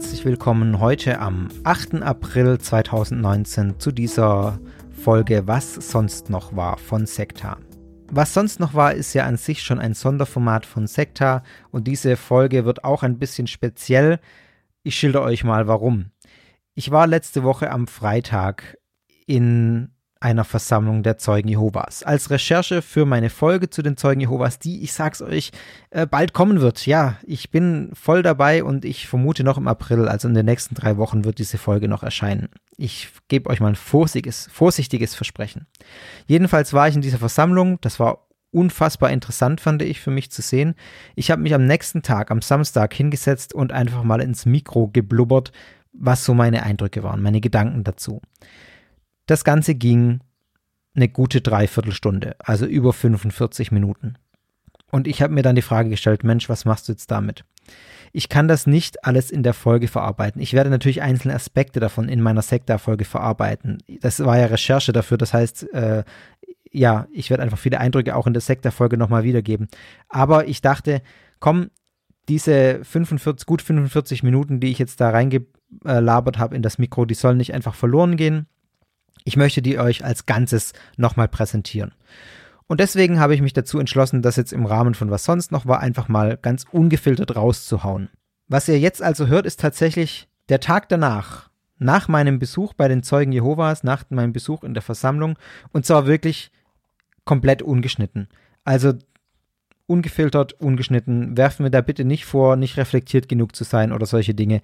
herzlich 0.00 0.24
willkommen 0.24 0.80
heute 0.80 1.18
am 1.18 1.48
8. 1.64 1.96
April 1.96 2.58
2019 2.58 3.78
zu 3.78 3.92
dieser 3.92 4.58
Folge 4.90 5.46
Was 5.46 5.74
sonst 5.74 6.30
noch 6.30 6.56
war 6.56 6.78
von 6.78 7.04
Sekta. 7.04 7.58
Was 8.10 8.32
sonst 8.32 8.60
noch 8.60 8.72
war, 8.72 8.94
ist 8.94 9.12
ja 9.12 9.26
an 9.26 9.36
sich 9.36 9.62
schon 9.62 9.78
ein 9.78 9.92
Sonderformat 9.92 10.64
von 10.64 10.86
Sekta 10.86 11.42
und 11.70 11.86
diese 11.86 12.16
Folge 12.16 12.64
wird 12.64 12.82
auch 12.82 13.02
ein 13.02 13.18
bisschen 13.18 13.46
speziell. 13.46 14.20
Ich 14.84 14.96
schilder 14.96 15.20
euch 15.20 15.44
mal 15.44 15.66
warum. 15.66 16.06
Ich 16.74 16.90
war 16.90 17.06
letzte 17.06 17.42
Woche 17.42 17.70
am 17.70 17.86
Freitag 17.86 18.78
in 19.26 19.90
einer 20.20 20.44
Versammlung 20.44 21.02
der 21.02 21.16
Zeugen 21.16 21.48
Jehovas. 21.48 22.02
Als 22.02 22.30
Recherche 22.30 22.82
für 22.82 23.06
meine 23.06 23.30
Folge 23.30 23.70
zu 23.70 23.80
den 23.80 23.96
Zeugen 23.96 24.20
Jehovas, 24.20 24.58
die, 24.58 24.82
ich 24.82 24.92
sag's 24.92 25.22
euch, 25.22 25.50
äh, 25.88 26.06
bald 26.06 26.34
kommen 26.34 26.60
wird. 26.60 26.86
Ja, 26.86 27.16
ich 27.22 27.50
bin 27.50 27.90
voll 27.94 28.22
dabei 28.22 28.62
und 28.62 28.84
ich 28.84 29.08
vermute 29.08 29.44
noch 29.44 29.56
im 29.56 29.66
April, 29.66 30.08
also 30.08 30.28
in 30.28 30.34
den 30.34 30.44
nächsten 30.44 30.74
drei 30.74 30.98
Wochen 30.98 31.24
wird 31.24 31.38
diese 31.38 31.56
Folge 31.56 31.88
noch 31.88 32.02
erscheinen. 32.02 32.50
Ich 32.76 33.08
gebe 33.28 33.48
euch 33.48 33.60
mal 33.60 33.68
ein 33.68 33.76
vorsichtiges, 33.76 34.48
vorsichtiges 34.52 35.14
Versprechen. 35.14 35.66
Jedenfalls 36.26 36.74
war 36.74 36.86
ich 36.86 36.94
in 36.94 37.02
dieser 37.02 37.18
Versammlung, 37.18 37.80
das 37.80 37.98
war 37.98 38.26
unfassbar 38.52 39.10
interessant, 39.10 39.60
fand 39.60 39.80
ich, 39.80 40.00
für 40.00 40.10
mich 40.10 40.30
zu 40.30 40.42
sehen. 40.42 40.74
Ich 41.14 41.30
habe 41.30 41.40
mich 41.40 41.54
am 41.54 41.66
nächsten 41.66 42.02
Tag, 42.02 42.30
am 42.30 42.42
Samstag, 42.42 42.92
hingesetzt 42.92 43.54
und 43.54 43.72
einfach 43.72 44.02
mal 44.02 44.20
ins 44.20 44.44
Mikro 44.44 44.88
geblubbert, 44.88 45.52
was 45.92 46.24
so 46.24 46.34
meine 46.34 46.62
Eindrücke 46.62 47.02
waren, 47.02 47.22
meine 47.22 47.40
Gedanken 47.40 47.84
dazu. 47.84 48.20
Das 49.26 49.44
Ganze 49.44 49.74
ging 49.74 50.20
eine 50.94 51.08
gute 51.08 51.40
Dreiviertelstunde, 51.40 52.36
also 52.38 52.66
über 52.66 52.92
45 52.92 53.72
Minuten. 53.72 54.14
Und 54.90 55.06
ich 55.06 55.22
habe 55.22 55.32
mir 55.32 55.42
dann 55.42 55.54
die 55.54 55.62
Frage 55.62 55.88
gestellt, 55.88 56.24
Mensch, 56.24 56.48
was 56.48 56.64
machst 56.64 56.88
du 56.88 56.92
jetzt 56.92 57.10
damit? 57.10 57.44
Ich 58.12 58.28
kann 58.28 58.48
das 58.48 58.66
nicht 58.66 59.04
alles 59.04 59.30
in 59.30 59.44
der 59.44 59.54
Folge 59.54 59.86
verarbeiten. 59.86 60.42
Ich 60.42 60.52
werde 60.52 60.68
natürlich 60.68 61.00
einzelne 61.00 61.34
Aspekte 61.34 61.78
davon 61.78 62.08
in 62.08 62.20
meiner 62.20 62.42
Sekta-Folge 62.42 63.04
verarbeiten. 63.04 63.78
Das 64.00 64.18
war 64.24 64.36
ja 64.36 64.46
Recherche 64.46 64.92
dafür, 64.92 65.16
das 65.16 65.32
heißt, 65.32 65.72
äh, 65.72 66.02
ja, 66.72 67.06
ich 67.12 67.30
werde 67.30 67.42
einfach 67.42 67.58
viele 67.58 67.78
Eindrücke 67.78 68.16
auch 68.16 68.26
in 68.26 68.32
der 68.32 68.40
Sekta-Folge 68.40 68.96
nochmal 68.96 69.22
wiedergeben. 69.22 69.68
Aber 70.08 70.48
ich 70.48 70.60
dachte, 70.60 71.02
komm, 71.38 71.70
diese 72.28 72.84
45, 72.84 73.46
gut 73.46 73.62
45 73.62 74.22
Minuten, 74.22 74.60
die 74.60 74.70
ich 74.70 74.78
jetzt 74.78 75.00
da 75.00 75.10
reingelabert 75.10 76.38
habe 76.38 76.54
in 76.54 76.62
das 76.62 76.78
Mikro, 76.78 77.04
die 77.04 77.14
sollen 77.14 77.38
nicht 77.38 77.54
einfach 77.54 77.74
verloren 77.74 78.16
gehen. 78.16 78.46
Ich 79.24 79.36
möchte 79.36 79.62
die 79.62 79.78
euch 79.78 80.04
als 80.04 80.26
Ganzes 80.26 80.72
nochmal 80.96 81.28
präsentieren. 81.28 81.92
Und 82.66 82.80
deswegen 82.80 83.18
habe 83.18 83.34
ich 83.34 83.42
mich 83.42 83.52
dazu 83.52 83.78
entschlossen, 83.78 84.22
das 84.22 84.36
jetzt 84.36 84.52
im 84.52 84.64
Rahmen 84.64 84.94
von 84.94 85.10
was 85.10 85.24
sonst 85.24 85.50
noch 85.50 85.66
war, 85.66 85.80
einfach 85.80 86.08
mal 86.08 86.38
ganz 86.40 86.64
ungefiltert 86.70 87.34
rauszuhauen. 87.34 88.10
Was 88.46 88.68
ihr 88.68 88.78
jetzt 88.78 89.02
also 89.02 89.26
hört, 89.26 89.46
ist 89.46 89.60
tatsächlich 89.60 90.28
der 90.48 90.60
Tag 90.60 90.88
danach, 90.88 91.50
nach 91.78 92.08
meinem 92.08 92.38
Besuch 92.38 92.74
bei 92.74 92.88
den 92.88 93.02
Zeugen 93.02 93.32
Jehovas, 93.32 93.82
nach 93.82 94.04
meinem 94.10 94.32
Besuch 94.32 94.62
in 94.62 94.74
der 94.74 94.82
Versammlung, 94.82 95.38
und 95.72 95.86
zwar 95.86 96.06
wirklich 96.06 96.52
komplett 97.24 97.62
ungeschnitten. 97.62 98.28
Also 98.64 98.94
ungefiltert, 99.86 100.52
ungeschnitten. 100.54 101.36
Werfen 101.36 101.64
wir 101.64 101.70
da 101.70 101.80
bitte 101.80 102.04
nicht 102.04 102.24
vor, 102.24 102.54
nicht 102.54 102.76
reflektiert 102.76 103.28
genug 103.28 103.56
zu 103.56 103.64
sein 103.64 103.92
oder 103.92 104.06
solche 104.06 104.34
Dinge 104.34 104.62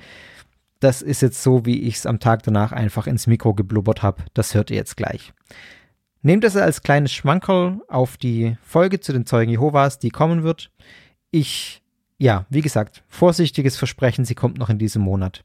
das 0.81 1.03
ist 1.03 1.23
jetzt 1.23 1.43
so, 1.43 1.65
wie 1.65 1.83
ich 1.83 1.97
es 1.97 2.07
am 2.07 2.21
Tag 2.21 2.43
danach 2.43 2.73
einfach 2.73 3.07
ins 3.07 3.27
Mikro 3.27 3.55
geblubbert 3.55 4.03
habe. 4.03 4.25
Das 4.35 4.55
hört 4.55 4.71
ihr 4.71 4.77
jetzt 4.77 4.97
gleich. 4.97 5.33
Nehmt 6.23 6.45
es 6.45 6.57
als 6.57 6.83
kleines 6.83 7.13
Schmankerl 7.13 7.81
auf 7.89 8.17
die 8.17 8.57
Folge 8.63 9.01
zu 9.01 9.13
den 9.13 9.27
Zeugen 9.27 9.51
Jehovas, 9.51 9.99
die 9.99 10.11
kommen 10.11 10.43
wird. 10.43 10.71
Ich, 11.31 11.83
ja, 12.19 12.47
wie 12.51 12.63
gesagt, 12.63 13.05
vorsichtiges 13.09 13.77
Versprechen, 13.77 14.25
sie 14.25 14.35
kommt 14.35 14.59
noch 14.59 14.69
in 14.69 14.79
diesem 14.79 15.03
Monat. 15.03 15.45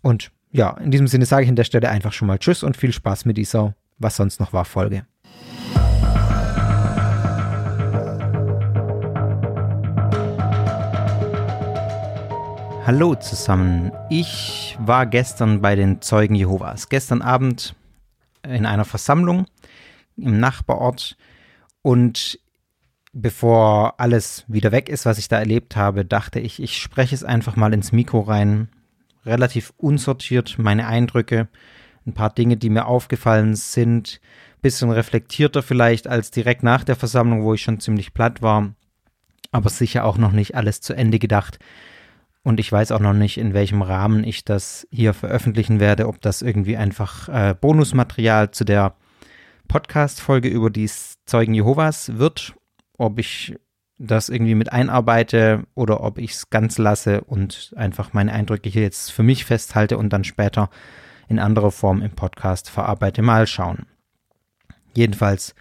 Und 0.00 0.30
ja, 0.50 0.76
in 0.78 0.90
diesem 0.90 1.06
Sinne 1.06 1.26
sage 1.26 1.44
ich 1.44 1.48
an 1.48 1.56
der 1.56 1.64
Stelle 1.64 1.88
einfach 1.88 2.12
schon 2.12 2.28
mal 2.28 2.38
Tschüss 2.38 2.62
und 2.62 2.76
viel 2.76 2.92
Spaß 2.92 3.24
mit 3.24 3.36
dieser, 3.36 3.74
was 3.98 4.16
sonst 4.16 4.38
noch 4.38 4.52
war, 4.52 4.64
Folge. 4.64 5.06
Hallo 12.84 13.14
zusammen. 13.14 13.92
Ich 14.10 14.76
war 14.80 15.06
gestern 15.06 15.60
bei 15.60 15.76
den 15.76 16.02
Zeugen 16.02 16.34
Jehovas. 16.34 16.88
Gestern 16.88 17.22
Abend 17.22 17.76
in 18.42 18.66
einer 18.66 18.84
Versammlung 18.84 19.46
im 20.16 20.40
Nachbarort 20.40 21.16
und 21.82 22.40
bevor 23.12 24.00
alles 24.00 24.44
wieder 24.48 24.72
weg 24.72 24.88
ist, 24.88 25.06
was 25.06 25.18
ich 25.18 25.28
da 25.28 25.38
erlebt 25.38 25.76
habe, 25.76 26.04
dachte 26.04 26.40
ich, 26.40 26.60
ich 26.60 26.76
spreche 26.76 27.14
es 27.14 27.22
einfach 27.22 27.54
mal 27.54 27.72
ins 27.72 27.92
Mikro 27.92 28.18
rein. 28.18 28.68
Relativ 29.24 29.72
unsortiert 29.76 30.58
meine 30.58 30.88
Eindrücke, 30.88 31.46
ein 32.04 32.14
paar 32.14 32.30
Dinge, 32.30 32.56
die 32.56 32.68
mir 32.68 32.86
aufgefallen 32.86 33.54
sind, 33.54 34.20
bisschen 34.60 34.90
reflektierter 34.90 35.62
vielleicht 35.62 36.08
als 36.08 36.32
direkt 36.32 36.64
nach 36.64 36.82
der 36.82 36.96
Versammlung, 36.96 37.44
wo 37.44 37.54
ich 37.54 37.62
schon 37.62 37.78
ziemlich 37.78 38.12
platt 38.12 38.42
war, 38.42 38.74
aber 39.52 39.70
sicher 39.70 40.04
auch 40.04 40.18
noch 40.18 40.32
nicht 40.32 40.56
alles 40.56 40.80
zu 40.80 40.94
Ende 40.94 41.20
gedacht. 41.20 41.60
Und 42.44 42.58
ich 42.58 42.70
weiß 42.72 42.90
auch 42.92 43.00
noch 43.00 43.12
nicht, 43.12 43.38
in 43.38 43.54
welchem 43.54 43.82
Rahmen 43.82 44.24
ich 44.24 44.44
das 44.44 44.86
hier 44.90 45.14
veröffentlichen 45.14 45.78
werde, 45.78 46.08
ob 46.08 46.20
das 46.20 46.42
irgendwie 46.42 46.76
einfach 46.76 47.28
äh, 47.28 47.54
Bonusmaterial 47.54 48.50
zu 48.50 48.64
der 48.64 48.96
Podcast-Folge 49.68 50.48
über 50.48 50.70
die 50.70 50.90
Zeugen 51.24 51.54
Jehovas 51.54 52.18
wird, 52.18 52.54
ob 52.98 53.18
ich 53.18 53.54
das 53.98 54.28
irgendwie 54.28 54.56
mit 54.56 54.72
einarbeite 54.72 55.64
oder 55.74 56.02
ob 56.02 56.18
ich 56.18 56.32
es 56.32 56.50
ganz 56.50 56.78
lasse 56.78 57.20
und 57.20 57.72
einfach 57.76 58.12
meine 58.12 58.32
Eindrücke 58.32 58.68
hier 58.68 58.82
jetzt 58.82 59.12
für 59.12 59.22
mich 59.22 59.44
festhalte 59.44 59.96
und 59.96 60.12
dann 60.12 60.24
später 60.24 60.68
in 61.28 61.38
anderer 61.38 61.70
Form 61.70 62.02
im 62.02 62.10
Podcast 62.10 62.68
verarbeite. 62.68 63.22
Mal 63.22 63.46
schauen. 63.46 63.86
Jedenfalls 64.94 65.54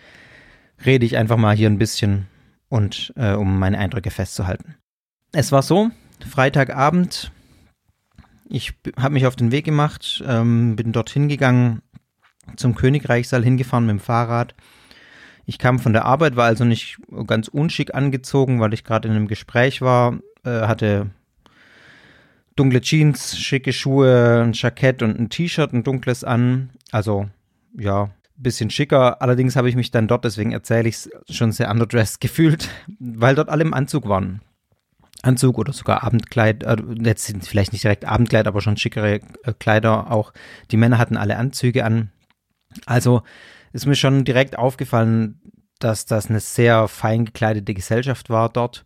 rede 0.84 1.06
ich 1.06 1.18
einfach 1.18 1.38
mal 1.38 1.56
hier 1.56 1.69
ein 1.69 1.78
bisschen 1.78 2.28
und 2.69 3.13
äh, 3.16 3.34
um 3.34 3.59
meine 3.59 3.78
Eindrücke 3.78 4.09
festzuhalten. 4.09 4.75
Es 5.31 5.52
war 5.52 5.62
so, 5.62 5.92
Freitagabend. 6.24 7.32
Ich 8.50 8.74
habe 8.98 9.14
mich 9.14 9.26
auf 9.26 9.36
den 9.36 9.52
Weg 9.52 9.66
gemacht, 9.66 10.24
ähm, 10.28 10.76
bin 10.76 10.92
dorthin 10.92 11.30
gegangen, 11.30 11.82
zum 12.58 12.76
Königreichsaal 12.76 13.44
hingefahren 13.44 13.86
mit 13.86 13.94
dem 13.94 14.00
Fahrrad. 14.00 14.56
Ich 15.46 15.58
kam 15.58 15.80
von 15.80 15.94
der 15.94 16.06
Arbeit, 16.06 16.36
war 16.36 16.46
also 16.46 16.66
nicht 16.66 16.98
ganz 17.28 17.48
unschick 17.48 17.96
angezogen, 17.96 18.60
weil 18.60 18.74
ich 18.74 18.84
gerade 18.84 19.08
in 19.08 19.16
einem 19.16 19.28
Gespräch 19.28 19.81
war, 19.81 20.20
äh, 20.44 20.62
hatte 20.62 21.12
dunkle 22.56 22.81
Jeans, 22.81 23.38
schicke 23.38 23.74
Schuhe, 23.74 24.44
ein 24.44 24.54
Jackett 24.54 25.02
und 25.02 25.20
ein 25.20 25.30
T-Shirt, 25.30 25.74
ein 25.74 25.84
dunkles 25.84 26.24
an. 26.24 26.70
Also 26.92 27.30
ja, 27.78 28.12
bisschen 28.36 28.70
schicker. 28.70 29.22
Allerdings 29.22 29.56
habe 29.56 29.70
ich 29.70 29.76
mich 29.76 29.92
dann 29.92 30.08
dort, 30.08 30.26
deswegen 30.26 30.52
erzähle 30.52 30.90
ich 30.90 30.96
es, 30.96 31.10
schon 31.30 31.52
sehr 31.52 31.70
underdressed 31.70 32.20
gefühlt, 32.22 32.70
weil 33.00 33.36
dort 33.36 33.50
alle 33.50 33.64
im 33.64 33.74
Anzug 33.74 34.08
waren. 34.08 34.42
Anzug 35.24 35.58
oder 35.58 35.74
sogar 35.74 36.04
Abendkleid, 36.04 36.64
äh, 36.64 36.78
jetzt 37.04 37.32
vielleicht 37.48 37.74
nicht 37.74 37.84
direkt 37.84 38.06
Abendkleid, 38.06 38.48
aber 38.48 38.62
schon 38.62 38.78
schickere 38.78 39.16
äh, 39.16 39.54
Kleider 39.59 40.12
auch. 40.12 40.34
Die 40.72 40.78
Männer 40.78 40.98
hatten 40.98 41.18
alle 41.18 41.38
Anzüge 41.38 41.86
an. 41.86 42.12
Also 42.86 43.22
ist 43.74 43.86
mir 43.86 43.95
schon 43.95 44.25
direkt 44.25 44.57
aufgefallen, 44.57 45.40
dass 45.80 46.06
das 46.06 46.30
eine 46.30 46.40
sehr 46.40 46.88
fein 46.88 47.25
gekleidete 47.25 47.74
Gesellschaft 47.74 48.30
war 48.30 48.50
dort. 48.50 48.86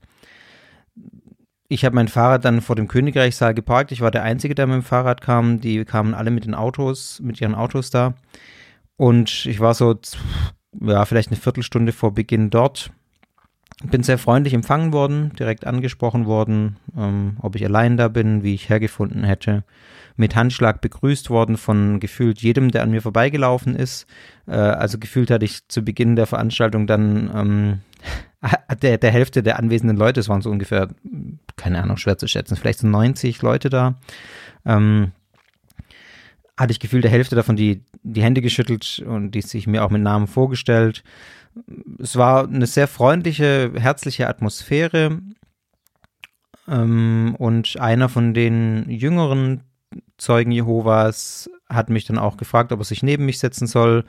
Ich 1.68 1.84
habe 1.84 1.96
mein 1.96 2.08
Fahrrad 2.08 2.46
dann 2.46 2.62
vor 2.62 2.76
dem 2.76 2.88
Königreichssaal 2.88 3.54
geparkt. 3.54 3.92
Ich 3.92 4.02
war 4.02 4.12
der 4.12 4.24
Einzige, 4.24 4.56
der 4.56 4.68
mit 4.68 4.76
dem 4.76 4.84
Fahrrad 4.84 5.22
kam. 5.22 5.62
Die 5.62 5.84
kamen 5.84 6.14
alle 6.14 6.32
mit 6.32 6.46
den 6.46 6.54
Autos, 6.54 7.20
mit 7.22 7.42
ihren 7.42 7.56
Autos 7.56 7.90
da. 7.90 8.14
Und 8.98 9.46
ich 9.46 9.60
war 9.60 9.74
so, 9.74 10.00
ja, 10.80 11.06
vielleicht 11.06 11.30
eine 11.30 11.40
Viertelstunde 11.40 11.92
vor 11.92 12.14
Beginn 12.14 12.50
dort 12.50 12.92
bin 13.84 14.04
sehr 14.04 14.18
freundlich 14.18 14.54
empfangen 14.54 14.94
worden, 14.94 15.32
direkt 15.38 15.68
angesprochen 15.68 16.26
worden, 16.26 16.78
ähm, 16.98 17.38
ob 17.42 17.56
ich 17.56 17.66
allein 17.66 17.98
da 17.98 18.08
bin, 18.08 18.44
wie 18.44 18.54
ich 18.54 18.70
hergefunden 18.70 19.24
hätte. 19.24 19.64
Mit 20.16 20.36
Handschlag 20.36 20.80
begrüßt 20.80 21.30
worden 21.30 21.58
von 21.58 22.00
gefühlt 22.00 22.42
jedem, 22.42 22.72
der 22.72 22.84
an 22.84 22.92
mir 22.92 23.02
vorbeigelaufen 23.02 23.76
ist. 23.76 24.08
Äh, 24.48 24.56
also 24.56 24.98
gefühlt 24.98 25.30
hatte 25.30 25.44
ich 25.44 25.68
zu 25.68 25.84
Beginn 25.84 26.16
der 26.16 26.26
Veranstaltung 26.26 26.88
dann 26.88 27.30
ähm, 27.36 27.80
der, 28.82 28.98
der 28.98 29.12
Hälfte 29.12 29.44
der 29.44 29.60
anwesenden 29.60 29.98
Leute, 29.98 30.22
es 30.22 30.30
waren 30.30 30.42
so 30.42 30.50
ungefähr, 30.50 30.88
keine 31.58 31.84
Ahnung, 31.84 31.98
schwer 31.98 32.18
zu 32.18 32.28
schätzen, 32.28 32.56
vielleicht 32.56 32.80
so 32.80 32.88
90 32.88 33.42
Leute 33.42 33.70
da. 33.70 33.96
Ähm, 34.66 35.12
hatte 36.58 36.72
ich 36.72 36.80
gefühlt 36.80 37.04
der 37.04 37.12
Hälfte 37.12 37.36
davon 37.36 37.56
die, 37.56 37.84
die 38.04 38.24
Hände 38.24 38.42
geschüttelt 38.42 39.04
und 39.06 39.32
die 39.32 39.42
sich 39.42 39.68
mir 39.68 39.84
auch 39.84 39.90
mit 39.90 40.02
Namen 40.02 40.28
vorgestellt 40.28 41.04
es 42.00 42.16
war 42.16 42.48
eine 42.48 42.66
sehr 42.66 42.88
freundliche, 42.88 43.72
herzliche 43.76 44.28
Atmosphäre. 44.28 45.20
Ähm, 46.68 47.36
und 47.38 47.80
einer 47.80 48.10
von 48.10 48.34
den 48.34 48.90
Jüngeren, 48.90 49.62
Zeugen 50.18 50.52
Jehovas 50.52 51.50
hat 51.70 51.90
mich 51.90 52.06
dann 52.06 52.18
auch 52.18 52.38
gefragt, 52.38 52.72
ob 52.72 52.80
er 52.80 52.86
sich 52.86 53.04
neben 53.04 53.26
mich 53.26 53.40
setzen 53.40 53.68
soll, 53.68 54.06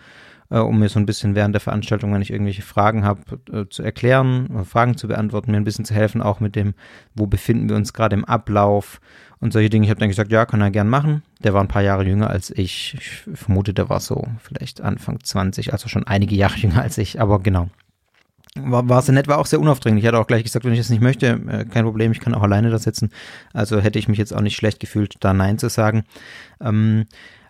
äh, 0.50 0.58
um 0.58 0.78
mir 0.78 0.88
so 0.88 0.98
ein 0.98 1.06
bisschen 1.06 1.34
während 1.34 1.54
der 1.54 1.60
Veranstaltung, 1.60 2.12
wenn 2.12 2.22
ich 2.22 2.30
irgendwelche 2.30 2.62
Fragen 2.62 3.04
habe, 3.04 3.20
äh, 3.52 3.66
zu 3.68 3.82
erklären, 3.82 4.64
Fragen 4.64 4.96
zu 4.96 5.08
beantworten, 5.08 5.50
mir 5.50 5.58
ein 5.58 5.64
bisschen 5.64 5.84
zu 5.84 5.94
helfen, 5.94 6.22
auch 6.22 6.40
mit 6.40 6.56
dem, 6.56 6.74
wo 7.14 7.26
befinden 7.26 7.68
wir 7.68 7.76
uns 7.76 7.92
gerade 7.92 8.16
im 8.16 8.24
Ablauf 8.24 9.00
und 9.40 9.52
solche 9.52 9.70
Dinge. 9.70 9.84
Ich 9.84 9.90
habe 9.90 10.00
dann 10.00 10.08
gesagt, 10.08 10.32
ja, 10.32 10.46
kann 10.46 10.60
er 10.60 10.70
gern 10.70 10.88
machen. 10.88 11.22
Der 11.42 11.54
war 11.54 11.60
ein 11.60 11.68
paar 11.68 11.82
Jahre 11.82 12.04
jünger 12.04 12.30
als 12.30 12.50
ich. 12.50 12.94
Ich 12.94 13.24
vermute, 13.34 13.74
der 13.74 13.88
war 13.88 14.00
so 14.00 14.26
vielleicht 14.40 14.80
Anfang 14.80 15.18
20, 15.22 15.72
also 15.72 15.88
schon 15.88 16.06
einige 16.06 16.34
Jahre 16.34 16.56
jünger 16.58 16.82
als 16.82 16.98
ich, 16.98 17.20
aber 17.20 17.40
genau. 17.40 17.68
War, 18.58 18.88
war 18.88 19.02
sehr 19.02 19.14
nett, 19.14 19.28
war 19.28 19.38
auch 19.38 19.46
sehr 19.46 19.60
unaufdringlich. 19.60 20.04
Ich 20.04 20.08
hatte 20.08 20.18
auch 20.18 20.26
gleich 20.26 20.42
gesagt, 20.42 20.64
wenn 20.64 20.72
ich 20.72 20.78
das 20.78 20.88
nicht 20.88 21.02
möchte, 21.02 21.26
äh, 21.26 21.64
kein 21.66 21.84
Problem, 21.84 22.12
ich 22.12 22.20
kann 22.20 22.34
auch 22.34 22.42
alleine 22.42 22.70
da 22.70 22.78
sitzen. 22.78 23.10
Also 23.52 23.80
hätte 23.80 23.98
ich 23.98 24.08
mich 24.08 24.18
jetzt 24.18 24.34
auch 24.34 24.40
nicht 24.40 24.56
schlecht 24.56 24.80
gefühlt, 24.80 25.16
da 25.20 25.34
Nein 25.34 25.58
zu 25.58 25.68
sagen. 25.68 26.04
Ähm, 26.60 27.04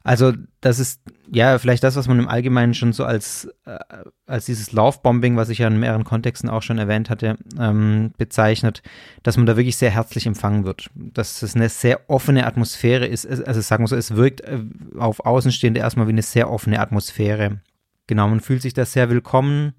also 0.06 0.32
das 0.60 0.78
ist 0.78 1.00
ja 1.32 1.58
vielleicht 1.58 1.82
das, 1.82 1.96
was 1.96 2.06
man 2.06 2.20
im 2.20 2.28
Allgemeinen 2.28 2.74
schon 2.74 2.92
so 2.92 3.04
als, 3.04 3.48
äh, 3.64 3.76
als 4.24 4.46
dieses 4.46 4.70
Laufbombing, 4.70 5.36
was 5.36 5.48
ich 5.48 5.58
ja 5.58 5.66
in 5.66 5.80
mehreren 5.80 6.04
Kontexten 6.04 6.48
auch 6.48 6.62
schon 6.62 6.78
erwähnt 6.78 7.10
hatte, 7.10 7.36
ähm, 7.58 8.12
bezeichnet, 8.16 8.84
dass 9.24 9.36
man 9.36 9.46
da 9.46 9.56
wirklich 9.56 9.76
sehr 9.76 9.90
herzlich 9.90 10.26
empfangen 10.26 10.64
wird. 10.64 10.90
Dass 10.94 11.42
es 11.42 11.56
eine 11.56 11.68
sehr 11.68 12.08
offene 12.08 12.46
Atmosphäre 12.46 13.04
ist. 13.04 13.26
Also 13.26 13.60
sagen 13.60 13.82
wir 13.82 13.88
so, 13.88 13.96
es 13.96 14.14
wirkt 14.14 14.42
äh, 14.42 14.60
auf 14.96 15.26
Außenstehende 15.26 15.80
erstmal 15.80 16.06
wie 16.06 16.12
eine 16.12 16.22
sehr 16.22 16.52
offene 16.52 16.78
Atmosphäre. 16.78 17.58
Genau, 18.06 18.28
man 18.28 18.38
fühlt 18.38 18.62
sich 18.62 18.74
da 18.74 18.84
sehr 18.84 19.10
willkommen. 19.10 19.72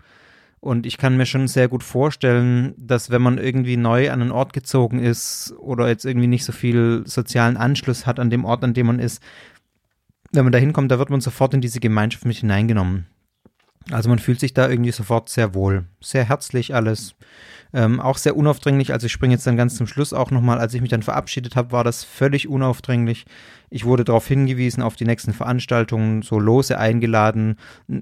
Und 0.59 0.85
ich 0.85 0.97
kann 0.97 1.15
mir 1.15 1.25
schon 1.25 1.47
sehr 1.47 1.69
gut 1.69 1.83
vorstellen, 1.83 2.73
dass 2.77 3.11
wenn 3.11 3.21
man 3.21 3.37
irgendwie 3.37 3.77
neu 3.77 4.11
an 4.11 4.21
einen 4.21 4.31
Ort 4.31 4.51
gezogen 4.51 4.99
ist 4.99 5.53
oder 5.57 5.87
jetzt 5.87 6.03
irgendwie 6.03 6.27
nicht 6.27 6.43
so 6.43 6.51
viel 6.51 7.03
sozialen 7.05 7.55
Anschluss 7.55 8.05
hat 8.05 8.19
an 8.19 8.29
dem 8.29 8.43
Ort, 8.43 8.65
an 8.65 8.73
dem 8.73 8.87
man 8.87 8.99
ist, 8.99 9.21
wenn 10.31 10.43
man 10.43 10.51
da 10.51 10.59
hinkommt, 10.59 10.91
da 10.91 10.99
wird 10.99 11.09
man 11.09 11.21
sofort 11.21 11.53
in 11.53 11.61
diese 11.61 11.79
Gemeinschaft 11.79 12.25
mit 12.25 12.37
hineingenommen. 12.37 13.07
Also 13.91 14.09
man 14.09 14.19
fühlt 14.19 14.39
sich 14.39 14.53
da 14.53 14.69
irgendwie 14.69 14.91
sofort 14.91 15.29
sehr 15.29 15.53
wohl. 15.53 15.85
Sehr 16.01 16.25
herzlich 16.25 16.75
alles. 16.75 17.15
Ähm, 17.73 17.99
auch 17.99 18.17
sehr 18.17 18.37
unaufdringlich. 18.37 18.93
Also 18.93 19.07
ich 19.07 19.11
springe 19.11 19.33
jetzt 19.33 19.45
dann 19.45 19.57
ganz 19.57 19.75
zum 19.75 19.87
Schluss 19.87 20.13
auch 20.13 20.31
nochmal, 20.31 20.59
als 20.59 20.73
ich 20.73 20.81
mich 20.81 20.89
dann 20.89 21.03
verabschiedet 21.03 21.55
habe, 21.55 21.71
war 21.71 21.83
das 21.83 22.03
völlig 22.03 22.47
unaufdringlich. 22.47 23.25
Ich 23.69 23.83
wurde 23.83 24.05
darauf 24.05 24.25
hingewiesen, 24.25 24.81
auf 24.81 24.95
die 24.95 25.03
nächsten 25.03 25.33
Veranstaltungen, 25.33 26.21
so 26.21 26.39
lose 26.39 26.77
eingeladen, 26.77 27.57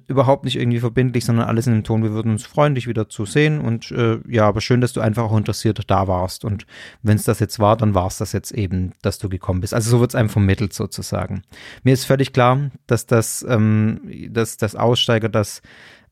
überhaupt 0.08 0.46
nicht 0.46 0.58
irgendwie 0.58 0.80
verbindlich, 0.80 1.26
sondern 1.26 1.48
alles 1.48 1.66
in 1.66 1.74
dem 1.74 1.84
Ton, 1.84 2.04
wir 2.04 2.12
würden 2.12 2.34
uns 2.34 2.46
freuen, 2.46 2.76
dich 2.76 2.88
wieder 2.88 3.10
zu 3.10 3.26
sehen 3.26 3.60
und 3.60 3.90
äh, 3.90 4.20
ja, 4.28 4.48
aber 4.48 4.62
schön, 4.62 4.80
dass 4.80 4.94
du 4.94 5.02
einfach 5.02 5.24
auch 5.24 5.38
interessiert 5.38 5.82
da 5.88 6.08
warst 6.08 6.46
und 6.46 6.68
wenn 7.02 7.16
es 7.16 7.24
das 7.24 7.40
jetzt 7.40 7.58
war, 7.58 7.78
dann 7.78 7.96
war 7.96 8.06
es 8.06 8.20
das 8.20 8.32
jetzt 8.32 8.52
eben, 8.52 8.92
dass 9.02 9.18
du 9.18 9.28
gekommen 9.28 9.62
bist. 9.62 9.74
Also 9.74 9.90
so 9.90 10.00
wird 10.00 10.12
es 10.12 10.16
einem 10.16 10.30
vermittelt 10.30 10.74
sozusagen. 10.74 11.42
Mir 11.84 11.94
ist 11.94 12.06
völlig 12.06 12.32
klar, 12.32 12.70
dass 12.86 13.08
das, 13.08 13.44
ähm, 13.50 14.02
dass 14.30 14.58
das 14.58 14.76
Aussteiger 14.76 15.30
das 15.30 15.64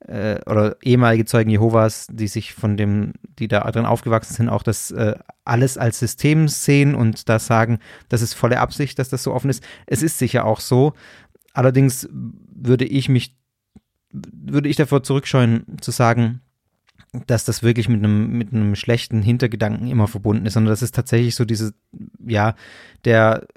äh, 0.08 0.40
oder 0.46 0.78
ehemalige 0.82 1.26
Zeugen 1.26 1.50
Jehovas, 1.50 2.08
die 2.10 2.28
sich 2.28 2.54
von 2.54 2.78
dem, 2.78 3.14
die 3.40 3.48
da 3.48 3.70
drin 3.72 3.86
aufgewachsen 3.86 4.34
sind, 4.34 4.50
auch 4.50 4.64
das 4.64 4.92
äh, 4.92 5.16
alles 5.46 5.78
als 5.78 6.00
System 6.00 6.48
sehen 6.48 6.96
und 6.96 7.30
da 7.30 7.40
sagen, 7.40 7.80
das 8.10 8.22
ist 8.22 8.34
volle 8.34 8.60
Absicht, 8.60 9.00
dass 9.00 9.10
das 9.10 9.24
so 9.24 9.34
offen 9.34 9.50
ist. 9.50 9.64
Es 9.86 10.04
ist 10.04 10.18
sicher 10.18 10.46
auch 10.46 10.60
so. 10.60 10.94
Allerdings 11.54 12.08
würde 12.12 12.86
ich 12.86 13.10
mich, 13.10 13.38
würde 14.12 14.70
ich 14.70 14.76
davor 14.76 15.04
zurückscheuen, 15.04 15.66
zu 15.82 15.92
sagen, 15.92 16.42
dass 17.28 17.46
das 17.46 17.62
wirklich 17.62 17.90
mit 17.90 18.00
einem, 18.00 18.32
mit 18.32 18.54
einem 18.54 18.76
schlechten 18.76 19.22
Hintergedanken 19.22 19.88
immer 19.88 20.08
verbunden 20.08 20.48
ist, 20.48 20.54
sondern 20.54 20.72
das 20.72 20.82
ist 20.82 20.96
tatsächlich 20.96 21.36
so 21.36 21.46
diese, 21.46 21.74
ja, 22.26 22.56
der 23.06 23.48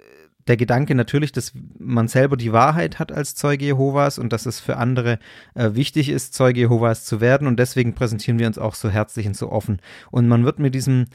der 0.46 0.56
Gedanke 0.56 0.94
natürlich, 0.94 1.32
dass 1.32 1.52
man 1.78 2.08
selber 2.08 2.36
die 2.36 2.52
Wahrheit 2.52 2.98
hat 2.98 3.10
als 3.10 3.34
Zeuge 3.34 3.64
Jehovas 3.64 4.18
und 4.18 4.32
dass 4.32 4.46
es 4.46 4.60
für 4.60 4.76
andere 4.76 5.18
äh, 5.54 5.70
wichtig 5.74 6.08
ist, 6.08 6.34
Zeuge 6.34 6.60
Jehovas 6.60 7.04
zu 7.04 7.20
werden. 7.20 7.48
Und 7.48 7.58
deswegen 7.58 7.94
präsentieren 7.94 8.38
wir 8.38 8.46
uns 8.46 8.58
auch 8.58 8.74
so 8.74 8.88
herzlich 8.88 9.26
und 9.26 9.36
so 9.36 9.50
offen. 9.50 9.80
Und 10.10 10.28
man 10.28 10.44
wird 10.44 10.58
mit 10.58 10.74
diesem, 10.74 11.06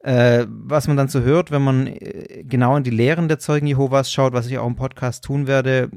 äh, 0.00 0.46
was 0.48 0.86
man 0.86 0.96
dann 0.96 1.08
so 1.08 1.20
hört, 1.20 1.50
wenn 1.50 1.62
man 1.62 1.86
äh, 1.88 2.44
genau 2.44 2.76
in 2.76 2.84
die 2.84 2.90
Lehren 2.90 3.28
der 3.28 3.40
Zeugen 3.40 3.66
Jehovas 3.66 4.12
schaut, 4.12 4.32
was 4.32 4.46
ich 4.46 4.58
auch 4.58 4.66
im 4.66 4.76
Podcast 4.76 5.24
tun 5.24 5.46
werde, 5.46 5.90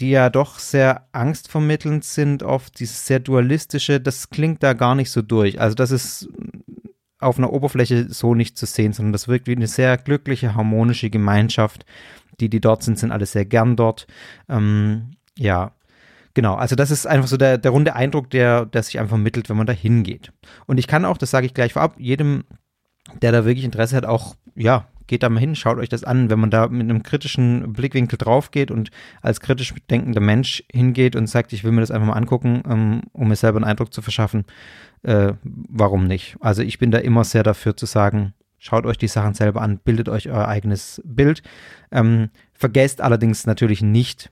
die 0.00 0.10
ja 0.10 0.30
doch 0.30 0.58
sehr 0.58 1.08
angstvermittelnd 1.12 2.04
sind, 2.04 2.42
oft 2.42 2.78
dieses 2.78 3.06
sehr 3.06 3.20
dualistische, 3.20 4.00
das 4.00 4.30
klingt 4.30 4.62
da 4.62 4.72
gar 4.74 4.94
nicht 4.94 5.10
so 5.10 5.22
durch. 5.22 5.60
Also 5.60 5.74
das 5.74 5.90
ist 5.90 6.28
auf 7.18 7.38
einer 7.38 7.52
Oberfläche 7.52 8.08
so 8.08 8.34
nicht 8.34 8.56
zu 8.56 8.66
sehen, 8.66 8.92
sondern 8.92 9.12
das 9.12 9.28
wirkt 9.28 9.46
wie 9.46 9.56
eine 9.56 9.66
sehr 9.66 9.96
glückliche, 9.96 10.54
harmonische 10.54 11.10
Gemeinschaft. 11.10 11.84
Die, 12.40 12.48
die 12.48 12.60
dort 12.60 12.82
sind, 12.82 12.98
sind 12.98 13.10
alle 13.10 13.26
sehr 13.26 13.44
gern 13.44 13.74
dort. 13.74 14.06
Ähm, 14.48 15.10
ja, 15.36 15.72
genau. 16.34 16.54
Also 16.54 16.76
das 16.76 16.90
ist 16.90 17.06
einfach 17.06 17.28
so 17.28 17.36
der, 17.36 17.58
der 17.58 17.72
runde 17.72 17.96
Eindruck, 17.96 18.30
der, 18.30 18.66
der 18.66 18.82
sich 18.82 19.00
einfach 19.00 19.16
mittelt, 19.16 19.48
wenn 19.48 19.56
man 19.56 19.66
da 19.66 19.72
hingeht. 19.72 20.32
Und 20.66 20.78
ich 20.78 20.86
kann 20.86 21.04
auch, 21.04 21.18
das 21.18 21.30
sage 21.30 21.46
ich 21.46 21.54
gleich 21.54 21.72
vorab, 21.72 21.96
jedem, 21.98 22.44
der 23.22 23.32
da 23.32 23.44
wirklich 23.44 23.64
Interesse 23.64 23.96
hat, 23.96 24.06
auch, 24.06 24.36
ja, 24.54 24.86
geht 25.08 25.24
da 25.24 25.28
mal 25.28 25.40
hin, 25.40 25.56
schaut 25.56 25.78
euch 25.78 25.88
das 25.88 26.04
an. 26.04 26.30
Wenn 26.30 26.38
man 26.38 26.50
da 26.50 26.68
mit 26.68 26.82
einem 26.82 27.02
kritischen 27.02 27.72
Blickwinkel 27.72 28.16
drauf 28.16 28.52
geht 28.52 28.70
und 28.70 28.90
als 29.20 29.40
kritisch 29.40 29.74
denkender 29.90 30.20
Mensch 30.20 30.62
hingeht 30.72 31.16
und 31.16 31.26
sagt, 31.26 31.52
ich 31.52 31.64
will 31.64 31.72
mir 31.72 31.80
das 31.80 31.90
einfach 31.90 32.06
mal 32.06 32.12
angucken, 32.12 32.62
ähm, 32.68 33.02
um 33.12 33.28
mir 33.28 33.36
selber 33.36 33.56
einen 33.56 33.64
Eindruck 33.64 33.92
zu 33.92 34.02
verschaffen, 34.02 34.44
äh, 35.02 35.32
warum 35.42 36.06
nicht? 36.06 36.36
Also 36.40 36.62
ich 36.62 36.78
bin 36.78 36.90
da 36.90 36.98
immer 36.98 37.24
sehr 37.24 37.42
dafür 37.42 37.76
zu 37.76 37.86
sagen, 37.86 38.34
schaut 38.58 38.86
euch 38.86 38.98
die 38.98 39.08
Sachen 39.08 39.34
selber 39.34 39.62
an, 39.62 39.78
bildet 39.78 40.08
euch 40.08 40.28
euer 40.28 40.46
eigenes 40.46 41.02
Bild. 41.04 41.42
Ähm, 41.90 42.28
vergesst 42.52 43.00
allerdings 43.00 43.46
natürlich 43.46 43.82
nicht 43.82 44.30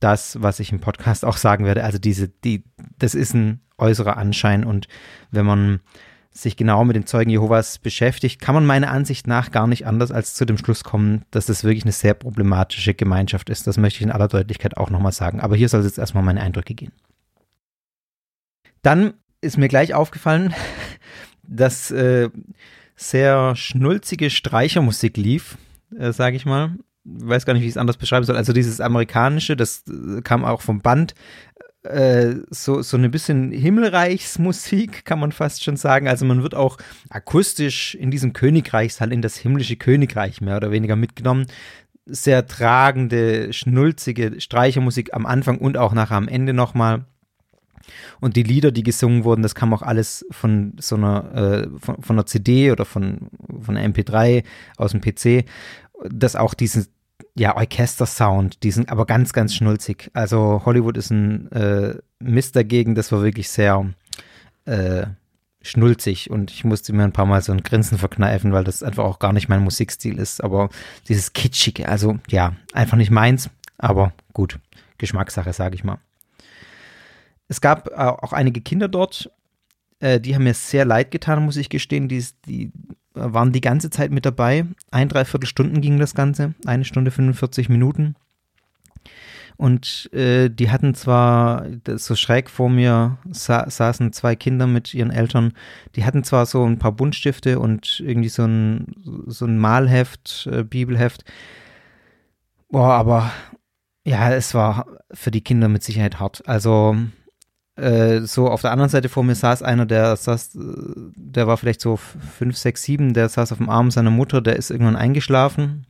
das, 0.00 0.42
was 0.42 0.60
ich 0.60 0.72
im 0.72 0.80
Podcast 0.80 1.24
auch 1.24 1.36
sagen 1.36 1.64
werde. 1.64 1.84
Also 1.84 1.98
diese, 1.98 2.28
die, 2.28 2.64
das 2.98 3.14
ist 3.14 3.34
ein 3.34 3.60
äußerer 3.78 4.16
Anschein 4.16 4.64
und 4.64 4.88
wenn 5.30 5.46
man 5.46 5.80
sich 6.32 6.56
genau 6.56 6.84
mit 6.84 6.94
den 6.96 7.06
Zeugen 7.06 7.30
Jehovas 7.30 7.78
beschäftigt, 7.78 8.40
kann 8.40 8.54
man 8.54 8.64
meiner 8.64 8.90
Ansicht 8.90 9.26
nach 9.26 9.50
gar 9.50 9.66
nicht 9.66 9.86
anders 9.86 10.12
als 10.12 10.34
zu 10.34 10.44
dem 10.44 10.58
Schluss 10.58 10.84
kommen, 10.84 11.24
dass 11.30 11.46
das 11.46 11.64
wirklich 11.64 11.84
eine 11.84 11.92
sehr 11.92 12.14
problematische 12.14 12.94
Gemeinschaft 12.94 13.50
ist. 13.50 13.66
Das 13.66 13.78
möchte 13.78 13.98
ich 13.98 14.02
in 14.02 14.12
aller 14.12 14.28
Deutlichkeit 14.28 14.76
auch 14.76 14.90
nochmal 14.90 15.12
sagen. 15.12 15.40
Aber 15.40 15.56
hier 15.56 15.68
soll 15.68 15.80
es 15.80 15.86
jetzt 15.86 15.98
erstmal 15.98 16.22
meine 16.22 16.40
Eindrücke 16.40 16.74
gehen. 16.74 16.92
Dann 18.82 19.14
ist 19.40 19.58
mir 19.58 19.68
gleich 19.68 19.92
aufgefallen, 19.94 20.54
dass 21.42 21.90
äh, 21.90 22.30
sehr 22.94 23.56
schnulzige 23.56 24.30
Streichermusik 24.30 25.16
lief, 25.16 25.58
äh, 25.98 26.12
sage 26.12 26.36
ich 26.36 26.46
mal. 26.46 26.76
Ich 27.04 27.26
weiß 27.26 27.44
gar 27.44 27.54
nicht, 27.54 27.62
wie 27.62 27.66
ich 27.66 27.72
es 27.72 27.78
anders 27.78 27.96
beschreiben 27.96 28.24
soll. 28.24 28.36
Also 28.36 28.52
dieses 28.52 28.80
amerikanische, 28.80 29.56
das 29.56 29.84
äh, 29.88 30.20
kam 30.22 30.44
auch 30.44 30.60
vom 30.60 30.80
Band. 30.80 31.14
Äh, 31.82 32.34
so, 32.50 32.82
so 32.82 32.98
eine 32.98 33.08
bisschen 33.08 33.52
Himmelreichsmusik, 33.52 35.06
kann 35.06 35.18
man 35.18 35.32
fast 35.32 35.64
schon 35.64 35.76
sagen. 35.76 36.08
Also 36.08 36.26
man 36.26 36.42
wird 36.42 36.54
auch 36.54 36.76
akustisch 37.08 37.94
in 37.94 38.10
diesem 38.10 38.34
Königreichshall 38.34 39.12
in 39.12 39.22
das 39.22 39.36
himmlische 39.36 39.76
Königreich 39.76 40.40
mehr 40.42 40.58
oder 40.58 40.70
weniger 40.70 40.96
mitgenommen. 40.96 41.46
Sehr 42.04 42.46
tragende, 42.46 43.52
schnulzige 43.52 44.40
Streichermusik 44.40 45.14
am 45.14 45.24
Anfang 45.24 45.58
und 45.58 45.78
auch 45.78 45.94
nachher 45.94 46.16
am 46.16 46.28
Ende 46.28 46.52
nochmal. 46.52 47.06
Und 48.20 48.36
die 48.36 48.42
Lieder, 48.42 48.72
die 48.72 48.82
gesungen 48.82 49.24
wurden, 49.24 49.42
das 49.42 49.54
kam 49.54 49.72
auch 49.72 49.82
alles 49.82 50.26
von 50.30 50.74
so 50.78 50.96
einer, 50.96 51.34
äh, 51.34 51.78
von, 51.78 52.02
von 52.02 52.16
einer 52.16 52.26
CD 52.26 52.72
oder 52.72 52.84
von, 52.84 53.30
von 53.60 53.76
einer 53.76 53.88
MP3 53.88 54.44
aus 54.76 54.92
dem 54.92 55.00
PC, 55.00 55.48
dass 56.10 56.36
auch 56.36 56.52
diesen, 56.52 56.86
ja, 57.34 57.56
Orchester-Sound, 57.56 58.62
die 58.62 58.70
sind 58.70 58.90
aber 58.90 59.06
ganz, 59.06 59.32
ganz 59.32 59.54
schnulzig. 59.54 60.10
Also 60.14 60.62
Hollywood 60.64 60.96
ist 60.96 61.10
ein 61.10 61.50
äh, 61.52 61.94
Mist 62.18 62.56
dagegen, 62.56 62.94
das 62.94 63.12
war 63.12 63.22
wirklich 63.22 63.48
sehr 63.48 63.92
äh, 64.64 65.06
schnulzig 65.62 66.30
und 66.30 66.50
ich 66.50 66.64
musste 66.64 66.92
mir 66.92 67.04
ein 67.04 67.12
paar 67.12 67.26
Mal 67.26 67.42
so 67.42 67.52
ein 67.52 67.62
Grinsen 67.62 67.98
verkneifen, 67.98 68.52
weil 68.52 68.64
das 68.64 68.82
einfach 68.82 69.04
auch 69.04 69.18
gar 69.18 69.32
nicht 69.32 69.48
mein 69.48 69.62
Musikstil 69.62 70.18
ist. 70.18 70.42
Aber 70.42 70.70
dieses 71.08 71.32
Kitschige, 71.32 71.88
also 71.88 72.18
ja, 72.28 72.56
einfach 72.72 72.96
nicht 72.96 73.10
meins, 73.10 73.50
aber 73.78 74.12
gut, 74.32 74.58
Geschmackssache, 74.98 75.52
sage 75.52 75.74
ich 75.74 75.84
mal. 75.84 75.98
Es 77.48 77.60
gab 77.60 77.88
äh, 77.88 77.94
auch 77.94 78.32
einige 78.32 78.60
Kinder 78.60 78.88
dort, 78.88 79.30
äh, 80.00 80.18
die 80.20 80.34
haben 80.34 80.44
mir 80.44 80.54
sehr 80.54 80.84
leid 80.84 81.10
getan, 81.10 81.44
muss 81.44 81.56
ich 81.56 81.68
gestehen. 81.68 82.08
Die, 82.08 82.24
die 82.46 82.72
waren 83.14 83.52
die 83.52 83.60
ganze 83.60 83.90
Zeit 83.90 84.10
mit 84.10 84.24
dabei. 84.24 84.66
Ein, 84.90 85.08
dreiviertel 85.08 85.46
Stunden 85.46 85.80
ging 85.80 85.98
das 85.98 86.14
Ganze. 86.14 86.54
Eine 86.64 86.84
Stunde 86.84 87.10
45 87.10 87.68
Minuten. 87.68 88.14
Und 89.56 90.10
äh, 90.14 90.48
die 90.48 90.70
hatten 90.70 90.94
zwar, 90.94 91.66
so 91.96 92.14
schräg 92.14 92.48
vor 92.48 92.70
mir 92.70 93.18
sa 93.30 93.68
saßen 93.68 94.10
zwei 94.14 94.34
Kinder 94.34 94.66
mit 94.66 94.94
ihren 94.94 95.10
Eltern, 95.10 95.52
die 95.96 96.06
hatten 96.06 96.24
zwar 96.24 96.46
so 96.46 96.64
ein 96.64 96.78
paar 96.78 96.92
Buntstifte 96.92 97.58
und 97.58 98.00
irgendwie 98.00 98.30
so 98.30 98.44
ein, 98.44 98.86
so 99.26 99.44
ein 99.44 99.58
Malheft, 99.58 100.48
äh, 100.50 100.64
Bibelheft. 100.64 101.24
Boah, 102.70 102.94
aber 102.94 103.32
ja, 104.02 104.32
es 104.32 104.54
war 104.54 104.86
für 105.12 105.30
die 105.30 105.42
Kinder 105.42 105.68
mit 105.68 105.82
Sicherheit 105.82 106.20
hart. 106.20 106.42
Also 106.48 106.96
äh, 107.80 108.20
so 108.26 108.48
auf 108.48 108.60
der 108.60 108.72
anderen 108.72 108.90
Seite 108.90 109.08
vor 109.08 109.24
mir 109.24 109.34
saß 109.34 109.62
einer, 109.62 109.86
der 109.86 110.16
saß, 110.16 110.50
der 110.54 111.46
war 111.46 111.56
vielleicht 111.56 111.80
so 111.80 111.96
fünf, 111.96 112.56
sechs, 112.56 112.82
sieben, 112.82 113.14
der 113.14 113.28
saß 113.28 113.52
auf 113.52 113.58
dem 113.58 113.70
Arm 113.70 113.90
seiner 113.90 114.10
Mutter, 114.10 114.40
der 114.40 114.56
ist 114.56 114.70
irgendwann 114.70 114.96
eingeschlafen. 114.96 115.86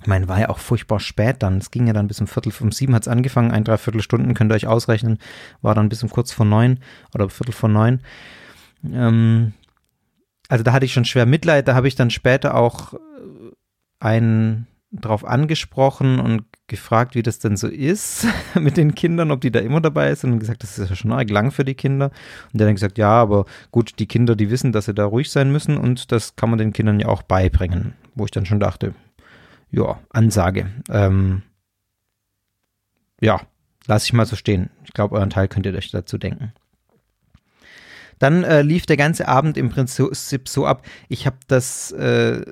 Ich 0.00 0.06
meine, 0.06 0.28
war 0.28 0.38
ja 0.38 0.48
auch 0.48 0.58
furchtbar 0.58 1.00
spät 1.00 1.36
dann. 1.42 1.58
Es 1.58 1.70
ging 1.70 1.86
ja 1.86 1.92
dann 1.92 2.08
bis 2.08 2.20
um 2.20 2.26
Viertel 2.26 2.52
um 2.60 2.72
sieben 2.72 2.94
hat 2.94 3.02
es 3.02 3.08
angefangen, 3.08 3.50
ein, 3.50 3.64
dreiviertel 3.64 4.02
Stunden, 4.02 4.34
könnt 4.34 4.52
ihr 4.52 4.56
euch 4.56 4.66
ausrechnen, 4.66 5.18
war 5.60 5.74
dann 5.74 5.88
bis 5.88 6.02
um 6.02 6.10
kurz 6.10 6.32
vor 6.32 6.46
neun 6.46 6.80
oder 7.14 7.28
Viertel 7.28 7.52
vor 7.52 7.68
neun. 7.68 8.00
Ähm, 8.84 9.52
also 10.48 10.64
da 10.64 10.72
hatte 10.72 10.86
ich 10.86 10.92
schon 10.92 11.04
schwer 11.04 11.26
Mitleid, 11.26 11.68
da 11.68 11.74
habe 11.74 11.88
ich 11.88 11.94
dann 11.94 12.10
später 12.10 12.54
auch 12.54 12.94
äh, 12.94 12.98
einen 14.00 14.66
drauf 14.90 15.24
angesprochen 15.24 16.18
und 16.18 16.44
gefragt, 16.66 17.14
wie 17.14 17.22
das 17.22 17.38
denn 17.38 17.56
so 17.56 17.68
ist 17.68 18.26
mit 18.54 18.76
den 18.76 18.94
Kindern, 18.94 19.30
ob 19.30 19.40
die 19.40 19.50
da 19.50 19.60
immer 19.60 19.80
dabei 19.80 20.14
sind 20.14 20.32
und 20.32 20.38
gesagt, 20.38 20.62
das 20.62 20.78
ist 20.78 20.88
ja 20.88 20.96
schon 20.96 21.12
arg 21.12 21.28
lang 21.30 21.50
für 21.50 21.64
die 21.64 21.74
Kinder. 21.74 22.06
Und 22.52 22.60
der 22.60 22.66
hat 22.66 22.68
dann 22.68 22.76
gesagt, 22.76 22.98
ja, 22.98 23.10
aber 23.10 23.44
gut, 23.70 23.98
die 23.98 24.06
Kinder, 24.06 24.34
die 24.34 24.50
wissen, 24.50 24.72
dass 24.72 24.86
sie 24.86 24.94
da 24.94 25.04
ruhig 25.04 25.30
sein 25.30 25.52
müssen 25.52 25.76
und 25.76 26.10
das 26.12 26.36
kann 26.36 26.50
man 26.50 26.58
den 26.58 26.72
Kindern 26.72 27.00
ja 27.00 27.08
auch 27.08 27.22
beibringen. 27.22 27.94
Wo 28.14 28.24
ich 28.24 28.30
dann 28.30 28.46
schon 28.46 28.60
dachte, 28.60 28.94
ja, 29.70 30.00
Ansage. 30.10 30.70
Ähm, 30.90 31.42
ja, 33.20 33.40
lasse 33.86 34.06
ich 34.06 34.12
mal 34.12 34.26
so 34.26 34.36
stehen. 34.36 34.70
Ich 34.84 34.92
glaube, 34.92 35.16
euren 35.16 35.30
Teil 35.30 35.48
könnt 35.48 35.66
ihr 35.66 35.74
euch 35.74 35.90
dazu 35.90 36.18
denken. 36.18 36.52
Dann 38.18 38.42
äh, 38.42 38.62
lief 38.62 38.86
der 38.86 38.96
ganze 38.96 39.28
Abend 39.28 39.56
im 39.56 39.70
Prinzip 39.70 40.48
so 40.48 40.66
ab. 40.66 40.84
Ich 41.08 41.26
habe 41.26 41.36
das 41.46 41.92
äh, 41.92 42.42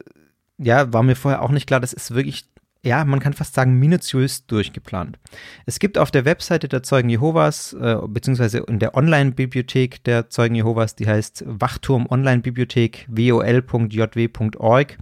ja, 0.58 0.92
war 0.92 1.02
mir 1.02 1.16
vorher 1.16 1.42
auch 1.42 1.50
nicht 1.50 1.66
klar, 1.66 1.80
das 1.80 1.92
ist 1.92 2.14
wirklich, 2.14 2.46
ja, 2.82 3.04
man 3.04 3.20
kann 3.20 3.32
fast 3.32 3.54
sagen, 3.54 3.74
minutiös 3.74 4.46
durchgeplant. 4.46 5.18
Es 5.66 5.78
gibt 5.78 5.98
auf 5.98 6.10
der 6.10 6.24
Webseite 6.24 6.68
der 6.68 6.82
Zeugen 6.82 7.08
Jehovas, 7.08 7.72
äh, 7.74 7.96
beziehungsweise 8.06 8.58
in 8.58 8.78
der 8.78 8.94
Online-Bibliothek 8.94 10.04
der 10.04 10.30
Zeugen 10.30 10.54
Jehovas, 10.54 10.94
die 10.94 11.06
heißt 11.06 11.44
Wachturm 11.46 12.06
Online-Bibliothek, 12.08 13.06
wol.jw.org. 13.08 14.96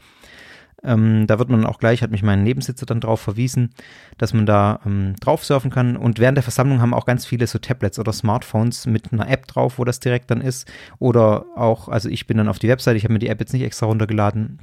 Ähm, 0.85 1.27
da 1.27 1.39
wird 1.39 1.49
man 1.49 1.65
auch 1.65 1.79
gleich, 1.79 2.03
hat 2.03 2.11
mich 2.11 2.23
mein 2.23 2.45
Nebensitzer 2.45 2.85
dann 2.85 3.01
drauf 3.01 3.21
verwiesen, 3.21 3.71
dass 4.19 4.35
man 4.35 4.45
da 4.45 4.81
ähm, 4.85 5.17
drauf 5.19 5.45
surfen 5.45 5.71
kann. 5.71 5.97
Und 5.97 6.19
während 6.19 6.37
der 6.37 6.43
Versammlung 6.43 6.81
haben 6.81 6.93
auch 6.93 7.07
ganz 7.07 7.25
viele 7.25 7.47
so 7.47 7.59
Tablets 7.59 7.99
oder 7.99 8.13
Smartphones 8.13 8.87
mit 8.87 9.13
einer 9.13 9.29
App 9.29 9.47
drauf, 9.47 9.79
wo 9.79 9.85
das 9.85 10.01
direkt 10.01 10.31
dann 10.31 10.43
ist. 10.43 10.71
Oder 10.99 11.47
auch, 11.57 11.89
also 11.89 12.11
ich 12.11 12.27
bin 12.27 12.37
dann 12.37 12.49
auf 12.49 12.59
die 12.59 12.69
Webseite, 12.69 12.99
ich 12.99 13.05
habe 13.05 13.15
mir 13.15 13.19
die 13.19 13.29
App 13.29 13.41
jetzt 13.41 13.55
nicht 13.55 13.63
extra 13.63 13.87
runtergeladen, 13.87 14.61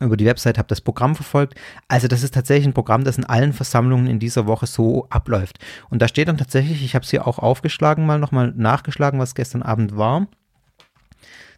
über 0.00 0.16
die 0.16 0.26
Website, 0.26 0.58
habe 0.58 0.68
das 0.68 0.80
Programm 0.80 1.14
verfolgt. 1.14 1.54
Also 1.88 2.08
das 2.08 2.22
ist 2.22 2.34
tatsächlich 2.34 2.66
ein 2.66 2.74
Programm, 2.74 3.04
das 3.04 3.18
in 3.18 3.24
allen 3.24 3.52
Versammlungen 3.52 4.06
in 4.06 4.18
dieser 4.18 4.46
Woche 4.46 4.66
so 4.66 5.06
abläuft. 5.10 5.58
Und 5.90 6.02
da 6.02 6.08
steht 6.08 6.28
dann 6.28 6.38
tatsächlich, 6.38 6.84
ich 6.84 6.94
habe 6.94 7.04
es 7.04 7.10
hier 7.10 7.26
auch 7.26 7.38
aufgeschlagen, 7.38 8.06
mal 8.06 8.18
nochmal 8.18 8.52
nachgeschlagen, 8.56 9.20
was 9.20 9.34
gestern 9.34 9.62
Abend 9.62 9.96
war. 9.96 10.26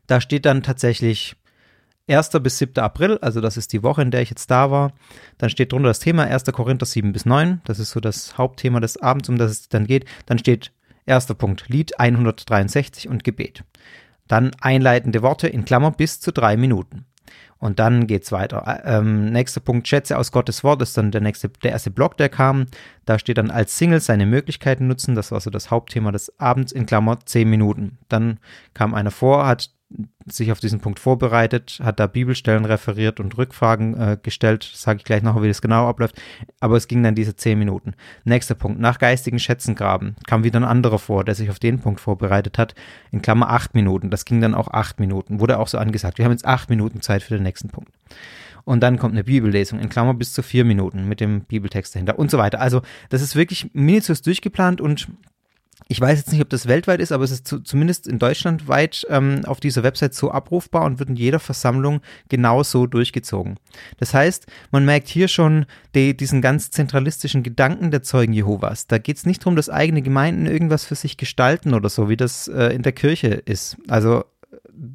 Da 0.06 0.20
steht 0.20 0.44
dann 0.44 0.62
tatsächlich 0.62 1.36
1. 2.08 2.30
bis 2.40 2.58
7. 2.58 2.78
April, 2.78 3.18
also 3.18 3.40
das 3.40 3.56
ist 3.56 3.72
die 3.72 3.82
Woche, 3.82 4.02
in 4.02 4.12
der 4.12 4.22
ich 4.22 4.30
jetzt 4.30 4.50
da 4.50 4.70
war. 4.70 4.92
Dann 5.38 5.50
steht 5.50 5.72
drunter 5.72 5.88
das 5.88 5.98
Thema 5.98 6.24
1. 6.24 6.44
Korinther 6.44 6.86
7 6.86 7.12
bis 7.12 7.26
9. 7.26 7.62
Das 7.64 7.80
ist 7.80 7.90
so 7.90 8.00
das 8.00 8.38
Hauptthema 8.38 8.78
des 8.78 9.00
Abends, 9.02 9.28
um 9.28 9.38
das 9.38 9.50
es 9.50 9.68
dann 9.68 9.86
geht. 9.86 10.04
Dann 10.26 10.38
steht 10.38 10.72
erster 11.04 11.34
Punkt 11.34 11.68
Lied 11.68 11.98
163 11.98 13.08
und 13.08 13.24
Gebet. 13.24 13.64
Dann 14.28 14.52
einleitende 14.60 15.22
Worte 15.22 15.48
in 15.48 15.64
Klammer 15.64 15.90
bis 15.90 16.20
zu 16.20 16.32
drei 16.32 16.56
Minuten. 16.56 17.06
Und 17.58 17.78
dann 17.78 18.06
geht's 18.06 18.32
weiter. 18.32 18.82
Ähm, 18.84 19.30
nächster 19.32 19.60
Punkt, 19.60 19.88
Schätze 19.88 20.18
aus 20.18 20.30
Gottes 20.30 20.62
Wort, 20.62 20.82
ist 20.82 20.96
dann 20.96 21.10
der 21.10 21.20
nächste, 21.20 21.48
der 21.48 21.72
erste 21.72 21.90
Block, 21.90 22.16
der 22.16 22.28
kam. 22.28 22.66
Da 23.06 23.18
steht 23.18 23.38
dann 23.38 23.50
als 23.50 23.78
Single 23.78 24.00
seine 24.00 24.26
Möglichkeiten 24.26 24.86
nutzen. 24.86 25.14
Das 25.14 25.32
war 25.32 25.40
so 25.40 25.50
das 25.50 25.70
Hauptthema 25.70 26.12
des 26.12 26.38
Abends 26.38 26.72
in 26.72 26.86
Klammer 26.86 27.18
10 27.24 27.48
Minuten. 27.48 27.98
Dann 28.08 28.38
kam 28.74 28.94
einer 28.94 29.10
vor, 29.10 29.46
hat 29.46 29.70
sich 30.26 30.50
auf 30.50 30.58
diesen 30.58 30.80
Punkt 30.80 30.98
vorbereitet, 30.98 31.78
hat 31.82 32.00
da 32.00 32.08
Bibelstellen 32.08 32.64
referiert 32.64 33.20
und 33.20 33.38
Rückfragen 33.38 33.94
äh, 33.94 34.18
gestellt. 34.20 34.68
Sage 34.74 34.98
ich 34.98 35.04
gleich 35.04 35.22
noch, 35.22 35.40
wie 35.40 35.46
das 35.46 35.62
genau 35.62 35.88
abläuft. 35.88 36.20
Aber 36.58 36.76
es 36.76 36.88
ging 36.88 37.02
dann 37.04 37.14
diese 37.14 37.36
zehn 37.36 37.58
Minuten. 37.58 37.94
Nächster 38.24 38.56
Punkt. 38.56 38.80
Nach 38.80 38.98
geistigen 38.98 39.38
Schätzen 39.38 39.76
graben 39.76 40.16
kam 40.26 40.42
wieder 40.42 40.58
ein 40.58 40.64
anderer 40.64 40.98
vor, 40.98 41.22
der 41.22 41.36
sich 41.36 41.50
auf 41.50 41.60
den 41.60 41.78
Punkt 41.78 42.00
vorbereitet 42.00 42.58
hat. 42.58 42.74
In 43.12 43.22
Klammer 43.22 43.50
acht 43.50 43.74
Minuten. 43.74 44.10
Das 44.10 44.24
ging 44.24 44.40
dann 44.40 44.56
auch 44.56 44.68
acht 44.68 44.98
Minuten. 44.98 45.38
Wurde 45.38 45.60
auch 45.60 45.68
so 45.68 45.78
angesagt. 45.78 46.18
Wir 46.18 46.24
haben 46.24 46.32
jetzt 46.32 46.46
acht 46.46 46.68
Minuten 46.68 47.00
Zeit 47.00 47.22
für 47.22 47.36
den 47.36 47.45
nächsten 47.46 47.68
Punkt. 47.68 47.90
Und 48.64 48.80
dann 48.80 48.98
kommt 48.98 49.14
eine 49.14 49.24
Bibellesung 49.24 49.78
in 49.78 49.88
Klammer 49.88 50.14
bis 50.14 50.32
zu 50.32 50.42
vier 50.42 50.64
Minuten 50.64 51.08
mit 51.08 51.20
dem 51.20 51.42
Bibeltext 51.42 51.94
dahinter 51.94 52.18
und 52.18 52.30
so 52.30 52.38
weiter. 52.38 52.60
Also 52.60 52.82
das 53.10 53.22
ist 53.22 53.36
wirklich 53.36 53.70
minutiös 53.72 54.22
durchgeplant 54.22 54.80
und 54.80 55.08
ich 55.88 56.00
weiß 56.00 56.18
jetzt 56.18 56.32
nicht, 56.32 56.40
ob 56.40 56.48
das 56.48 56.66
weltweit 56.66 57.00
ist, 57.00 57.12
aber 57.12 57.22
es 57.22 57.30
ist 57.30 57.46
zu, 57.46 57.60
zumindest 57.60 58.08
in 58.08 58.18
Deutschland 58.18 58.66
weit 58.66 59.06
ähm, 59.08 59.44
auf 59.44 59.60
dieser 59.60 59.84
Website 59.84 60.14
so 60.14 60.32
abrufbar 60.32 60.84
und 60.84 60.98
wird 60.98 61.10
in 61.10 61.16
jeder 61.16 61.38
Versammlung 61.38 62.00
genauso 62.28 62.86
durchgezogen. 62.86 63.56
Das 63.98 64.12
heißt, 64.12 64.46
man 64.72 64.84
merkt 64.84 65.06
hier 65.06 65.28
schon 65.28 65.66
die, 65.94 66.16
diesen 66.16 66.42
ganz 66.42 66.70
zentralistischen 66.70 67.44
Gedanken 67.44 67.92
der 67.92 68.02
Zeugen 68.02 68.32
Jehovas. 68.32 68.88
Da 68.88 68.98
geht 68.98 69.18
es 69.18 69.26
nicht 69.26 69.42
darum, 69.42 69.54
dass 69.54 69.70
eigene 69.70 70.02
Gemeinden 70.02 70.46
irgendwas 70.46 70.84
für 70.84 70.96
sich 70.96 71.16
gestalten 71.18 71.72
oder 71.72 71.88
so, 71.88 72.08
wie 72.08 72.16
das 72.16 72.48
äh, 72.48 72.74
in 72.74 72.82
der 72.82 72.92
Kirche 72.92 73.28
ist. 73.28 73.76
Also 73.86 74.24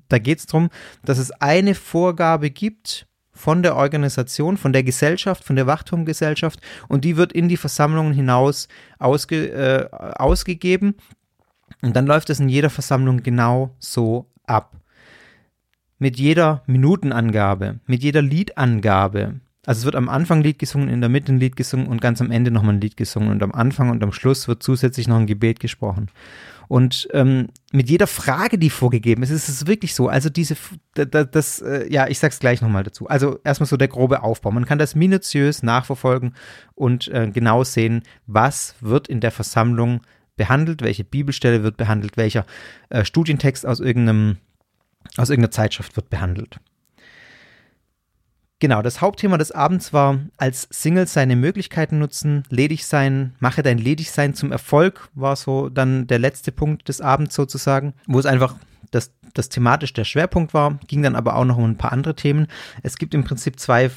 da 0.10 0.20
geht 0.20 0.40
es 0.40 0.46
darum, 0.46 0.70
dass 1.04 1.18
es 1.18 1.32
eine 1.32 1.76
Vorgabe 1.76 2.50
gibt, 2.50 3.08
von 3.34 3.64
der 3.64 3.76
Organisation, 3.76 4.58
von 4.58 4.74
der 4.74 4.84
Gesellschaft, 4.84 5.44
von 5.44 5.56
der 5.56 5.66
Wachturmgesellschaft 5.66 6.60
und 6.88 7.06
die 7.06 7.18
wird 7.18 7.34
in 7.34 7.50
die 7.50 7.58
Versammlungen 7.58 8.14
hinaus 8.14 8.68
ausge, 9.00 9.50
äh, 9.52 9.90
ausgegeben 9.92 10.96
und 11.82 11.96
dann 11.96 12.06
läuft 12.06 12.30
es 12.30 12.40
in 12.40 12.50
jeder 12.50 12.70
Versammlung 12.70 13.24
genau 13.24 13.76
so 13.80 14.28
ab. 14.46 14.76
Mit 15.98 16.18
jeder 16.18 16.64
Minutenangabe, 16.68 17.80
mit 17.86 18.04
jeder 18.04 18.22
Liedangabe. 18.22 19.40
Also 19.66 19.80
es 19.80 19.86
wird 19.86 19.96
am 19.96 20.10
Anfang 20.10 20.40
ein 20.40 20.44
Lied 20.44 20.58
gesungen, 20.60 20.90
in 20.90 21.02
der 21.02 21.10
Mitte 21.10 21.32
ein 21.32 21.40
Lied 21.40 21.56
gesungen 21.56 21.88
und 21.88 22.02
ganz 22.02 22.22
am 22.22 22.32
Ende 22.32 22.50
nochmal 22.50 22.76
ein 22.76 22.82
Lied 22.82 22.98
gesungen 22.98 23.30
und 23.30 23.44
am 23.44 23.52
Anfang 23.52 23.92
und 23.92 24.04
am 24.04 24.12
Schluss 24.12 24.48
wird 24.48 24.64
zusätzlich 24.64 25.08
noch 25.08 25.18
ein 25.18 25.28
Gebet 25.28 25.60
gesprochen. 25.60 26.10
Und 26.72 27.10
ähm, 27.12 27.50
mit 27.74 27.90
jeder 27.90 28.08
Frage, 28.08 28.58
die 28.58 28.70
vorgegeben 28.70 29.24
ist, 29.24 29.30
ist 29.30 29.50
es 29.50 29.68
wirklich 29.68 29.94
so. 29.94 30.08
Also 30.08 30.30
diese, 30.30 30.56
das, 30.94 31.30
das 31.30 31.62
äh, 31.62 31.92
ja, 31.92 32.08
ich 32.08 32.18
sag's 32.18 32.40
gleich 32.40 32.62
nochmal 32.62 32.84
dazu. 32.84 33.10
Also 33.10 33.40
erstmal 33.44 33.68
so 33.68 33.75
der 33.75 33.90
grobe 33.90 34.24
Aufbau. 34.24 34.51
Man 34.51 34.63
kann 34.63 34.80
das 34.80 34.96
minutiös 34.96 35.63
nachverfolgen 35.63 36.34
und 36.74 37.10
äh, 37.10 37.30
genau 37.30 37.66
sehen, 37.66 38.04
was 38.25 38.75
wird 38.80 39.10
in 39.10 39.20
der 39.20 39.32
Versammlung 39.32 40.00
behandelt, 40.38 40.82
welche 40.82 41.04
Bibelstelle 41.04 41.62
wird 41.62 41.75
behandelt, 41.75 42.16
welcher 42.16 42.46
äh, 42.88 43.04
Studientext 43.04 43.66
aus 43.66 43.82
irgendeinem, 43.82 44.38
aus 45.18 45.30
irgendeiner 45.30 45.51
Zeitschrift 45.51 45.98
wird 45.98 46.10
behandelt. 46.10 46.62
Genau, 48.62 48.84
das 48.84 49.01
Hauptthema 49.01 49.39
des 49.39 49.51
Abends 49.51 49.91
war, 49.91 50.20
als 50.38 50.68
Single 50.70 51.08
seine 51.08 51.36
Möglichkeiten 51.36 51.98
nutzen, 51.98 52.44
ledig 52.50 52.86
sein, 52.86 53.34
mache 53.39 53.63
dein 53.63 53.80
Ledigsein 53.80 54.36
zum 54.36 54.51
Erfolg, 54.51 55.10
war 55.15 55.36
so 55.36 55.68
dann 55.68 56.06
der 56.06 56.20
letzte 56.20 56.51
Punkt 56.51 56.88
des 56.88 57.01
Abends 57.01 57.34
sozusagen, 57.34 57.96
wo 58.06 58.20
es 58.20 58.27
einfach 58.27 58.56
das, 58.91 59.13
das 59.34 59.50
thematisch 59.50 59.94
der 59.94 60.03
Schwerpunkt 60.03 60.53
war, 60.53 60.77
ging 60.86 61.01
dann 61.01 61.15
aber 61.15 61.38
auch 61.38 61.46
noch 61.46 61.58
um 61.58 61.72
ein 61.72 61.77
paar 61.80 61.91
andere 61.91 62.15
Themen. 62.15 62.46
Es 62.84 63.00
gibt 63.00 63.15
im 63.15 63.24
Prinzip 63.24 63.60
zwei, 63.60 63.89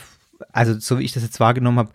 also 0.51 0.73
so 0.81 0.99
wie 0.99 1.05
ich 1.05 1.13
das 1.13 1.25
jetzt 1.25 1.41
wahrgenommen 1.41 1.81
habe, 1.81 1.91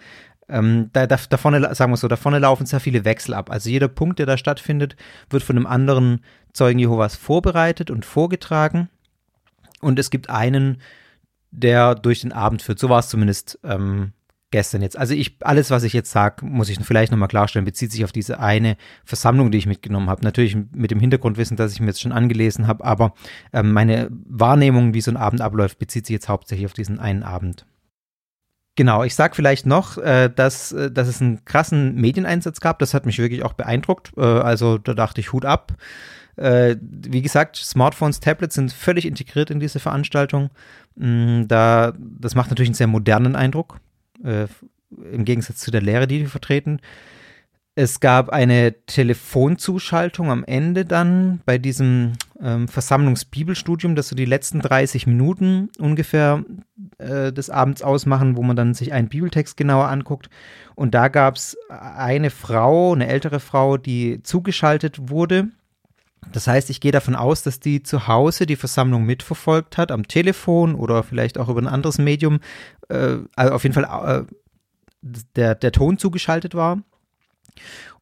ähm, 0.47 0.91
da, 0.93 1.07
da, 1.07 1.17
da 1.27 1.37
vorne, 1.37 1.73
sagen 1.73 1.91
wir 1.91 1.97
so, 1.97 2.07
da 2.07 2.17
vorne 2.17 2.37
laufen 2.37 2.67
sehr 2.67 2.79
viele 2.79 3.03
Wechsel 3.03 3.33
ab. 3.33 3.49
Also 3.49 3.71
jeder 3.71 3.87
Punkt, 3.87 4.19
der 4.19 4.27
da 4.27 4.37
stattfindet, 4.37 4.95
wird 5.31 5.41
von 5.41 5.57
einem 5.57 5.65
anderen 5.65 6.23
Zeugen 6.53 6.77
Jehovas 6.77 7.15
vorbereitet 7.15 7.89
und 7.89 8.05
vorgetragen. 8.05 8.89
Und 9.81 9.97
es 9.97 10.11
gibt 10.11 10.29
einen, 10.29 10.77
der 11.51 11.95
durch 11.95 12.21
den 12.21 12.31
Abend 12.31 12.61
führt. 12.61 12.79
So 12.79 12.89
war 12.89 12.99
es 12.99 13.09
zumindest 13.09 13.59
ähm, 13.63 14.13
gestern 14.51 14.81
jetzt. 14.81 14.97
Also 14.97 15.13
ich, 15.13 15.37
alles, 15.41 15.69
was 15.69 15.83
ich 15.83 15.93
jetzt 15.93 16.11
sage, 16.11 16.45
muss 16.45 16.69
ich 16.69 16.79
vielleicht 16.79 17.11
nochmal 17.11 17.27
klarstellen, 17.27 17.65
bezieht 17.65 17.91
sich 17.91 18.03
auf 18.03 18.11
diese 18.11 18.39
eine 18.39 18.77
Versammlung, 19.05 19.51
die 19.51 19.59
ich 19.59 19.65
mitgenommen 19.65 20.09
habe. 20.09 20.23
Natürlich 20.23 20.57
mit 20.73 20.91
dem 20.91 20.99
Hintergrundwissen, 20.99 21.57
dass 21.57 21.73
ich 21.73 21.79
mir 21.79 21.87
jetzt 21.87 22.01
schon 22.01 22.11
angelesen 22.11 22.67
habe, 22.67 22.83
aber 22.83 23.13
ähm, 23.53 23.71
meine 23.71 24.09
Wahrnehmung, 24.11 24.93
wie 24.93 25.01
so 25.01 25.11
ein 25.11 25.17
Abend 25.17 25.41
abläuft, 25.41 25.79
bezieht 25.79 26.05
sich 26.05 26.13
jetzt 26.13 26.29
hauptsächlich 26.29 26.65
auf 26.65 26.73
diesen 26.73 26.99
einen 26.99 27.23
Abend. 27.23 27.65
Genau, 28.75 29.03
ich 29.03 29.13
sage 29.13 29.35
vielleicht 29.35 29.65
noch, 29.65 29.97
äh, 29.97 30.29
dass, 30.33 30.71
äh, 30.71 30.89
dass 30.89 31.09
es 31.09 31.21
einen 31.21 31.43
krassen 31.43 31.95
Medieneinsatz 31.95 32.61
gab. 32.61 32.79
Das 32.79 32.93
hat 32.93 33.05
mich 33.05 33.19
wirklich 33.19 33.43
auch 33.43 33.53
beeindruckt. 33.53 34.13
Äh, 34.15 34.21
also 34.21 34.77
da 34.77 34.93
dachte 34.93 35.19
ich, 35.19 35.33
Hut 35.33 35.43
ab. 35.43 35.73
Äh, 36.39 36.77
wie 36.81 37.21
gesagt, 37.21 37.57
Smartphones, 37.57 38.21
Tablets 38.21 38.55
sind 38.55 38.71
völlig 38.71 39.05
integriert 39.05 39.51
in 39.51 39.59
diese 39.59 39.79
Veranstaltung. 39.79 40.51
Mm, 40.95 41.43
da, 41.47 41.93
das 41.97 42.33
macht 42.33 42.49
natürlich 42.49 42.69
einen 42.69 42.75
sehr 42.75 42.87
modernen 42.87 43.35
Eindruck, 43.35 43.79
äh, 44.23 44.47
im 45.11 45.25
Gegensatz 45.25 45.57
zu 45.57 45.69
der 45.69 45.81
Lehre, 45.81 46.07
die 46.07 46.21
wir 46.21 46.29
vertreten. 46.29 46.79
Es 47.75 47.99
gab 47.99 48.29
eine 48.29 48.73
Telefonzuschaltung 48.85 50.31
am 50.31 50.43
Ende 50.45 50.85
dann 50.85 51.41
bei 51.45 51.57
diesem 51.57 52.13
ähm, 52.41 52.67
Versammlungsbibelstudium, 52.69 53.95
das 53.95 54.07
so 54.07 54.15
die 54.15 54.25
letzten 54.25 54.61
30 54.61 55.07
Minuten 55.07 55.69
ungefähr 55.77 56.43
äh, 56.99 57.33
des 57.33 57.49
Abends 57.49 57.81
ausmachen, 57.81 58.37
wo 58.37 58.43
man 58.43 58.55
dann 58.55 58.73
sich 58.73 58.93
einen 58.93 59.09
Bibeltext 59.09 59.57
genauer 59.57 59.89
anguckt. 59.89 60.29
Und 60.75 60.93
da 60.93 61.09
gab 61.09 61.35
es 61.35 61.57
eine 61.69 62.29
Frau, 62.29 62.93
eine 62.93 63.07
ältere 63.07 63.41
Frau, 63.41 63.77
die 63.77 64.23
zugeschaltet 64.23 65.09
wurde 65.09 65.49
das 66.31 66.47
heißt, 66.47 66.69
ich 66.69 66.81
gehe 66.81 66.91
davon 66.91 67.15
aus, 67.15 67.43
dass 67.43 67.59
die 67.59 67.81
zu 67.81 68.07
Hause 68.07 68.45
die 68.45 68.55
Versammlung 68.55 69.05
mitverfolgt 69.05 69.77
hat, 69.77 69.91
am 69.91 70.07
Telefon 70.07 70.75
oder 70.75 71.03
vielleicht 71.03 71.37
auch 71.37 71.49
über 71.49 71.61
ein 71.61 71.67
anderes 71.67 71.97
Medium. 71.97 72.39
Äh, 72.89 73.17
also 73.35 73.53
auf 73.53 73.63
jeden 73.63 73.73
Fall 73.73 73.85
äh, 73.85 74.25
der, 75.01 75.55
der 75.55 75.71
Ton 75.71 75.97
zugeschaltet 75.97 76.55
war. 76.55 76.81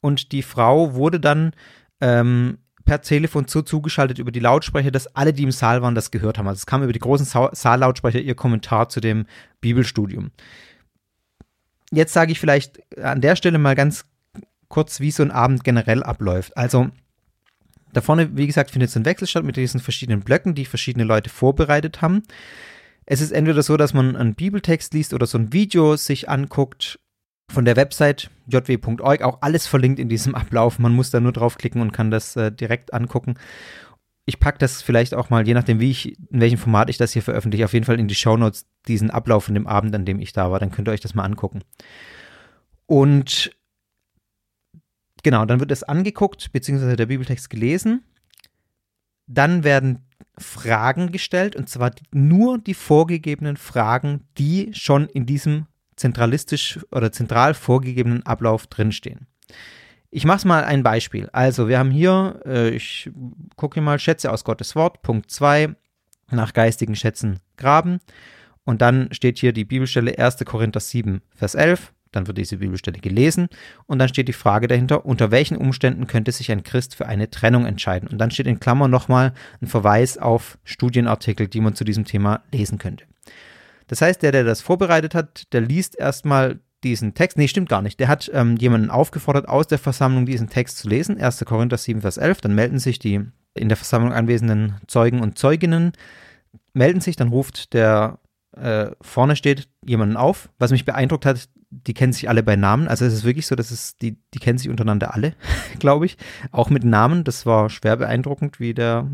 Und 0.01 0.31
die 0.31 0.43
Frau 0.43 0.93
wurde 0.93 1.19
dann 1.19 1.53
ähm, 2.01 2.57
per 2.85 3.01
Telefon 3.01 3.47
so 3.47 3.61
zugeschaltet 3.61 4.19
über 4.19 4.31
die 4.31 4.39
Lautsprecher, 4.39 4.91
dass 4.91 5.15
alle, 5.15 5.33
die 5.33 5.43
im 5.43 5.51
Saal 5.51 5.81
waren, 5.81 5.95
das 5.95 6.11
gehört 6.11 6.37
haben. 6.37 6.47
Also 6.47 6.59
es 6.59 6.65
kam 6.65 6.83
über 6.83 6.93
die 6.93 6.99
großen 6.99 7.25
Sa 7.25 7.49
Saallautsprecher 7.53 8.19
ihr 8.19 8.35
Kommentar 8.35 8.89
zu 8.89 8.99
dem 8.99 9.25
Bibelstudium. 9.61 10.31
Jetzt 11.91 12.13
sage 12.13 12.31
ich 12.31 12.39
vielleicht 12.39 12.79
an 12.97 13.21
der 13.21 13.35
Stelle 13.35 13.57
mal 13.57 13.75
ganz 13.75 14.05
kurz, 14.67 14.99
wie 14.99 15.11
so 15.11 15.23
ein 15.23 15.31
Abend 15.31 15.63
generell 15.63 16.03
abläuft. 16.03 16.57
Also 16.57 16.89
da 17.97 18.01
vorne, 18.01 18.37
wie 18.37 18.47
gesagt, 18.47 18.71
findet 18.71 18.91
so 18.91 18.99
ein 18.99 19.05
Wechsel 19.05 19.27
statt 19.27 19.43
mit 19.43 19.57
diesen 19.57 19.79
verschiedenen 19.79 20.21
Blöcken, 20.21 20.55
die 20.55 20.65
verschiedene 20.65 21.03
Leute 21.03 21.29
vorbereitet 21.29 22.01
haben. 22.01 22.23
Es 23.05 23.21
ist 23.21 23.31
entweder 23.31 23.63
so, 23.63 23.77
dass 23.77 23.93
man 23.93 24.15
einen 24.15 24.35
Bibeltext 24.35 24.93
liest 24.93 25.13
oder 25.13 25.25
so 25.25 25.37
ein 25.37 25.53
Video 25.53 25.95
sich 25.95 26.29
anguckt 26.29 26.99
von 27.51 27.65
der 27.65 27.75
Website 27.75 28.29
jw.org, 28.47 29.21
auch 29.21 29.41
alles 29.41 29.65
verlinkt 29.65 29.99
in 29.99 30.09
diesem 30.09 30.35
Ablauf. 30.35 30.79
Man 30.79 30.93
muss 30.93 31.09
da 31.09 31.19
nur 31.19 31.31
draufklicken 31.31 31.81
und 31.81 31.91
kann 31.91 32.11
das 32.11 32.35
äh, 32.35 32.51
direkt 32.51 32.93
angucken. 32.93 33.35
Ich 34.25 34.39
packe 34.39 34.57
das 34.59 34.81
vielleicht 34.81 35.13
auch 35.15 35.29
mal, 35.29 35.47
je 35.47 35.53
nachdem, 35.53 35.79
wie 35.79 35.89
ich, 35.89 36.19
in 36.31 36.41
welchem 36.41 36.57
Format 36.57 36.89
ich 36.89 36.97
das 36.97 37.13
hier 37.13 37.21
veröffentliche, 37.21 37.63
auf 37.63 37.73
jeden 37.73 37.85
Fall 37.85 37.99
in 37.99 38.09
die 38.09 38.15
Shownotes, 38.15 38.65
diesen 38.87 39.09
Ablauf 39.09 39.45
von 39.45 39.53
dem 39.53 39.67
Abend, 39.67 39.95
an 39.95 40.03
dem 40.03 40.19
ich 40.19 40.33
da 40.33 40.51
war. 40.51 40.59
Dann 40.59 40.71
könnt 40.71 40.89
ihr 40.89 40.91
euch 40.91 40.99
das 40.99 41.15
mal 41.15 41.23
angucken. 41.23 41.61
Und 42.85 43.57
genau, 45.27 45.43
dann 45.43 45.59
wird 45.59 45.73
es 45.73 45.83
angeguckt, 45.83 46.53
beziehungsweise 46.53 46.95
der 46.95 47.07
Bibeltext 47.07 47.49
gelesen. 47.49 48.01
Dann 49.27 49.65
werden 49.65 50.05
Fragen 50.37 51.11
gestellt, 51.11 51.57
und 51.57 51.67
zwar 51.67 51.91
nur 52.13 52.59
die 52.59 52.73
vorgegebenen 52.73 53.57
Fragen, 53.57 54.21
die 54.37 54.69
schon 54.73 55.09
in 55.09 55.25
diesem 55.25 55.65
zentralistisch 55.97 56.79
oder 56.93 57.11
zentral 57.11 57.55
vorgegebenen 57.55 58.25
Ablauf 58.25 58.67
drinstehen. 58.67 59.27
Ich 60.11 60.23
mache 60.23 60.37
es 60.37 60.45
mal 60.45 60.63
ein 60.63 60.81
Beispiel. 60.81 61.29
Also, 61.33 61.67
wir 61.67 61.77
haben 61.77 61.91
hier, 61.91 62.39
äh, 62.45 62.69
ich 62.69 63.11
gucke 63.57 63.81
mal, 63.81 63.99
Schätze 63.99 64.31
aus 64.31 64.45
Gottes 64.45 64.77
Wort, 64.77 65.01
Punkt 65.01 65.29
2, 65.29 65.75
nach 66.31 66.53
geistigen 66.53 66.95
Schätzen 66.95 67.39
graben. 67.57 67.99
Und 68.63 68.81
dann 68.81 69.09
steht 69.11 69.39
hier 69.39 69.51
die 69.51 69.65
Bibelstelle 69.65 70.17
1. 70.17 70.37
Korinther 70.45 70.79
7, 70.79 71.21
Vers 71.35 71.55
11. 71.55 71.91
Dann 72.11 72.27
wird 72.27 72.37
diese 72.37 72.57
Bibelstelle 72.57 72.99
gelesen 72.99 73.47
und 73.85 73.99
dann 73.99 74.09
steht 74.09 74.27
die 74.27 74.33
Frage 74.33 74.67
dahinter, 74.67 75.05
unter 75.05 75.31
welchen 75.31 75.57
Umständen 75.57 76.07
könnte 76.07 76.31
sich 76.31 76.51
ein 76.51 76.63
Christ 76.63 76.95
für 76.95 77.07
eine 77.07 77.29
Trennung 77.29 77.65
entscheiden? 77.65 78.07
Und 78.07 78.17
dann 78.17 78.31
steht 78.31 78.47
in 78.47 78.59
Klammern 78.59 78.91
nochmal 78.91 79.33
ein 79.61 79.67
Verweis 79.67 80.17
auf 80.17 80.57
Studienartikel, 80.63 81.47
die 81.47 81.61
man 81.61 81.75
zu 81.75 81.83
diesem 81.83 82.05
Thema 82.05 82.41
lesen 82.51 82.77
könnte. 82.77 83.05
Das 83.87 84.01
heißt, 84.01 84.21
der, 84.21 84.31
der 84.31 84.43
das 84.43 84.61
vorbereitet 84.61 85.15
hat, 85.15 85.51
der 85.53 85.61
liest 85.61 85.97
erstmal 85.97 86.59
diesen 86.83 87.13
Text. 87.13 87.37
Nee, 87.37 87.47
stimmt 87.47 87.69
gar 87.69 87.81
nicht. 87.81 87.99
Der 87.99 88.07
hat 88.07 88.29
ähm, 88.33 88.57
jemanden 88.57 88.89
aufgefordert, 88.89 89.47
aus 89.47 89.67
der 89.67 89.79
Versammlung 89.79 90.25
diesen 90.25 90.49
Text 90.49 90.77
zu 90.77 90.89
lesen. 90.89 91.19
1. 91.19 91.43
Korinther 91.45 91.77
7, 91.77 92.01
Vers 92.01 92.17
11. 92.17 92.41
Dann 92.41 92.55
melden 92.55 92.79
sich 92.79 92.99
die 92.99 93.21
in 93.55 93.69
der 93.69 93.77
Versammlung 93.77 94.13
anwesenden 94.13 94.75
Zeugen 94.87 95.21
und 95.21 95.37
Zeuginnen, 95.37 95.93
melden 96.73 97.01
sich, 97.01 97.15
dann 97.15 97.29
ruft 97.29 97.73
der 97.73 98.19
äh, 98.55 98.91
vorne 99.01 99.35
steht 99.35 99.67
jemanden 99.85 100.17
auf. 100.17 100.49
Was 100.59 100.71
mich 100.71 100.85
beeindruckt 100.85 101.25
hat, 101.25 101.49
die 101.69 101.93
kennen 101.93 102.13
sich 102.13 102.29
alle 102.29 102.43
bei 102.43 102.55
Namen. 102.55 102.87
Also 102.87 103.05
es 103.05 103.13
ist 103.13 103.23
wirklich 103.23 103.47
so, 103.47 103.55
dass 103.55 103.71
es, 103.71 103.97
die, 103.97 104.17
die 104.33 104.39
kennen 104.39 104.57
sich 104.57 104.69
untereinander 104.69 105.13
alle, 105.13 105.33
glaube 105.79 106.05
ich. 106.05 106.17
Auch 106.51 106.69
mit 106.69 106.83
Namen. 106.83 107.23
Das 107.23 107.45
war 107.45 107.69
schwer 107.69 107.97
beeindruckend, 107.97 108.59
wie 108.59 108.73
der 108.73 109.09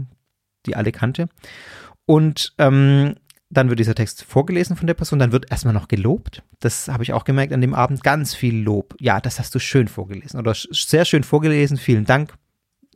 die 0.65 0.75
alle 0.75 0.91
kannte. 0.91 1.27
Und 2.05 2.53
ähm, 2.57 3.15
dann 3.49 3.69
wird 3.69 3.79
dieser 3.79 3.95
Text 3.95 4.23
vorgelesen 4.23 4.75
von 4.75 4.87
der 4.87 4.93
Person, 4.93 5.19
dann 5.19 5.31
wird 5.31 5.51
erstmal 5.51 5.73
noch 5.73 5.87
gelobt. 5.87 6.43
Das 6.59 6.87
habe 6.87 7.03
ich 7.03 7.13
auch 7.13 7.23
gemerkt 7.23 7.53
an 7.53 7.61
dem 7.61 7.73
Abend. 7.73 8.03
Ganz 8.03 8.33
viel 8.33 8.57
Lob. 8.57 8.95
Ja, 8.99 9.21
das 9.21 9.39
hast 9.39 9.53
du 9.53 9.59
schön 9.59 9.87
vorgelesen 9.87 10.39
oder 10.39 10.53
sehr 10.55 11.05
schön 11.05 11.23
vorgelesen. 11.23 11.77
Vielen 11.77 12.05
Dank. 12.05 12.33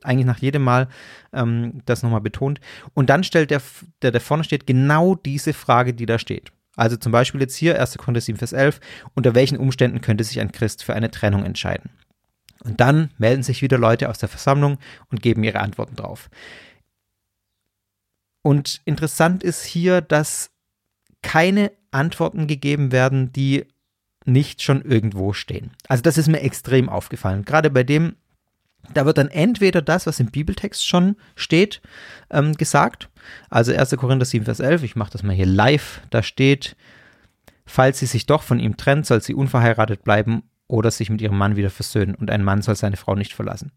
Eigentlich 0.03 0.25
nach 0.25 0.39
jedem 0.39 0.63
Mal 0.63 0.87
ähm, 1.33 1.81
das 1.85 2.03
nochmal 2.03 2.21
betont. 2.21 2.59
Und 2.93 3.09
dann 3.09 3.23
stellt 3.23 3.51
der, 3.51 3.61
der 4.01 4.11
da 4.11 4.19
vorne 4.19 4.43
steht, 4.43 4.67
genau 4.67 5.15
diese 5.15 5.53
Frage, 5.53 5.93
die 5.93 6.05
da 6.05 6.19
steht. 6.19 6.51
Also 6.77 6.95
zum 6.95 7.11
Beispiel 7.11 7.41
jetzt 7.41 7.55
hier 7.55 7.79
1. 7.79 7.97
Korinther 7.97 8.21
7, 8.21 8.37
Vers 8.37 8.53
11. 8.53 8.79
Unter 9.15 9.35
welchen 9.35 9.57
Umständen 9.57 9.99
könnte 9.99 10.23
sich 10.23 10.39
ein 10.39 10.53
Christ 10.53 10.83
für 10.83 10.93
eine 10.93 11.11
Trennung 11.11 11.43
entscheiden? 11.43 11.89
Und 12.63 12.79
dann 12.79 13.11
melden 13.17 13.43
sich 13.43 13.61
wieder 13.61 13.77
Leute 13.77 14.09
aus 14.09 14.19
der 14.19 14.29
Versammlung 14.29 14.77
und 15.09 15.21
geben 15.21 15.43
ihre 15.43 15.59
Antworten 15.59 15.95
drauf. 15.95 16.29
Und 18.41 18.81
interessant 18.85 19.43
ist 19.43 19.65
hier, 19.65 19.99
dass 20.01 20.51
keine 21.21 21.71
Antworten 21.91 22.47
gegeben 22.47 22.91
werden, 22.91 23.33
die 23.33 23.65
nicht 24.25 24.61
schon 24.61 24.81
irgendwo 24.81 25.33
stehen. 25.33 25.71
Also 25.87 26.03
das 26.03 26.17
ist 26.17 26.27
mir 26.27 26.41
extrem 26.41 26.89
aufgefallen. 26.89 27.45
Gerade 27.45 27.69
bei 27.69 27.83
dem, 27.83 28.15
da 28.93 29.05
wird 29.05 29.17
dann 29.17 29.29
entweder 29.29 29.81
das, 29.81 30.07
was 30.07 30.19
im 30.19 30.27
Bibeltext 30.27 30.85
schon 30.85 31.15
steht, 31.35 31.81
ähm, 32.29 32.53
gesagt. 32.53 33.09
Also 33.49 33.73
1. 33.73 33.95
Korinther 33.97 34.25
7, 34.25 34.45
Vers 34.45 34.59
11, 34.59 34.83
ich 34.83 34.95
mache 34.95 35.11
das 35.11 35.23
mal 35.23 35.35
hier 35.35 35.45
live, 35.45 36.01
da 36.09 36.23
steht, 36.23 36.75
falls 37.65 37.99
sie 37.99 38.05
sich 38.05 38.25
doch 38.25 38.43
von 38.43 38.59
ihm 38.59 38.77
trennt, 38.77 39.05
soll 39.05 39.21
sie 39.21 39.33
unverheiratet 39.33 40.03
bleiben 40.03 40.43
oder 40.67 40.91
sich 40.91 41.09
mit 41.09 41.21
ihrem 41.21 41.37
Mann 41.37 41.55
wieder 41.55 41.69
versöhnen 41.69 42.15
und 42.15 42.29
ein 42.29 42.43
Mann 42.43 42.61
soll 42.61 42.75
seine 42.75 42.97
Frau 42.97 43.15
nicht 43.15 43.33
verlassen. 43.33 43.71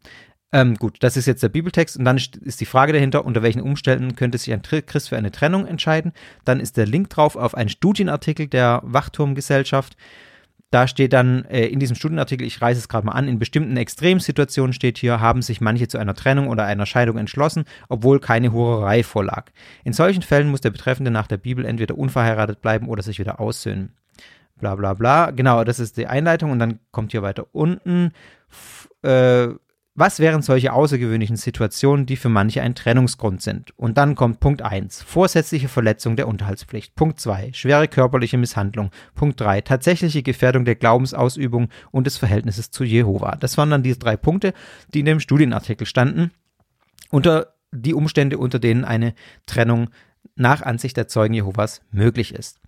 Ähm, 0.52 0.74
gut, 0.74 0.96
das 1.00 1.16
ist 1.16 1.26
jetzt 1.26 1.42
der 1.44 1.48
Bibeltext 1.48 1.96
und 1.96 2.04
dann 2.04 2.16
ist 2.16 2.60
die 2.60 2.66
Frage 2.66 2.92
dahinter, 2.92 3.24
unter 3.24 3.42
welchen 3.42 3.62
Umständen 3.62 4.16
könnte 4.16 4.36
sich 4.36 4.52
ein 4.52 4.62
Christ 4.62 5.08
für 5.08 5.16
eine 5.16 5.30
Trennung 5.30 5.66
entscheiden. 5.66 6.12
Dann 6.44 6.58
ist 6.58 6.76
der 6.76 6.86
Link 6.86 7.08
drauf 7.10 7.36
auf 7.36 7.54
einen 7.54 7.68
Studienartikel 7.68 8.48
der 8.48 8.80
Wachturmgesellschaft. 8.82 9.96
Da 10.70 10.86
steht 10.86 11.12
dann 11.12 11.44
äh, 11.46 11.66
in 11.66 11.80
diesem 11.80 11.96
Studienartikel, 11.96 12.46
ich 12.46 12.62
reiße 12.62 12.78
es 12.78 12.88
gerade 12.88 13.04
mal 13.04 13.12
an, 13.12 13.26
in 13.26 13.40
bestimmten 13.40 13.76
Extremsituationen 13.76 14.72
steht 14.72 14.98
hier, 14.98 15.20
haben 15.20 15.42
sich 15.42 15.60
manche 15.60 15.88
zu 15.88 15.98
einer 15.98 16.14
Trennung 16.14 16.46
oder 16.46 16.64
einer 16.64 16.86
Scheidung 16.86 17.18
entschlossen, 17.18 17.64
obwohl 17.88 18.20
keine 18.20 18.52
Hurerei 18.52 19.02
vorlag. 19.02 19.50
In 19.82 19.92
solchen 19.92 20.22
Fällen 20.22 20.48
muss 20.48 20.60
der 20.60 20.70
Betreffende 20.70 21.10
nach 21.10 21.26
der 21.26 21.38
Bibel 21.38 21.64
entweder 21.64 21.98
unverheiratet 21.98 22.60
bleiben 22.60 22.88
oder 22.88 23.02
sich 23.02 23.18
wieder 23.18 23.40
aussöhnen. 23.40 23.94
Bla 24.58 24.76
bla 24.76 24.94
bla. 24.94 25.30
Genau, 25.32 25.64
das 25.64 25.80
ist 25.80 25.96
die 25.96 26.06
Einleitung 26.06 26.52
und 26.52 26.60
dann 26.60 26.78
kommt 26.92 27.10
hier 27.10 27.22
weiter 27.22 27.46
unten. 27.52 28.12
F 28.48 28.88
äh, 29.02 29.54
was 29.94 30.20
wären 30.20 30.40
solche 30.40 30.72
außergewöhnlichen 30.72 31.36
Situationen, 31.36 32.06
die 32.06 32.16
für 32.16 32.28
manche 32.28 32.62
ein 32.62 32.74
Trennungsgrund 32.74 33.42
sind? 33.42 33.76
Und 33.76 33.98
dann 33.98 34.14
kommt 34.14 34.40
Punkt 34.40 34.62
1, 34.62 35.02
vorsätzliche 35.02 35.68
Verletzung 35.68 36.16
der 36.16 36.28
Unterhaltspflicht. 36.28 36.94
Punkt 36.94 37.20
2, 37.20 37.50
schwere 37.52 37.88
körperliche 37.88 38.38
Misshandlung. 38.38 38.90
Punkt 39.14 39.40
3, 39.40 39.62
tatsächliche 39.62 40.22
Gefährdung 40.22 40.64
der 40.64 40.76
Glaubensausübung 40.76 41.68
und 41.90 42.06
des 42.06 42.18
Verhältnisses 42.18 42.70
zu 42.70 42.84
Jehova. 42.84 43.36
Das 43.36 43.58
waren 43.58 43.70
dann 43.70 43.82
diese 43.82 43.98
drei 43.98 44.16
Punkte, 44.16 44.54
die 44.94 45.00
in 45.00 45.06
dem 45.06 45.20
Studienartikel 45.20 45.86
standen, 45.86 46.30
unter 47.10 47.54
die 47.72 47.94
Umstände, 47.94 48.38
unter 48.38 48.58
denen 48.58 48.84
eine 48.84 49.14
Trennung 49.46 49.90
nach 50.36 50.62
Ansicht 50.62 50.96
der 50.96 51.08
Zeugen 51.08 51.34
Jehovas 51.34 51.82
möglich 51.90 52.34
ist. 52.34 52.60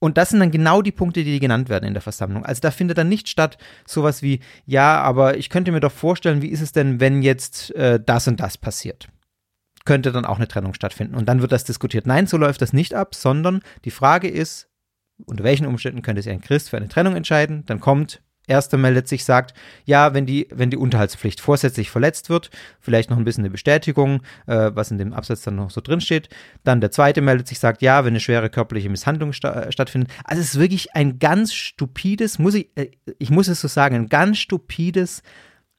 Und 0.00 0.16
das 0.16 0.30
sind 0.30 0.40
dann 0.40 0.50
genau 0.50 0.80
die 0.80 0.92
Punkte, 0.92 1.24
die 1.24 1.40
genannt 1.40 1.68
werden 1.68 1.84
in 1.84 1.94
der 1.94 2.02
Versammlung. 2.02 2.44
Also 2.44 2.60
da 2.60 2.70
findet 2.70 2.98
dann 2.98 3.08
nicht 3.08 3.28
statt 3.28 3.58
sowas 3.86 4.22
wie, 4.22 4.40
ja, 4.64 5.00
aber 5.00 5.36
ich 5.36 5.50
könnte 5.50 5.72
mir 5.72 5.80
doch 5.80 5.92
vorstellen, 5.92 6.40
wie 6.40 6.48
ist 6.48 6.60
es 6.60 6.72
denn, 6.72 7.00
wenn 7.00 7.22
jetzt 7.22 7.74
äh, 7.74 7.98
das 8.04 8.28
und 8.28 8.38
das 8.38 8.58
passiert? 8.58 9.08
Könnte 9.84 10.12
dann 10.12 10.24
auch 10.24 10.36
eine 10.36 10.48
Trennung 10.48 10.74
stattfinden. 10.74 11.16
Und 11.16 11.28
dann 11.28 11.40
wird 11.40 11.50
das 11.50 11.64
diskutiert. 11.64 12.06
Nein, 12.06 12.26
so 12.26 12.36
läuft 12.36 12.62
das 12.62 12.72
nicht 12.72 12.94
ab, 12.94 13.14
sondern 13.14 13.60
die 13.84 13.90
Frage 13.90 14.28
ist, 14.28 14.68
unter 15.26 15.42
welchen 15.42 15.66
Umständen 15.66 16.02
könnte 16.02 16.22
sich 16.22 16.32
ein 16.32 16.40
Christ 16.40 16.70
für 16.70 16.76
eine 16.76 16.88
Trennung 16.88 17.16
entscheiden? 17.16 17.64
Dann 17.66 17.80
kommt 17.80 18.22
Erster 18.48 18.78
meldet 18.78 19.06
sich, 19.08 19.24
sagt, 19.24 19.54
ja, 19.84 20.14
wenn 20.14 20.26
die, 20.26 20.48
wenn 20.50 20.70
die 20.70 20.76
Unterhaltspflicht 20.76 21.40
vorsätzlich 21.40 21.90
verletzt 21.90 22.30
wird, 22.30 22.50
vielleicht 22.80 23.10
noch 23.10 23.16
ein 23.16 23.24
bisschen 23.24 23.42
eine 23.42 23.50
Bestätigung, 23.50 24.22
äh, 24.46 24.70
was 24.74 24.90
in 24.90 24.98
dem 24.98 25.12
Absatz 25.12 25.42
dann 25.42 25.56
noch 25.56 25.70
so 25.70 25.80
drin 25.80 26.00
steht. 26.00 26.28
Dann 26.64 26.80
der 26.80 26.90
zweite 26.90 27.20
meldet 27.20 27.48
sich, 27.48 27.58
sagt, 27.58 27.82
ja, 27.82 28.04
wenn 28.04 28.12
eine 28.12 28.20
schwere 28.20 28.50
körperliche 28.50 28.90
Misshandlung 28.90 29.32
sta 29.32 29.62
äh, 29.62 29.72
stattfindet. 29.72 30.10
Also 30.24 30.40
es 30.40 30.54
ist 30.54 30.60
wirklich 30.60 30.94
ein 30.94 31.18
ganz 31.18 31.52
stupides, 31.52 32.38
muss 32.38 32.54
ich, 32.54 32.70
äh, 32.74 32.90
ich 33.18 33.30
muss 33.30 33.48
es 33.48 33.60
so 33.60 33.68
sagen, 33.68 33.94
ein 33.94 34.08
ganz 34.08 34.38
stupides 34.38 35.22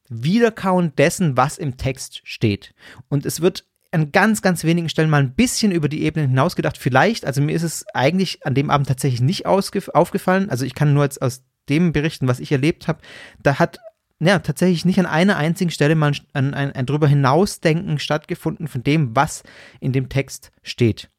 Wiederkauen 0.09 0.95
dessen, 0.95 1.37
was 1.37 1.57
im 1.57 1.77
Text 1.77 2.21
steht. 2.23 2.73
Und 3.09 3.25
es 3.25 3.41
wird 3.41 3.65
an 3.91 4.11
ganz, 4.11 4.41
ganz 4.41 4.63
wenigen 4.63 4.89
Stellen 4.89 5.09
mal 5.09 5.21
ein 5.21 5.33
bisschen 5.33 5.71
über 5.71 5.89
die 5.89 6.03
Ebene 6.03 6.27
hinausgedacht. 6.27 6.77
Vielleicht, 6.77 7.25
also 7.25 7.41
mir 7.41 7.55
ist 7.55 7.63
es 7.63 7.85
eigentlich 7.93 8.45
an 8.45 8.53
dem 8.53 8.69
Abend 8.69 8.87
tatsächlich 8.87 9.21
nicht 9.21 9.45
aufgefallen. 9.45 10.49
Also 10.49 10.65
ich 10.65 10.75
kann 10.75 10.93
nur 10.93 11.03
jetzt 11.03 11.21
aus 11.21 11.43
dem 11.69 11.93
berichten, 11.93 12.27
was 12.27 12.39
ich 12.39 12.51
erlebt 12.51 12.87
habe, 12.87 12.99
da 13.41 13.59
hat 13.59 13.79
ja, 14.21 14.39
tatsächlich 14.39 14.83
nicht 14.83 14.99
an 14.99 15.05
einer 15.05 15.37
einzigen 15.37 15.71
Stelle 15.71 15.95
mal 15.95 16.11
ein, 16.33 16.53
ein, 16.53 16.73
ein 16.73 16.85
drüber 16.85 17.07
hinausdenken 17.07 17.99
stattgefunden 17.99 18.67
von 18.67 18.83
dem, 18.83 19.15
was 19.15 19.43
in 19.79 19.93
dem 19.93 20.09
Text 20.09 20.51
steht. 20.61 21.09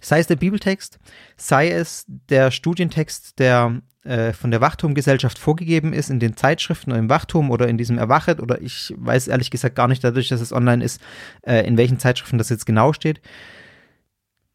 Sei 0.00 0.20
es 0.20 0.28
der 0.28 0.36
Bibeltext, 0.36 0.98
sei 1.36 1.70
es 1.70 2.04
der 2.06 2.50
Studientext, 2.52 3.38
der 3.40 3.82
äh, 4.04 4.32
von 4.32 4.50
der 4.50 4.60
Wachturmgesellschaft 4.60 5.38
vorgegeben 5.38 5.92
ist 5.92 6.10
in 6.10 6.20
den 6.20 6.36
Zeitschriften 6.36 6.90
oder 6.90 6.98
im 6.98 7.08
Wachturm 7.08 7.50
oder 7.50 7.68
in 7.68 7.78
diesem 7.78 7.98
Erwachet 7.98 8.40
oder 8.40 8.60
ich 8.60 8.92
weiß 8.96 9.28
ehrlich 9.28 9.50
gesagt 9.50 9.76
gar 9.76 9.88
nicht 9.88 10.02
dadurch, 10.02 10.28
dass 10.28 10.40
es 10.40 10.52
online 10.52 10.84
ist, 10.84 11.00
äh, 11.42 11.66
in 11.66 11.76
welchen 11.76 11.98
Zeitschriften 11.98 12.38
das 12.38 12.48
jetzt 12.48 12.66
genau 12.66 12.92
steht. 12.92 13.20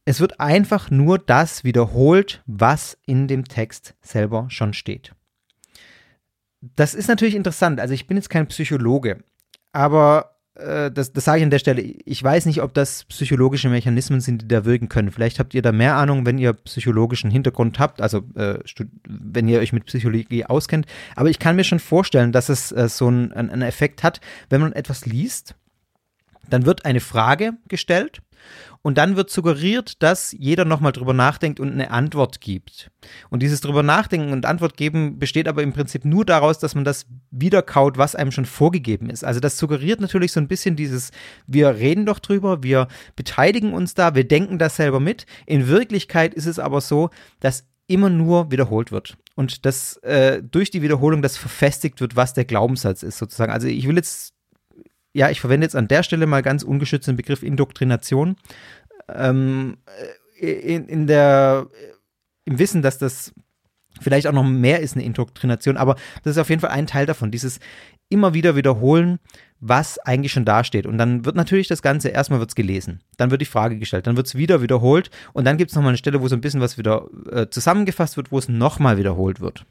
Es 0.07 0.21
wird 0.21 0.39
einfach 0.39 0.89
nur 0.89 1.19
das 1.19 1.65
wiederholt, 1.65 2.41
was 2.45 2.97
in 3.05 3.27
dem 3.27 3.43
Text 3.43 3.93
selber 3.99 4.45
schon 4.47 4.71
steht. 4.73 5.11
das 6.61 6.93
ist 6.93 7.09
natürlich 7.09 7.35
interessant. 7.35 7.81
Also 7.81 7.93
ich 7.93 8.07
bin 8.07 8.15
jetzt 8.15 8.29
kein 8.29 8.47
Psychologe, 8.47 9.25
aber 9.73 10.37
äh, 10.55 10.89
das, 10.91 11.11
das 11.11 11.25
sage 11.25 11.39
ich 11.39 11.43
an 11.43 11.49
der 11.49 11.59
Stelle. 11.59 11.81
Ich 11.81 12.23
weiß 12.23 12.45
nicht, 12.45 12.61
ob 12.61 12.73
das 12.73 13.03
psychologische 13.03 13.67
Mechanismen 13.67 14.21
sind, 14.21 14.43
die 14.43 14.47
da 14.47 14.63
wirken 14.63 14.87
können. 14.87 15.11
Vielleicht 15.11 15.39
habt 15.39 15.53
ihr 15.53 15.61
da 15.61 15.73
mehr 15.73 15.97
Ahnung, 15.97 16.25
wenn 16.25 16.37
ihr 16.37 16.53
psychologischen 16.53 17.29
Hintergrund 17.29 17.77
habt, 17.77 17.99
also 17.99 18.19
äh, 18.35 18.59
wenn 19.09 19.49
ihr 19.49 19.59
euch 19.59 19.73
mit 19.73 19.87
Psychologie 19.87 20.45
auskennt. 20.45 20.85
Aber 21.17 21.29
ich 21.29 21.37
kann 21.37 21.57
mir 21.57 21.65
schon 21.65 21.79
vorstellen, 21.79 22.31
dass 22.31 22.47
es 22.47 22.71
äh, 22.71 22.87
so 22.87 23.07
einen, 23.07 23.33
einen 23.33 23.61
Effekt 23.61 24.03
hat, 24.03 24.21
wenn 24.49 24.61
man 24.61 24.71
etwas 24.71 25.05
liest. 25.05 25.55
Dann 26.49 26.65
wird 26.65 26.85
eine 26.85 27.01
Frage 27.01 27.55
gestellt 27.67 28.21
und 28.81 28.97
dann 28.97 29.15
wird 29.15 29.29
suggeriert, 29.29 30.01
dass 30.01 30.33
jeder 30.37 30.65
nochmal 30.65 30.91
drüber 30.91 31.13
nachdenkt 31.13 31.59
und 31.59 31.71
eine 31.71 31.91
Antwort 31.91 32.39
gibt. 32.41 32.89
Und 33.29 33.43
dieses 33.43 33.61
drüber 33.61 33.83
nachdenken 33.83 34.31
und 34.31 34.45
Antwort 34.45 34.77
geben 34.77 35.19
besteht 35.19 35.47
aber 35.47 35.63
im 35.63 35.73
Prinzip 35.73 36.05
nur 36.05 36.25
daraus, 36.25 36.59
dass 36.59 36.75
man 36.75 36.85
das 36.85 37.05
wiederkaut, 37.31 37.97
was 37.97 38.15
einem 38.15 38.31
schon 38.31 38.45
vorgegeben 38.45 39.09
ist. 39.09 39.23
Also 39.23 39.39
das 39.39 39.57
suggeriert 39.57 39.99
natürlich 39.99 40.31
so 40.31 40.39
ein 40.39 40.47
bisschen 40.47 40.75
dieses, 40.75 41.11
wir 41.47 41.75
reden 41.75 42.05
doch 42.05 42.19
drüber, 42.19 42.63
wir 42.63 42.87
beteiligen 43.15 43.73
uns 43.73 43.93
da, 43.93 44.15
wir 44.15 44.27
denken 44.27 44.57
das 44.57 44.77
selber 44.77 44.99
mit. 44.99 45.25
In 45.45 45.67
Wirklichkeit 45.67 46.33
ist 46.33 46.45
es 46.45 46.59
aber 46.59 46.81
so, 46.81 47.09
dass 47.39 47.65
immer 47.87 48.09
nur 48.09 48.51
wiederholt 48.51 48.91
wird. 48.91 49.17
Und 49.35 49.65
dass 49.65 49.97
äh, 49.97 50.41
durch 50.41 50.71
die 50.71 50.81
Wiederholung 50.81 51.21
das 51.21 51.37
verfestigt 51.37 52.01
wird, 52.01 52.15
was 52.15 52.33
der 52.33 52.45
Glaubenssatz 52.45 53.03
ist, 53.03 53.17
sozusagen. 53.17 53.51
Also 53.51 53.67
ich 53.67 53.87
will 53.87 53.95
jetzt 53.95 54.33
ja, 55.17 55.31
ich 55.31 55.41
verwende 55.41 55.65
jetzt 55.65 55.75
an 55.75 55.87
der 55.87 56.03
Stelle 56.03 56.27
mal 56.27 56.43
ganz 56.43 56.61
ungeschützt 56.61 57.07
den 57.07 57.15
Begriff 57.15 57.41
Indoktrination. 57.41 58.35
Ähm, 59.11 59.77
äh, 60.39 60.51
in, 60.51 60.87
in 60.87 61.07
der, 61.07 61.67
im 62.45 62.59
Wissen, 62.59 62.83
dass 62.83 62.99
das 62.99 63.33
vielleicht 63.99 64.27
auch 64.27 64.33
noch 64.33 64.43
mehr 64.43 64.79
ist 64.79 64.95
eine 64.95 65.03
Indoktrination, 65.03 65.75
aber 65.75 65.95
das 66.21 66.35
ist 66.35 66.37
auf 66.37 66.49
jeden 66.49 66.61
Fall 66.61 66.69
ein 66.69 66.85
Teil 66.85 67.07
davon, 67.07 67.31
dieses 67.31 67.59
immer 68.09 68.35
wieder 68.35 68.55
wiederholen, 68.55 69.17
was 69.59 69.97
eigentlich 69.97 70.31
schon 70.31 70.45
dasteht. 70.45 70.85
Und 70.85 70.99
dann 70.99 71.25
wird 71.25 71.35
natürlich 71.35 71.67
das 71.67 71.81
Ganze, 71.81 72.09
erstmal 72.09 72.39
wird 72.39 72.51
es 72.51 72.55
gelesen, 72.55 73.01
dann 73.17 73.31
wird 73.31 73.41
die 73.41 73.45
Frage 73.45 73.79
gestellt, 73.79 74.05
dann 74.05 74.17
wird 74.17 74.27
es 74.27 74.35
wieder 74.35 74.61
wiederholt 74.61 75.09
und 75.33 75.45
dann 75.45 75.57
gibt 75.57 75.71
es 75.71 75.75
nochmal 75.75 75.89
eine 75.89 75.97
Stelle, 75.97 76.21
wo 76.21 76.27
so 76.27 76.35
ein 76.35 76.41
bisschen 76.41 76.61
was 76.61 76.77
wieder 76.77 77.07
äh, 77.31 77.47
zusammengefasst 77.49 78.17
wird, 78.17 78.31
wo 78.31 78.37
es 78.37 78.49
nochmal 78.49 78.99
wiederholt 78.99 79.39
wird. 79.39 79.65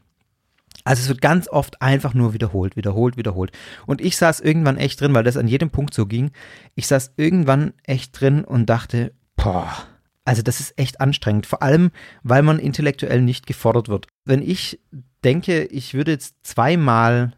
Also 0.87 1.03
es 1.03 1.09
wird 1.09 1.21
ganz 1.21 1.49
oft 1.49 1.83
einfach 1.83 2.15
nur 2.15 2.33
wiederholt, 2.33 2.77
wiederholt, 2.77 3.17
wiederholt. 3.17 3.51
Und 3.87 4.01
ich 4.01 4.17
saß 4.17 4.39
irgendwann 4.39 4.77
echt 4.77 5.01
drin, 5.01 5.15
weil 5.15 5.25
das 5.25 5.37
an 5.37 5.49
jedem 5.49 5.71
Punkt 5.71 5.93
so 5.93 6.07
ging. 6.07 6.31
Ich 6.77 6.87
saß 6.87 7.15
irgendwann 7.17 7.73
echt 7.83 8.21
drin 8.21 8.45
und 8.45 8.67
dachte, 8.67 9.13
boah, 9.35 9.69
also 10.25 10.43
das 10.43 10.61
ist 10.61 10.79
echt 10.79 11.01
anstrengend. 11.01 11.47
Vor 11.47 11.61
allem, 11.61 11.91
weil 12.23 12.45
man 12.45 12.61
intellektuell 12.61 13.21
nicht 13.21 13.49
gefordert 13.49 13.89
wird. 13.89 14.07
Wenn 14.25 14.43
ich 14.43 14.79
denke, 15.25 15.65
ich 15.65 15.95
würde 15.95 16.13
jetzt 16.13 16.37
zweimal 16.45 17.33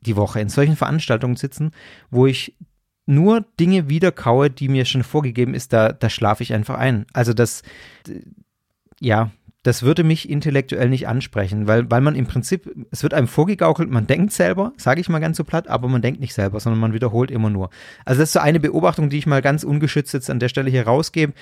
die 0.00 0.16
Woche 0.16 0.40
in 0.40 0.48
solchen 0.48 0.76
Veranstaltungen 0.76 1.36
sitzen, 1.36 1.72
wo 2.10 2.26
ich 2.26 2.56
nur 3.04 3.44
Dinge 3.60 3.90
wiederkaue, 3.90 4.48
die 4.48 4.68
mir 4.68 4.86
schon 4.86 5.02
vorgegeben 5.02 5.52
ist, 5.52 5.74
da, 5.74 5.92
da 5.92 6.08
schlafe 6.08 6.42
ich 6.42 6.54
einfach 6.54 6.78
ein. 6.78 7.04
Also 7.12 7.34
das, 7.34 7.62
ja, 8.98 9.30
das 9.68 9.82
würde 9.82 10.02
mich 10.02 10.30
intellektuell 10.30 10.88
nicht 10.88 11.06
ansprechen, 11.08 11.66
weil, 11.66 11.90
weil 11.90 12.00
man 12.00 12.14
im 12.14 12.26
Prinzip, 12.26 12.74
es 12.90 13.02
wird 13.02 13.12
einem 13.12 13.28
vorgegaukelt, 13.28 13.90
man 13.90 14.06
denkt 14.06 14.32
selber, 14.32 14.72
sage 14.78 15.02
ich 15.02 15.10
mal 15.10 15.18
ganz 15.18 15.36
so 15.36 15.44
platt, 15.44 15.68
aber 15.68 15.88
man 15.88 16.00
denkt 16.00 16.20
nicht 16.20 16.32
selber, 16.32 16.58
sondern 16.58 16.80
man 16.80 16.94
wiederholt 16.94 17.30
immer 17.30 17.50
nur. 17.50 17.68
Also 18.06 18.20
das 18.20 18.30
ist 18.30 18.32
so 18.32 18.40
eine 18.40 18.60
Beobachtung, 18.60 19.10
die 19.10 19.18
ich 19.18 19.26
mal 19.26 19.42
ganz 19.42 19.64
ungeschützt 19.64 20.14
jetzt 20.14 20.30
an 20.30 20.38
der 20.38 20.48
Stelle 20.48 20.70
hier 20.70 20.86
rausgebe, 20.86 21.34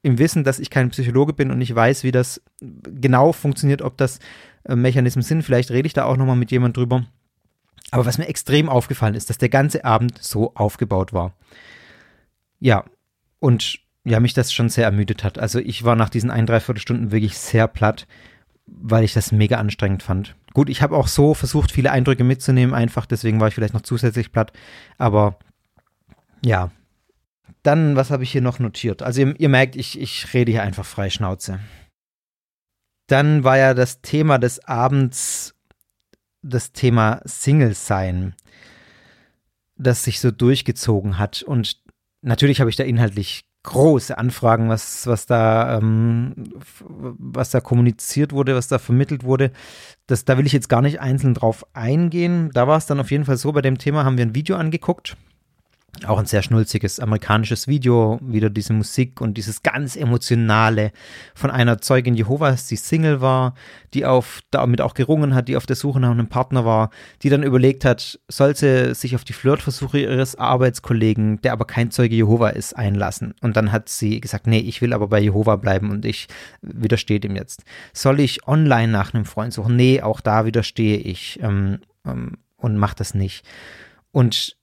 im 0.00 0.18
Wissen, 0.18 0.44
dass 0.44 0.60
ich 0.60 0.70
kein 0.70 0.88
Psychologe 0.88 1.34
bin 1.34 1.50
und 1.50 1.60
ich 1.60 1.74
weiß, 1.74 2.04
wie 2.04 2.10
das 2.10 2.40
genau 2.62 3.32
funktioniert, 3.32 3.82
ob 3.82 3.98
das 3.98 4.18
äh, 4.64 4.76
Mechanismen 4.76 5.22
sind. 5.22 5.42
Vielleicht 5.42 5.70
rede 5.70 5.86
ich 5.86 5.92
da 5.92 6.06
auch 6.06 6.16
nochmal 6.16 6.36
mit 6.36 6.50
jemand 6.50 6.78
drüber. 6.78 7.04
Aber 7.90 8.06
was 8.06 8.16
mir 8.16 8.28
extrem 8.28 8.70
aufgefallen 8.70 9.14
ist, 9.14 9.28
dass 9.28 9.36
der 9.36 9.50
ganze 9.50 9.84
Abend 9.84 10.22
so 10.22 10.54
aufgebaut 10.54 11.12
war. 11.12 11.34
Ja, 12.60 12.86
und 13.40 13.83
ja, 14.04 14.20
mich 14.20 14.34
das 14.34 14.52
schon 14.52 14.68
sehr 14.68 14.84
ermüdet 14.84 15.24
hat. 15.24 15.38
Also 15.38 15.58
ich 15.58 15.84
war 15.84 15.96
nach 15.96 16.10
diesen 16.10 16.30
ein, 16.30 16.46
dreiviertel 16.46 16.80
Stunden 16.80 17.10
wirklich 17.10 17.38
sehr 17.38 17.66
platt, 17.66 18.06
weil 18.66 19.04
ich 19.04 19.14
das 19.14 19.32
mega 19.32 19.58
anstrengend 19.58 20.02
fand. 20.02 20.36
Gut, 20.52 20.68
ich 20.68 20.82
habe 20.82 20.96
auch 20.96 21.08
so 21.08 21.34
versucht, 21.34 21.72
viele 21.72 21.90
Eindrücke 21.90 22.22
mitzunehmen, 22.22 22.74
einfach, 22.74 23.06
deswegen 23.06 23.40
war 23.40 23.48
ich 23.48 23.54
vielleicht 23.54 23.74
noch 23.74 23.82
zusätzlich 23.82 24.30
platt. 24.30 24.52
Aber 24.98 25.38
ja. 26.44 26.70
Dann, 27.62 27.96
was 27.96 28.10
habe 28.10 28.22
ich 28.24 28.30
hier 28.30 28.42
noch 28.42 28.58
notiert? 28.58 29.02
Also 29.02 29.22
ihr, 29.22 29.40
ihr 29.40 29.48
merkt, 29.48 29.74
ich, 29.74 29.98
ich 29.98 30.34
rede 30.34 30.52
hier 30.52 30.62
einfach 30.62 30.84
frei 30.84 31.08
Schnauze. 31.08 31.60
Dann 33.06 33.42
war 33.42 33.56
ja 33.56 33.72
das 33.72 34.02
Thema 34.02 34.38
des 34.38 34.66
Abends 34.66 35.54
das 36.42 36.72
Thema 36.72 37.22
Single 37.24 37.74
sein, 37.74 38.34
das 39.76 40.04
sich 40.04 40.20
so 40.20 40.30
durchgezogen 40.30 41.18
hat. 41.18 41.42
Und 41.42 41.82
natürlich 42.20 42.60
habe 42.60 42.68
ich 42.68 42.76
da 42.76 42.84
inhaltlich 42.84 43.46
große 43.64 44.16
Anfragen, 44.16 44.68
was, 44.68 45.06
was 45.06 45.26
da, 45.26 45.78
ähm, 45.78 46.34
was 46.86 47.50
da 47.50 47.60
kommuniziert 47.60 48.32
wurde, 48.32 48.54
was 48.54 48.68
da 48.68 48.78
vermittelt 48.78 49.24
wurde. 49.24 49.50
Das, 50.06 50.24
da 50.24 50.38
will 50.38 50.46
ich 50.46 50.52
jetzt 50.52 50.68
gar 50.68 50.82
nicht 50.82 51.00
einzeln 51.00 51.34
drauf 51.34 51.66
eingehen. 51.72 52.50
Da 52.54 52.68
war 52.68 52.78
es 52.78 52.86
dann 52.86 53.00
auf 53.00 53.10
jeden 53.10 53.24
Fall 53.24 53.36
so, 53.36 53.52
bei 53.52 53.62
dem 53.62 53.78
Thema 53.78 54.04
haben 54.04 54.16
wir 54.16 54.24
ein 54.24 54.34
Video 54.34 54.56
angeguckt 54.56 55.16
auch 56.06 56.18
ein 56.18 56.26
sehr 56.26 56.42
schnulziges 56.42 57.00
amerikanisches 57.00 57.68
Video, 57.68 58.18
wieder 58.22 58.50
diese 58.50 58.72
Musik 58.72 59.20
und 59.20 59.34
dieses 59.34 59.62
ganz 59.62 59.96
emotionale 59.96 60.92
von 61.34 61.50
einer 61.50 61.80
Zeugin 61.80 62.14
Jehovas, 62.14 62.66
die 62.66 62.76
Single 62.76 63.20
war, 63.20 63.54
die 63.94 64.04
auf, 64.04 64.40
damit 64.50 64.80
auch 64.80 64.94
gerungen 64.94 65.34
hat, 65.34 65.48
die 65.48 65.56
auf 65.56 65.66
der 65.66 65.76
Suche 65.76 66.00
nach 66.00 66.10
einem 66.10 66.28
Partner 66.28 66.64
war, 66.64 66.90
die 67.22 67.28
dann 67.28 67.42
überlegt 67.42 67.84
hat, 67.84 68.18
soll 68.28 68.56
sie 68.56 68.94
sich 68.94 69.14
auf 69.14 69.24
die 69.24 69.32
Flirtversuche 69.32 70.00
ihres 70.00 70.36
Arbeitskollegen, 70.36 71.40
der 71.42 71.52
aber 71.52 71.64
kein 71.64 71.90
Zeuge 71.90 72.16
Jehova 72.16 72.50
ist, 72.50 72.76
einlassen. 72.76 73.34
Und 73.40 73.56
dann 73.56 73.72
hat 73.72 73.88
sie 73.88 74.20
gesagt, 74.20 74.46
nee, 74.46 74.58
ich 74.58 74.82
will 74.82 74.92
aber 74.92 75.08
bei 75.08 75.20
Jehova 75.20 75.56
bleiben 75.56 75.90
und 75.90 76.04
ich 76.04 76.26
widerstehe 76.60 77.20
dem 77.20 77.36
jetzt. 77.36 77.64
Soll 77.92 78.20
ich 78.20 78.46
online 78.48 78.92
nach 78.92 79.14
einem 79.14 79.24
Freund 79.24 79.52
suchen? 79.52 79.76
Nee, 79.76 80.02
auch 80.02 80.20
da 80.20 80.44
widerstehe 80.44 80.98
ich 80.98 81.40
ähm, 81.42 81.78
ähm, 82.06 82.38
und 82.56 82.76
mach 82.76 82.94
das 82.94 83.14
nicht. 83.14 83.44
Und 84.10 84.56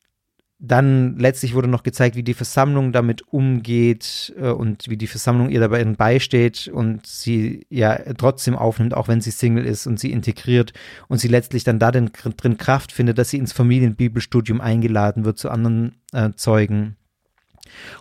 dann 0.63 1.17
letztlich 1.17 1.55
wurde 1.55 1.67
noch 1.67 1.81
gezeigt, 1.81 2.15
wie 2.15 2.21
die 2.21 2.35
Versammlung 2.35 2.91
damit 2.91 3.23
umgeht 3.33 4.31
äh, 4.39 4.49
und 4.49 4.87
wie 4.89 4.97
die 4.97 5.07
Versammlung 5.07 5.49
ihr 5.49 5.59
dabei 5.59 5.83
beisteht 5.83 6.69
und 6.71 7.07
sie 7.07 7.65
ja 7.69 7.97
trotzdem 8.13 8.55
aufnimmt, 8.55 8.93
auch 8.93 9.07
wenn 9.07 9.21
sie 9.21 9.31
Single 9.31 9.65
ist 9.65 9.87
und 9.87 9.99
sie 9.99 10.11
integriert 10.11 10.73
und 11.07 11.17
sie 11.17 11.29
letztlich 11.29 11.63
dann 11.63 11.79
da 11.79 11.89
drin 11.89 12.57
Kraft 12.57 12.91
findet, 12.91 13.17
dass 13.17 13.31
sie 13.31 13.39
ins 13.39 13.53
Familienbibelstudium 13.53 14.61
eingeladen 14.61 15.25
wird 15.25 15.39
zu 15.39 15.49
anderen 15.49 15.95
äh, 16.13 16.29
Zeugen. 16.35 16.95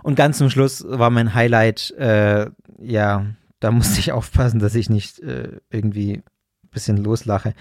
Und 0.03 0.17
ganz 0.17 0.37
zum 0.37 0.51
Schluss 0.51 0.85
war 0.87 1.09
mein 1.09 1.33
Highlight, 1.33 1.93
äh, 1.93 2.51
ja, 2.79 3.25
da 3.61 3.71
musste 3.71 4.01
ich 4.01 4.13
aufpassen, 4.13 4.61
dass 4.61 4.75
ich 4.75 4.91
nicht 4.91 5.19
äh, 5.21 5.61
irgendwie 5.71 6.23
bisschen 6.71 6.97
loslache. 6.97 7.55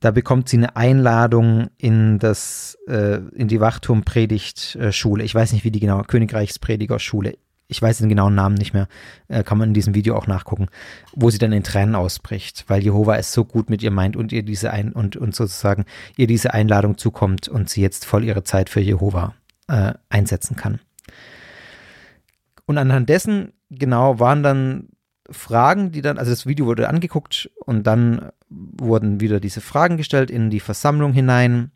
Da 0.00 0.10
bekommt 0.10 0.48
sie 0.48 0.58
eine 0.58 0.76
Einladung 0.76 1.68
in 1.78 2.18
das, 2.18 2.78
äh, 2.88 3.18
in 3.34 3.48
die 3.48 3.60
Wachturmpredigtschule. 3.60 5.24
Ich 5.24 5.34
weiß 5.34 5.52
nicht, 5.52 5.64
wie 5.64 5.70
die 5.70 5.80
genau, 5.80 6.02
Königreichspredigerschule. 6.02 7.34
Ich 7.68 7.80
weiß 7.80 7.98
den 7.98 8.10
genauen 8.10 8.34
Namen 8.34 8.56
nicht 8.56 8.74
mehr, 8.74 8.86
äh, 9.28 9.42
kann 9.42 9.56
man 9.56 9.68
in 9.68 9.74
diesem 9.74 9.94
Video 9.94 10.14
auch 10.16 10.26
nachgucken, 10.26 10.66
wo 11.14 11.30
sie 11.30 11.38
dann 11.38 11.52
in 11.52 11.62
Tränen 11.62 11.94
ausbricht, 11.94 12.64
weil 12.68 12.82
Jehova 12.82 13.16
es 13.16 13.32
so 13.32 13.44
gut 13.44 13.70
mit 13.70 13.82
ihr 13.82 13.90
meint 13.90 14.14
und 14.14 14.30
ihr 14.30 14.42
diese 14.42 14.70
ein 14.72 14.92
und, 14.92 15.16
und 15.16 15.34
sozusagen 15.34 15.86
ihr 16.16 16.26
diese 16.26 16.52
Einladung 16.52 16.98
zukommt 16.98 17.48
und 17.48 17.70
sie 17.70 17.80
jetzt 17.80 18.04
voll 18.04 18.24
ihre 18.24 18.44
Zeit 18.44 18.68
für 18.68 18.80
Jehova 18.80 19.34
äh, 19.68 19.94
einsetzen 20.10 20.56
kann. 20.56 20.80
Und 22.66 22.76
anhand 22.76 23.08
dessen 23.08 23.52
genau 23.70 24.20
waren 24.20 24.42
dann 24.42 24.88
Fragen, 25.30 25.92
die 25.92 26.02
dann, 26.02 26.18
also 26.18 26.30
das 26.30 26.46
Video 26.46 26.66
wurde 26.66 26.88
angeguckt 26.88 27.50
und 27.64 27.86
dann 27.86 28.30
wurden 28.52 29.20
wieder 29.20 29.40
diese 29.40 29.60
Fragen 29.60 29.96
gestellt 29.96 30.30
in 30.30 30.50
die 30.50 30.60
Versammlung 30.60 31.12
hinein. 31.12 31.70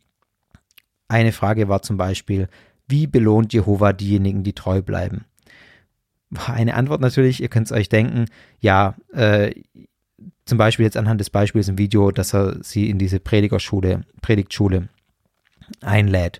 Eine 1.08 1.32
Frage 1.32 1.68
war 1.68 1.82
zum 1.82 1.96
Beispiel, 1.96 2.48
wie 2.88 3.06
belohnt 3.06 3.52
Jehova 3.52 3.92
diejenigen, 3.92 4.42
die 4.42 4.52
treu 4.52 4.82
bleiben? 4.82 5.24
War 6.30 6.54
eine 6.54 6.74
Antwort 6.74 7.00
natürlich, 7.00 7.42
ihr 7.42 7.48
könnt 7.48 7.66
es 7.66 7.72
euch 7.72 7.88
denken, 7.88 8.26
ja, 8.60 8.94
äh, 9.12 9.54
zum 10.44 10.58
Beispiel 10.58 10.84
jetzt 10.84 10.96
anhand 10.96 11.20
des 11.20 11.30
Beispiels 11.30 11.68
im 11.68 11.78
Video, 11.78 12.10
dass 12.10 12.34
er 12.34 12.62
sie 12.62 12.88
in 12.88 12.98
diese 12.98 13.20
Predigerschule, 13.20 14.02
Predigtschule 14.22 14.88
einlädt. 15.80 16.38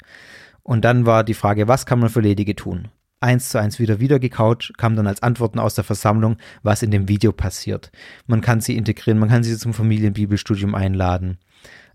Und 0.62 0.84
dann 0.84 1.06
war 1.06 1.24
die 1.24 1.34
Frage, 1.34 1.68
was 1.68 1.86
kann 1.86 2.00
man 2.00 2.08
für 2.08 2.20
Ledige 2.20 2.56
tun? 2.56 2.88
Eins 3.20 3.48
zu 3.48 3.58
eins 3.58 3.78
wieder 3.78 4.00
wiedergekaut, 4.00 4.72
kam 4.76 4.96
dann 4.96 5.06
als 5.06 5.22
Antworten 5.22 5.58
aus 5.58 5.74
der 5.74 5.84
Versammlung, 5.84 6.36
was 6.62 6.82
in 6.82 6.90
dem 6.90 7.08
Video 7.08 7.32
passiert. 7.32 7.90
Man 8.26 8.40
kann 8.40 8.60
sie 8.60 8.76
integrieren, 8.76 9.18
man 9.18 9.28
kann 9.28 9.44
sie 9.44 9.56
zum 9.56 9.74
Familienbibelstudium 9.74 10.74
einladen. 10.74 11.38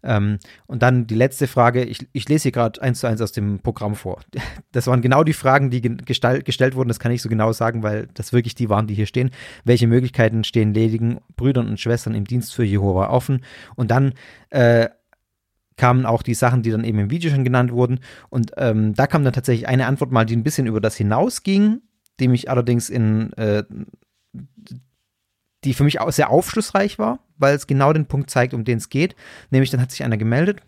Ähm, 0.04 0.40
und 0.66 0.82
dann 0.82 1.06
die 1.06 1.16
letzte 1.16 1.48
Frage, 1.48 1.84
ich, 1.84 2.08
ich 2.12 2.28
lese 2.28 2.44
hier 2.44 2.52
gerade 2.52 2.82
eins 2.82 3.00
zu 3.00 3.08
eins 3.08 3.22
aus 3.22 3.32
dem 3.32 3.60
Programm 3.60 3.96
vor. 3.96 4.22
Das 4.74 4.88
waren 4.88 5.02
genau 5.02 5.26
die 5.26 5.34
Fragen, 5.34 5.70
die 5.70 5.82
gestalt, 5.82 6.46
gestellt 6.46 6.76
wurden, 6.76 6.88
das 6.88 7.00
kann 7.00 7.12
ich 7.12 7.22
so 7.22 7.28
genau 7.28 7.52
sagen, 7.52 7.84
weil 7.84 8.08
das 8.14 8.32
wirklich 8.32 8.56
die 8.56 8.70
waren, 8.70 8.88
die 8.88 8.94
hier 8.94 9.06
stehen. 9.06 9.32
Welche 9.66 9.86
Möglichkeiten 9.86 10.46
stehen 10.46 10.74
ledigen 10.74 11.20
Brüdern 11.36 11.68
und 11.68 11.80
Schwestern 11.80 12.16
im 12.16 12.24
Dienst 12.24 12.56
für 12.56 12.64
Jehova 12.64 13.10
offen? 13.10 13.44
Und 13.76 13.92
dann 13.92 14.14
äh, 14.50 14.88
kamen 15.78 16.06
auch 16.06 16.24
die 16.24 16.34
Sachen, 16.34 16.64
die 16.64 16.72
dann 16.72 16.84
eben 16.84 17.00
im 17.00 17.10
Video 17.10 17.32
schon 17.32 17.44
genannt 17.44 17.72
wurden. 17.72 18.00
Und 18.30 18.52
ähm, 18.58 18.94
da 18.94 19.08
kam 19.08 19.24
dann 19.24 19.34
tatsächlich 19.34 19.68
eine 19.68 19.88
Antwort 19.88 20.12
mal, 20.12 20.26
die 20.26 20.36
ein 20.36 20.44
bisschen 20.44 20.68
über 20.68 20.82
das 20.82 20.96
hinausging, 20.96 21.82
die 22.20 22.28
mich 22.28 22.50
allerdings 22.50 22.90
in, 22.90 23.34
äh, 23.34 23.64
die 25.64 25.74
für 25.74 25.84
mich 25.84 26.00
auch 26.00 26.12
sehr 26.12 26.30
aufschlussreich 26.30 27.00
war, 27.00 27.20
weil 27.38 27.56
es 27.56 27.68
genau 27.68 27.94
den 27.94 28.06
Punkt 28.06 28.30
zeigt, 28.30 28.54
um 28.54 28.64
den 28.64 28.78
es 28.78 28.90
geht. 28.90 29.16
Nämlich 29.50 29.70
dann 29.70 29.82
hat 29.82 29.92
sich 29.92 30.04
einer 30.04 30.18
gemeldet 30.18 30.62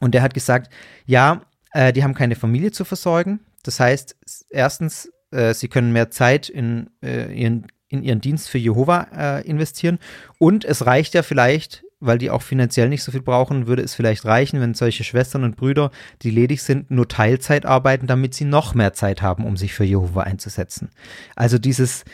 und 0.00 0.14
der 0.14 0.22
hat 0.22 0.34
gesagt, 0.34 0.72
ja, 1.06 1.42
äh, 1.72 1.92
die 1.92 2.04
haben 2.04 2.14
keine 2.14 2.36
Familie 2.36 2.72
zu 2.72 2.84
versorgen. 2.84 3.40
Das 3.62 3.80
heißt, 3.80 4.16
erstens, 4.50 5.10
äh, 5.30 5.54
sie 5.54 5.68
können 5.68 5.92
mehr 5.92 6.10
Zeit 6.10 6.48
in, 6.48 6.90
äh, 7.02 7.32
ihren, 7.32 7.66
in 7.88 8.02
ihren 8.02 8.20
Dienst 8.20 8.48
für 8.48 8.58
Jehova 8.58 9.08
äh, 9.14 9.46
investieren 9.46 9.98
und 10.38 10.64
es 10.64 10.86
reicht 10.86 11.14
ja 11.14 11.22
vielleicht 11.22 11.85
weil 12.06 12.18
die 12.18 12.30
auch 12.30 12.42
finanziell 12.42 12.88
nicht 12.88 13.02
so 13.02 13.12
viel 13.12 13.22
brauchen, 13.22 13.66
würde 13.66 13.82
es 13.82 13.94
vielleicht 13.94 14.24
reichen, 14.24 14.60
wenn 14.60 14.74
solche 14.74 15.04
Schwestern 15.04 15.44
und 15.44 15.56
Brüder, 15.56 15.90
die 16.22 16.30
ledig 16.30 16.62
sind, 16.62 16.90
nur 16.90 17.08
Teilzeit 17.08 17.66
arbeiten, 17.66 18.06
damit 18.06 18.34
sie 18.34 18.44
noch 18.44 18.74
mehr 18.74 18.92
Zeit 18.92 19.22
haben, 19.22 19.44
um 19.44 19.56
sich 19.56 19.74
für 19.74 19.84
Jehova 19.84 20.22
einzusetzen. 20.22 20.90
Also 21.34 21.58
dieses, 21.58 22.04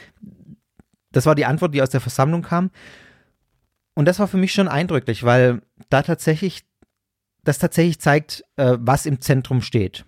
das 1.12 1.26
war 1.26 1.34
die 1.34 1.46
Antwort, 1.46 1.74
die 1.74 1.82
aus 1.82 1.90
der 1.90 2.00
Versammlung 2.00 2.42
kam. 2.42 2.70
Und 3.94 4.06
das 4.06 4.18
war 4.18 4.28
für 4.28 4.38
mich 4.38 4.52
schon 4.52 4.68
eindrücklich, 4.68 5.22
weil 5.22 5.60
da 5.90 6.02
tatsächlich, 6.02 6.64
das 7.44 7.58
tatsächlich 7.58 8.00
zeigt, 8.00 8.44
äh, 8.56 8.76
was 8.80 9.04
im 9.06 9.20
Zentrum 9.20 9.60
steht 9.60 10.04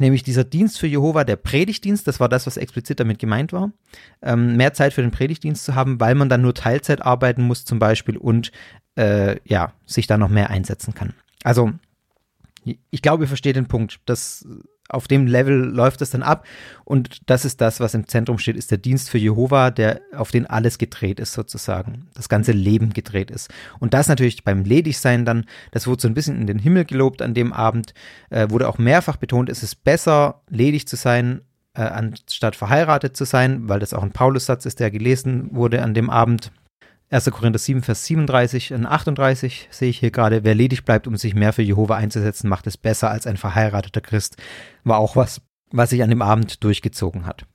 nämlich 0.00 0.22
dieser 0.22 0.44
Dienst 0.44 0.78
für 0.78 0.86
Jehova, 0.86 1.24
der 1.24 1.36
Predigtdienst, 1.36 2.06
das 2.06 2.20
war 2.20 2.28
das, 2.28 2.46
was 2.46 2.56
explizit 2.56 3.00
damit 3.00 3.18
gemeint 3.18 3.52
war, 3.52 3.72
ähm, 4.22 4.56
mehr 4.56 4.72
Zeit 4.72 4.92
für 4.92 5.02
den 5.02 5.10
Predigtdienst 5.10 5.64
zu 5.64 5.74
haben, 5.74 6.00
weil 6.00 6.14
man 6.14 6.28
dann 6.28 6.42
nur 6.42 6.54
Teilzeit 6.54 7.02
arbeiten 7.02 7.42
muss 7.42 7.64
zum 7.64 7.78
Beispiel 7.78 8.16
und 8.16 8.52
äh, 8.96 9.36
ja, 9.44 9.72
sich 9.84 10.06
da 10.06 10.18
noch 10.18 10.28
mehr 10.28 10.50
einsetzen 10.50 10.94
kann. 10.94 11.14
Also, 11.44 11.72
ich 12.90 13.02
glaube, 13.02 13.24
ihr 13.24 13.28
versteht 13.28 13.56
den 13.56 13.68
Punkt. 13.68 14.00
Das, 14.06 14.46
auf 14.88 15.08
dem 15.08 15.26
Level 15.26 15.54
läuft 15.54 16.02
es 16.02 16.10
dann 16.10 16.22
ab. 16.22 16.46
Und 16.84 17.28
das 17.28 17.44
ist 17.44 17.60
das, 17.60 17.80
was 17.80 17.94
im 17.94 18.06
Zentrum 18.06 18.38
steht, 18.38 18.56
ist 18.56 18.70
der 18.70 18.78
Dienst 18.78 19.10
für 19.10 19.18
Jehova, 19.18 19.70
der, 19.70 20.00
auf 20.14 20.30
den 20.30 20.46
alles 20.46 20.78
gedreht 20.78 21.20
ist, 21.20 21.32
sozusagen. 21.32 22.08
Das 22.14 22.28
ganze 22.28 22.52
Leben 22.52 22.92
gedreht 22.92 23.30
ist. 23.30 23.50
Und 23.78 23.94
das 23.94 24.08
natürlich 24.08 24.44
beim 24.44 24.64
Ledigsein 24.64 25.24
dann, 25.24 25.44
das 25.72 25.86
wurde 25.86 26.02
so 26.02 26.08
ein 26.08 26.14
bisschen 26.14 26.40
in 26.40 26.46
den 26.46 26.58
Himmel 26.58 26.84
gelobt 26.84 27.22
an 27.22 27.34
dem 27.34 27.52
Abend, 27.52 27.94
äh, 28.30 28.48
wurde 28.50 28.68
auch 28.68 28.78
mehrfach 28.78 29.16
betont, 29.16 29.48
es 29.48 29.62
ist 29.62 29.84
besser, 29.84 30.42
ledig 30.48 30.86
zu 30.86 30.96
sein, 30.96 31.40
äh, 31.74 31.82
anstatt 31.82 32.56
verheiratet 32.56 33.16
zu 33.16 33.24
sein, 33.24 33.68
weil 33.68 33.80
das 33.80 33.92
auch 33.92 34.02
ein 34.02 34.12
Paulussatz 34.12 34.64
ist, 34.64 34.80
der 34.80 34.90
gelesen 34.90 35.48
wurde 35.52 35.82
an 35.82 35.94
dem 35.94 36.10
Abend. 36.10 36.52
1. 37.10 37.30
Korinther 37.30 37.58
7, 37.58 37.82
Vers 37.82 38.04
37 38.04 38.72
und 38.72 38.86
38 38.86 39.68
sehe 39.70 39.90
ich 39.90 39.98
hier 39.98 40.10
gerade, 40.10 40.42
wer 40.42 40.54
ledig 40.54 40.84
bleibt, 40.84 41.06
um 41.06 41.16
sich 41.16 41.34
mehr 41.34 41.52
für 41.52 41.62
Jehova 41.62 41.96
einzusetzen, 41.96 42.48
macht 42.48 42.66
es 42.66 42.76
besser 42.76 43.10
als 43.10 43.26
ein 43.26 43.36
verheirateter 43.36 44.00
Christ. 44.00 44.36
War 44.82 44.98
auch 44.98 45.14
was, 45.14 45.40
was 45.70 45.90
sich 45.90 46.02
an 46.02 46.10
dem 46.10 46.22
Abend 46.22 46.64
durchgezogen 46.64 47.26
hat. 47.26 47.46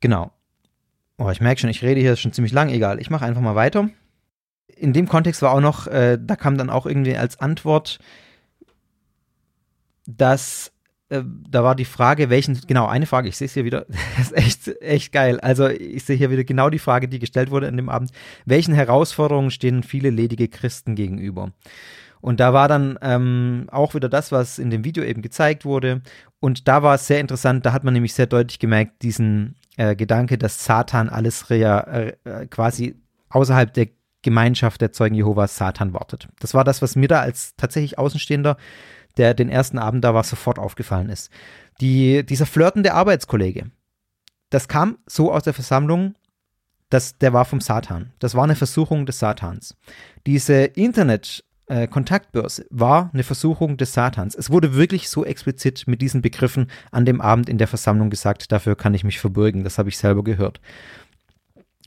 Genau. 0.00 0.32
Oh, 1.18 1.30
ich 1.30 1.42
merke 1.42 1.60
schon, 1.60 1.70
ich 1.70 1.82
rede 1.82 2.00
hier 2.00 2.16
schon 2.16 2.32
ziemlich 2.32 2.52
lang, 2.52 2.70
egal. 2.70 3.00
Ich 3.00 3.10
mache 3.10 3.26
einfach 3.26 3.42
mal 3.42 3.54
weiter. 3.54 3.90
In 4.66 4.94
dem 4.94 5.08
Kontext 5.08 5.42
war 5.42 5.52
auch 5.52 5.60
noch, 5.60 5.86
äh, 5.86 6.18
da 6.20 6.34
kam 6.34 6.56
dann 6.56 6.70
auch 6.70 6.86
irgendwie 6.86 7.16
als 7.16 7.38
Antwort, 7.38 7.98
dass 10.06 10.72
äh, 11.12 11.24
da 11.50 11.62
war 11.62 11.74
die 11.74 11.84
Frage, 11.84 12.30
welchen, 12.30 12.58
genau, 12.66 12.86
eine 12.86 13.06
Frage, 13.06 13.28
ich 13.28 13.36
sehe 13.36 13.46
es 13.46 13.54
hier 13.54 13.64
wieder, 13.64 13.84
das 14.16 14.30
ist 14.30 14.36
echt, 14.36 14.82
echt 14.82 15.12
geil. 15.12 15.38
Also 15.40 15.68
ich 15.68 16.04
sehe 16.04 16.16
hier 16.16 16.30
wieder 16.30 16.44
genau 16.44 16.70
die 16.70 16.78
Frage, 16.78 17.06
die 17.06 17.18
gestellt 17.18 17.50
wurde 17.50 17.68
an 17.68 17.76
dem 17.76 17.88
Abend. 17.88 18.10
Welchen 18.46 18.74
Herausforderungen 18.74 19.50
stehen 19.50 19.82
viele 19.82 20.10
ledige 20.10 20.48
Christen 20.48 20.94
gegenüber? 20.94 21.52
Und 22.22 22.40
da 22.40 22.52
war 22.52 22.68
dann 22.68 22.98
ähm, 23.02 23.66
auch 23.70 23.94
wieder 23.94 24.08
das, 24.08 24.32
was 24.32 24.58
in 24.58 24.70
dem 24.70 24.84
Video 24.84 25.04
eben 25.04 25.22
gezeigt 25.22 25.64
wurde. 25.64 26.02
Und 26.40 26.68
da 26.68 26.82
war 26.82 26.94
es 26.94 27.06
sehr 27.06 27.20
interessant, 27.20 27.66
da 27.66 27.72
hat 27.72 27.84
man 27.84 27.94
nämlich 27.94 28.14
sehr 28.14 28.26
deutlich 28.26 28.58
gemerkt, 28.58 29.02
diesen 29.02 29.56
äh, 29.76 29.96
Gedanke, 29.96 30.38
dass 30.38 30.64
Satan 30.64 31.08
alles 31.08 31.50
äh, 31.50 32.12
äh, 32.24 32.46
quasi 32.46 32.94
außerhalb 33.28 33.74
der 33.74 33.88
Gemeinschaft 34.22 34.80
der 34.80 34.92
Zeugen 34.92 35.16
Jehovas 35.16 35.56
Satan 35.56 35.92
wartet. 35.92 36.28
Das 36.38 36.54
war 36.54 36.62
das, 36.62 36.80
was 36.80 36.94
mir 36.94 37.08
da 37.08 37.20
als 37.20 37.56
tatsächlich 37.56 37.98
Außenstehender 37.98 38.56
der 39.16 39.34
den 39.34 39.48
ersten 39.48 39.78
Abend 39.78 40.04
da 40.04 40.14
war, 40.14 40.24
sofort 40.24 40.58
aufgefallen 40.58 41.08
ist. 41.08 41.30
Die, 41.80 42.24
dieser 42.24 42.46
flirtende 42.46 42.94
Arbeitskollege, 42.94 43.70
das 44.50 44.68
kam 44.68 44.98
so 45.06 45.32
aus 45.32 45.44
der 45.44 45.54
Versammlung, 45.54 46.14
dass 46.90 47.16
der 47.16 47.32
war 47.32 47.44
vom 47.44 47.60
Satan. 47.60 48.12
Das 48.18 48.34
war 48.34 48.44
eine 48.44 48.56
Versuchung 48.56 49.06
des 49.06 49.18
Satans. 49.18 49.76
Diese 50.26 50.64
Internet- 50.64 51.44
äh, 51.66 51.86
Kontaktbörse 51.86 52.66
war 52.70 53.10
eine 53.14 53.22
Versuchung 53.22 53.76
des 53.76 53.94
Satans. 53.94 54.34
Es 54.34 54.50
wurde 54.50 54.74
wirklich 54.74 55.08
so 55.08 55.24
explizit 55.24 55.84
mit 55.86 56.02
diesen 56.02 56.20
Begriffen 56.20 56.70
an 56.90 57.06
dem 57.06 57.20
Abend 57.20 57.48
in 57.48 57.56
der 57.56 57.68
Versammlung 57.68 58.10
gesagt, 58.10 58.52
dafür 58.52 58.76
kann 58.76 58.94
ich 58.94 59.04
mich 59.04 59.18
verbürgen, 59.18 59.64
das 59.64 59.78
habe 59.78 59.88
ich 59.88 59.96
selber 59.96 60.22
gehört. 60.22 60.60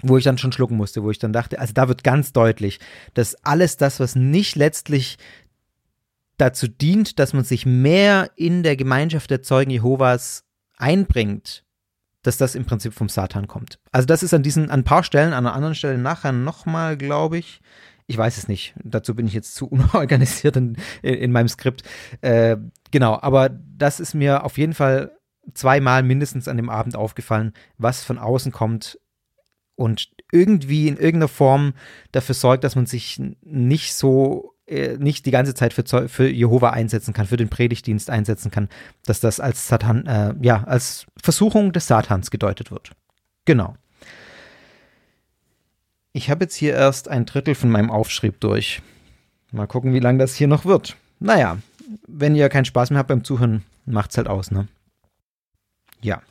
Wo 0.02 0.18
ich 0.18 0.24
dann 0.24 0.38
schon 0.38 0.52
schlucken 0.52 0.78
musste, 0.78 1.04
wo 1.04 1.12
ich 1.12 1.20
dann 1.20 1.34
dachte, 1.34 1.60
also 1.60 1.74
da 1.74 1.88
wird 1.88 2.04
ganz 2.04 2.34
deutlich, 2.34 2.80
dass 3.14 3.36
alles 3.46 3.78
das, 3.78 4.00
was 4.00 4.16
nicht 4.16 4.56
letztlich 4.56 5.18
dazu 6.38 6.68
dient, 6.68 7.20
dass 7.20 7.34
man 7.34 7.44
sich 7.44 7.66
mehr 7.66 8.32
in 8.36 8.64
der 8.64 8.76
Gemeinschaft 8.76 9.30
der 9.30 9.42
Zeugen 9.42 9.72
Jehovas 9.72 10.46
einbringt, 10.78 11.64
dass 12.24 12.38
das 12.38 12.56
im 12.56 12.66
Prinzip 12.66 12.94
vom 12.94 13.10
Satan 13.10 13.48
kommt. 13.48 13.80
Also 13.92 14.06
das 14.06 14.24
ist 14.24 14.34
an 14.34 14.44
diesen, 14.44 14.70
an 14.70 14.82
ein 14.82 14.84
paar 14.84 15.04
Stellen, 15.04 15.34
an 15.34 15.46
einer 15.46 15.56
anderen 15.56 15.76
Stelle 15.76 15.98
nachher 15.98 16.32
nochmal, 16.32 16.98
glaube 16.98 17.38
ich. 17.38 17.62
Ich 18.08 18.18
weiß 18.18 18.38
es 18.38 18.48
nicht. 18.48 18.76
Dazu 18.84 19.16
bin 19.16 19.28
ich 19.28 19.34
jetzt 19.34 19.56
zu 19.56 19.68
unorganisiert 19.70 20.58
in, 20.58 20.78
in 21.02 21.32
meinem 21.32 21.48
Skript. 21.48 21.84
Äh, 22.22 22.58
genau, 22.92 23.20
aber 23.22 23.50
das 23.50 24.00
ist 24.00 24.14
mir 24.14 24.44
auf 24.44 24.58
jeden 24.58 24.74
Fall 24.74 25.12
zweimal 25.54 26.04
mindestens 26.04 26.48
an 26.48 26.58
dem 26.58 26.70
Abend 26.70 26.96
aufgefallen, 26.96 27.54
was 27.78 28.04
von 28.04 28.18
außen 28.18 28.52
kommt 28.52 29.00
und 29.76 30.10
irgendwie 30.32 30.88
in 30.88 30.98
irgendeiner 30.98 31.28
Form 31.28 31.74
dafür 32.12 32.36
sorgt, 32.36 32.64
dass 32.64 32.76
man 32.76 32.88
sich 32.88 33.22
nicht 33.42 33.94
so 33.94 34.55
nicht 34.68 35.26
die 35.26 35.32
ganze 35.32 35.54
Zeit 35.54 35.74
für, 35.74 36.10
für 36.10 36.28
Jehova 36.28 36.72
einsetzen 36.72 37.14
kann, 37.14 37.28
für 37.28 37.38
den 37.38 37.50
Predigtdienst 37.50 38.10
einsetzen 38.10 38.50
kann, 38.52 38.70
dass 39.06 39.20
das 39.20 39.40
als 39.40 39.68
Satan, 39.68 40.06
äh, 40.08 40.34
ja, 40.42 40.64
als 40.64 41.06
Versuchung 41.22 41.72
des 41.72 41.88
Satans 41.88 42.32
gedeutet 42.32 42.72
wird. 42.72 42.92
Genau. 43.46 43.76
Ich 46.14 46.30
habe 46.30 46.46
jetzt 46.46 46.56
hier 46.56 46.74
erst 46.74 47.10
ein 47.10 47.26
Drittel 47.26 47.56
von 47.56 47.70
meinem 47.70 47.92
Aufschrieb 47.92 48.40
durch. 48.40 48.82
Mal 49.52 49.68
gucken, 49.68 49.94
wie 49.94 50.00
lange 50.00 50.20
das 50.20 50.36
hier 50.36 50.48
noch 50.48 50.66
wird. 50.66 50.96
Naja, 51.20 51.58
wenn 52.08 52.36
ihr 52.36 52.50
keinen 52.50 52.66
Spaß 52.66 52.90
mehr 52.90 53.00
habt 53.00 53.10
beim 53.10 53.24
Zuhören, 53.24 53.64
macht's 53.86 54.18
halt 54.18 54.28
aus, 54.28 54.50
ne? 54.50 54.68
Ja. 56.02 56.22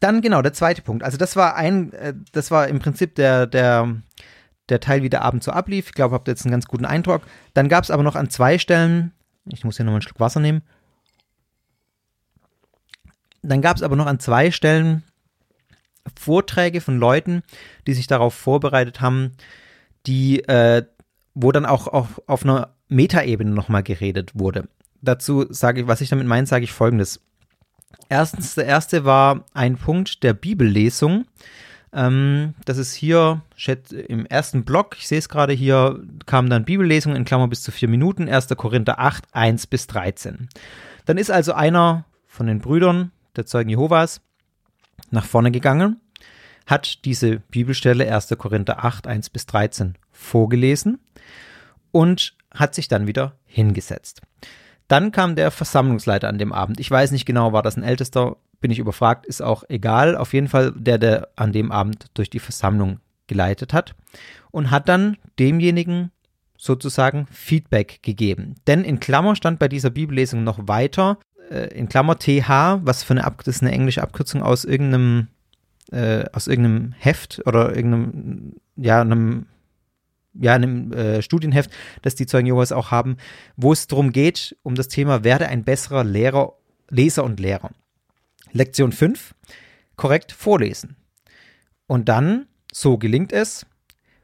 Dann 0.00 0.20
genau, 0.20 0.42
der 0.42 0.52
zweite 0.52 0.82
Punkt. 0.82 1.02
Also 1.02 1.18
das 1.18 1.36
war 1.36 1.56
ein, 1.56 1.92
äh, 1.92 2.14
das 2.32 2.50
war 2.50 2.68
im 2.68 2.78
Prinzip 2.78 3.14
der, 3.16 3.46
der, 3.46 3.96
der 4.68 4.80
Teil, 4.80 5.02
wie 5.02 5.10
der 5.10 5.22
Abend 5.22 5.42
so 5.42 5.50
ablief. 5.50 5.86
Ich 5.88 5.94
glaube, 5.94 6.14
habt 6.14 6.28
jetzt 6.28 6.44
einen 6.44 6.52
ganz 6.52 6.66
guten 6.66 6.84
Eindruck. 6.84 7.22
Dann 7.54 7.68
gab 7.68 7.84
es 7.84 7.90
aber 7.90 8.02
noch 8.02 8.16
an 8.16 8.30
zwei 8.30 8.58
Stellen, 8.58 9.12
ich 9.46 9.64
muss 9.64 9.76
hier 9.76 9.84
nochmal 9.84 9.96
einen 9.96 10.02
Schluck 10.02 10.20
Wasser 10.20 10.40
nehmen. 10.40 10.62
Dann 13.42 13.62
gab 13.62 13.76
es 13.76 13.82
aber 13.82 13.96
noch 13.96 14.06
an 14.06 14.20
zwei 14.20 14.50
Stellen 14.50 15.04
Vorträge 16.18 16.80
von 16.80 16.98
Leuten, 16.98 17.42
die 17.86 17.94
sich 17.94 18.06
darauf 18.06 18.34
vorbereitet 18.34 19.00
haben, 19.00 19.32
die, 20.06 20.40
äh, 20.48 20.84
wo 21.34 21.52
dann 21.52 21.66
auch 21.66 21.86
auf, 21.86 22.22
auf 22.26 22.44
einer 22.44 22.74
Metaebene 22.88 23.50
nochmal 23.50 23.82
geredet 23.82 24.32
wurde. 24.34 24.68
Dazu 25.00 25.46
sage 25.50 25.82
ich, 25.82 25.86
was 25.86 26.00
ich 26.00 26.08
damit 26.08 26.26
meine, 26.26 26.46
sage 26.46 26.64
ich 26.64 26.72
folgendes. 26.72 27.20
Erstens, 28.08 28.54
der 28.54 28.66
erste 28.66 29.04
war 29.04 29.44
ein 29.52 29.76
Punkt 29.76 30.22
der 30.22 30.32
Bibellesung. 30.32 31.26
Ähm, 31.92 32.54
das 32.64 32.78
ist 32.78 32.94
hier 32.94 33.42
im 34.08 34.26
ersten 34.26 34.64
Block, 34.64 34.96
ich 34.98 35.08
sehe 35.08 35.18
es 35.18 35.28
gerade 35.28 35.52
hier, 35.52 36.02
kam 36.26 36.50
dann 36.50 36.64
Bibellesung 36.64 37.16
in 37.16 37.24
Klammer 37.24 37.48
bis 37.48 37.62
zu 37.62 37.70
vier 37.70 37.88
Minuten, 37.88 38.28
1. 38.28 38.48
Korinther 38.56 38.98
8, 38.98 39.24
1 39.32 39.66
bis 39.66 39.86
13. 39.86 40.48
Dann 41.06 41.18
ist 41.18 41.30
also 41.30 41.52
einer 41.52 42.04
von 42.26 42.46
den 42.46 42.60
Brüdern 42.60 43.12
der 43.36 43.46
Zeugen 43.46 43.70
Jehovas 43.70 44.20
nach 45.10 45.24
vorne 45.24 45.50
gegangen, 45.50 46.00
hat 46.66 47.04
diese 47.04 47.38
Bibelstelle 47.38 48.12
1. 48.12 48.34
Korinther 48.36 48.84
8, 48.84 49.06
1 49.06 49.30
bis 49.30 49.46
13 49.46 49.96
vorgelesen 50.12 50.98
und 51.92 52.34
hat 52.52 52.74
sich 52.74 52.88
dann 52.88 53.06
wieder 53.06 53.32
hingesetzt. 53.46 54.20
Dann 54.88 55.12
kam 55.12 55.36
der 55.36 55.50
Versammlungsleiter 55.50 56.28
an 56.28 56.38
dem 56.38 56.52
Abend. 56.52 56.80
Ich 56.80 56.90
weiß 56.90 57.10
nicht 57.10 57.26
genau, 57.26 57.52
war 57.52 57.62
das 57.62 57.76
ein 57.76 57.82
ältester 57.82 58.36
bin 58.60 58.70
ich 58.70 58.78
überfragt, 58.78 59.26
ist 59.26 59.42
auch 59.42 59.64
egal. 59.68 60.16
Auf 60.16 60.32
jeden 60.32 60.48
Fall 60.48 60.72
der, 60.76 60.98
der 60.98 61.28
an 61.36 61.52
dem 61.52 61.72
Abend 61.72 62.06
durch 62.14 62.30
die 62.30 62.38
Versammlung 62.38 63.00
geleitet 63.26 63.72
hat 63.72 63.94
und 64.50 64.70
hat 64.70 64.88
dann 64.88 65.16
demjenigen 65.38 66.10
sozusagen 66.56 67.26
Feedback 67.30 68.00
gegeben. 68.02 68.56
Denn 68.66 68.82
in 68.82 69.00
Klammer 69.00 69.36
stand 69.36 69.58
bei 69.58 69.68
dieser 69.68 69.90
Bibellesung 69.90 70.42
noch 70.42 70.66
weiter, 70.66 71.18
äh, 71.50 71.68
in 71.74 71.88
Klammer 71.88 72.18
TH, 72.18 72.80
was 72.82 73.04
für 73.04 73.14
eine, 73.14 73.24
Ab 73.24 73.42
das 73.44 73.56
ist 73.56 73.62
eine 73.62 73.72
englische 73.72 74.02
Abkürzung 74.02 74.42
aus 74.42 74.64
irgendeinem, 74.64 75.28
äh, 75.92 76.24
aus 76.32 76.48
irgendeinem 76.48 76.92
Heft 76.98 77.42
oder 77.46 77.74
irgendeinem, 77.74 78.54
ja, 78.76 79.00
einem 79.00 79.46
ja, 80.40 80.54
in 80.54 80.62
einem 80.62 80.92
äh, 80.92 81.22
Studienheft, 81.22 81.70
das 82.02 82.14
die 82.14 82.26
Zeugen 82.26 82.46
Jehovas 82.46 82.72
auch 82.72 82.90
haben, 82.90 83.16
wo 83.56 83.72
es 83.72 83.86
darum 83.86 84.12
geht, 84.12 84.56
um 84.62 84.74
das 84.74 84.88
Thema, 84.88 85.24
werde 85.24 85.48
ein 85.48 85.64
besserer 85.64 86.04
Lehrer, 86.04 86.54
Leser 86.90 87.24
und 87.24 87.40
Lehrer. 87.40 87.70
Lektion 88.52 88.92
5, 88.92 89.34
korrekt 89.96 90.32
vorlesen. 90.32 90.96
Und 91.86 92.08
dann, 92.08 92.46
so 92.72 92.98
gelingt 92.98 93.32
es, 93.32 93.66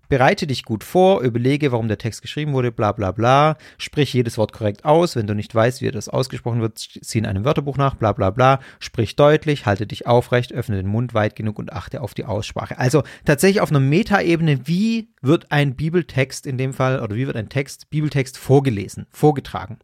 Bereite 0.08 0.46
dich 0.46 0.64
gut 0.64 0.84
vor, 0.84 1.22
überlege, 1.22 1.72
warum 1.72 1.88
der 1.88 1.98
Text 1.98 2.22
geschrieben 2.22 2.52
wurde, 2.52 2.70
bla 2.70 2.92
bla 2.92 3.10
bla. 3.10 3.56
Sprich 3.78 4.12
jedes 4.12 4.36
Wort 4.38 4.52
korrekt 4.52 4.84
aus. 4.84 5.16
Wenn 5.16 5.26
du 5.26 5.34
nicht 5.34 5.54
weißt, 5.54 5.80
wie 5.80 5.90
das 5.90 6.08
ausgesprochen 6.08 6.60
wird, 6.60 6.78
zieh 6.78 7.18
in 7.18 7.26
einem 7.26 7.44
Wörterbuch 7.44 7.76
nach, 7.76 7.94
bla 7.94 8.12
bla 8.12 8.30
bla. 8.30 8.60
Sprich 8.78 9.16
deutlich, 9.16 9.66
halte 9.66 9.86
dich 9.86 10.06
aufrecht, 10.06 10.52
öffne 10.52 10.76
den 10.76 10.86
Mund 10.86 11.14
weit 11.14 11.36
genug 11.36 11.58
und 11.58 11.72
achte 11.72 12.00
auf 12.00 12.14
die 12.14 12.24
Aussprache. 12.24 12.78
Also 12.78 13.02
tatsächlich 13.24 13.60
auf 13.60 13.70
einer 13.70 13.80
Metaebene, 13.80 14.66
wie 14.66 15.08
wird 15.22 15.50
ein 15.50 15.74
Bibeltext 15.74 16.46
in 16.46 16.58
dem 16.58 16.74
Fall, 16.74 17.00
oder 17.00 17.16
wie 17.16 17.26
wird 17.26 17.36
ein 17.36 17.48
Text, 17.48 17.90
Bibeltext 17.90 18.36
vorgelesen, 18.36 19.06
vorgetragen. 19.10 19.78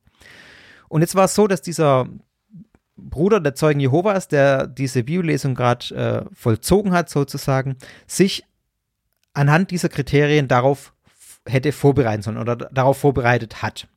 Und 0.88 1.00
jetzt 1.00 1.14
war 1.14 1.24
es 1.24 1.35
so, 1.35 1.46
dass 1.46 1.62
dieser 1.62 2.09
Bruder 3.01 3.41
der 3.41 3.55
Zeugen 3.55 3.81
Jehovas, 3.81 4.29
der 4.29 4.67
diese 4.67 5.03
Bibellesung 5.05 5.55
gerade 5.55 5.95
äh, 6.31 6.35
vollzogen 6.35 6.93
hat, 6.93 7.09
sozusagen, 7.09 7.77
sich 8.07 8.45
anhand 9.33 9.71
dieser 9.71 9.89
Kriterien 9.89 10.49
darauf 10.49 10.93
hätte 11.47 11.73
vorbereiten 11.73 12.23
sollen 12.23 12.39
oder 12.39 12.57
darauf 12.57 12.99
vorbereitet 12.99 13.63
hat. 13.63 13.89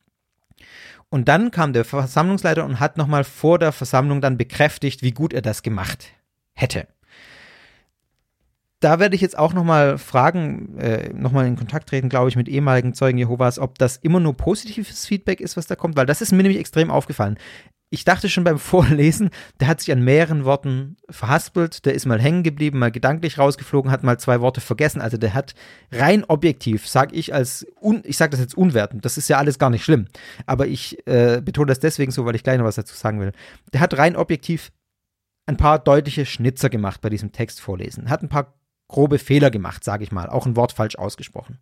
Und 1.10 1.28
dann 1.28 1.52
kam 1.52 1.74
der 1.74 1.86
Versammlungsleiter 1.86 2.66
und 2.66 2.80
hat 2.80 2.98
nochmal 2.98 3.24
vor 3.24 3.60
der 3.60 3.72
Versammlung 3.72 4.22
dann 4.22 4.38
bekräftigt, 4.38 5.04
wie 5.04 5.12
gut 5.12 5.34
er 5.34 5.42
das 5.42 5.62
gemacht 5.62 6.08
hätte. 6.54 6.88
Da 8.80 9.00
werde 9.00 9.16
ich 9.16 9.22
jetzt 9.22 9.38
auch 9.38 9.54
nochmal 9.54 9.98
fragen, 9.98 10.78
äh, 10.78 11.14
nochmal 11.14 11.46
in 11.48 11.56
Kontakt 11.56 11.88
treten, 11.88 12.10
glaube 12.10 12.30
ich, 12.30 12.36
mit 12.36 12.50
ehemaligen 12.50 12.94
Zeugen 12.94 13.18
Jehovas, 13.18 13.60
ob 13.60 13.78
das 13.78 13.98
immer 13.98 14.20
nur 14.20 14.36
positives 14.36 15.06
Feedback 15.06 15.40
ist, 15.40 15.56
was 15.56 15.68
da 15.68 15.76
kommt, 15.76 15.96
weil 15.96 16.06
das 16.06 16.22
ist 16.22 16.32
mir 16.32 16.44
nämlich 16.44 16.60
extrem 16.60 16.92
aufgefallen 16.92 17.38
ich 17.94 18.06
dachte 18.06 18.28
schon 18.28 18.44
beim 18.44 18.58
Vorlesen, 18.74 19.30
der 19.60 19.68
hat 19.68 19.80
sich 19.80 19.92
an 19.92 20.04
mehreren 20.04 20.46
Worten 20.46 20.98
verhaspelt, 21.10 21.86
der 21.86 21.94
ist 21.94 22.08
mal 22.08 22.20
hängen 22.20 22.42
geblieben, 22.42 22.80
mal 22.80 22.92
gedanklich 22.92 23.38
rausgeflogen, 23.38 23.92
hat 23.92 24.04
mal 24.04 24.20
zwei 24.20 24.42
Worte 24.42 24.62
vergessen. 24.62 25.00
Also 25.00 25.18
der 25.18 25.36
hat 25.36 25.54
rein 25.92 26.24
objektiv, 26.24 26.88
sag 26.88 27.14
ich 27.14 27.34
als, 27.34 27.68
un, 27.80 28.02
ich 28.06 28.18
sage 28.18 28.32
das 28.32 28.40
jetzt 28.40 28.58
unwertend, 28.58 29.06
das 29.06 29.18
ist 29.18 29.30
ja 29.30 29.38
alles 29.38 29.60
gar 29.60 29.70
nicht 29.70 29.84
schlimm, 29.84 30.08
aber 30.48 30.66
ich 30.66 31.06
äh, 31.08 31.42
betone 31.44 31.68
das 31.68 31.80
deswegen 31.80 32.12
so, 32.12 32.26
weil 32.26 32.36
ich 32.36 32.44
gleich 32.44 32.58
noch 32.58 32.66
was 32.66 32.76
dazu 32.76 32.96
sagen 32.96 33.20
will. 33.20 33.32
Der 33.72 33.80
hat 33.80 33.96
rein 33.98 34.16
objektiv 34.16 34.72
ein 35.46 35.58
paar 35.58 35.78
deutliche 35.78 36.26
Schnitzer 36.26 36.70
gemacht 36.70 37.00
bei 37.02 37.10
diesem 37.10 37.32
Text 37.32 37.62
vorlesen, 37.62 38.10
hat 38.10 38.24
ein 38.24 38.30
paar 38.30 38.56
grobe 38.88 39.20
Fehler 39.20 39.52
gemacht, 39.52 39.84
sage 39.84 40.04
ich 40.04 40.12
mal, 40.12 40.30
auch 40.30 40.48
ein 40.48 40.56
Wort 40.56 40.72
falsch 40.72 40.96
ausgesprochen. 40.96 41.60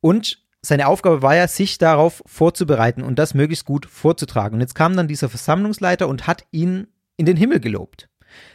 Und 0.00 0.47
seine 0.62 0.88
Aufgabe 0.88 1.22
war 1.22 1.36
ja, 1.36 1.46
sich 1.48 1.78
darauf 1.78 2.22
vorzubereiten 2.26 3.02
und 3.02 3.18
das 3.18 3.34
möglichst 3.34 3.64
gut 3.64 3.86
vorzutragen. 3.86 4.54
Und 4.54 4.60
jetzt 4.60 4.74
kam 4.74 4.96
dann 4.96 5.08
dieser 5.08 5.28
Versammlungsleiter 5.28 6.08
und 6.08 6.26
hat 6.26 6.44
ihn 6.50 6.88
in 7.16 7.26
den 7.26 7.36
Himmel 7.36 7.60
gelobt. 7.60 8.08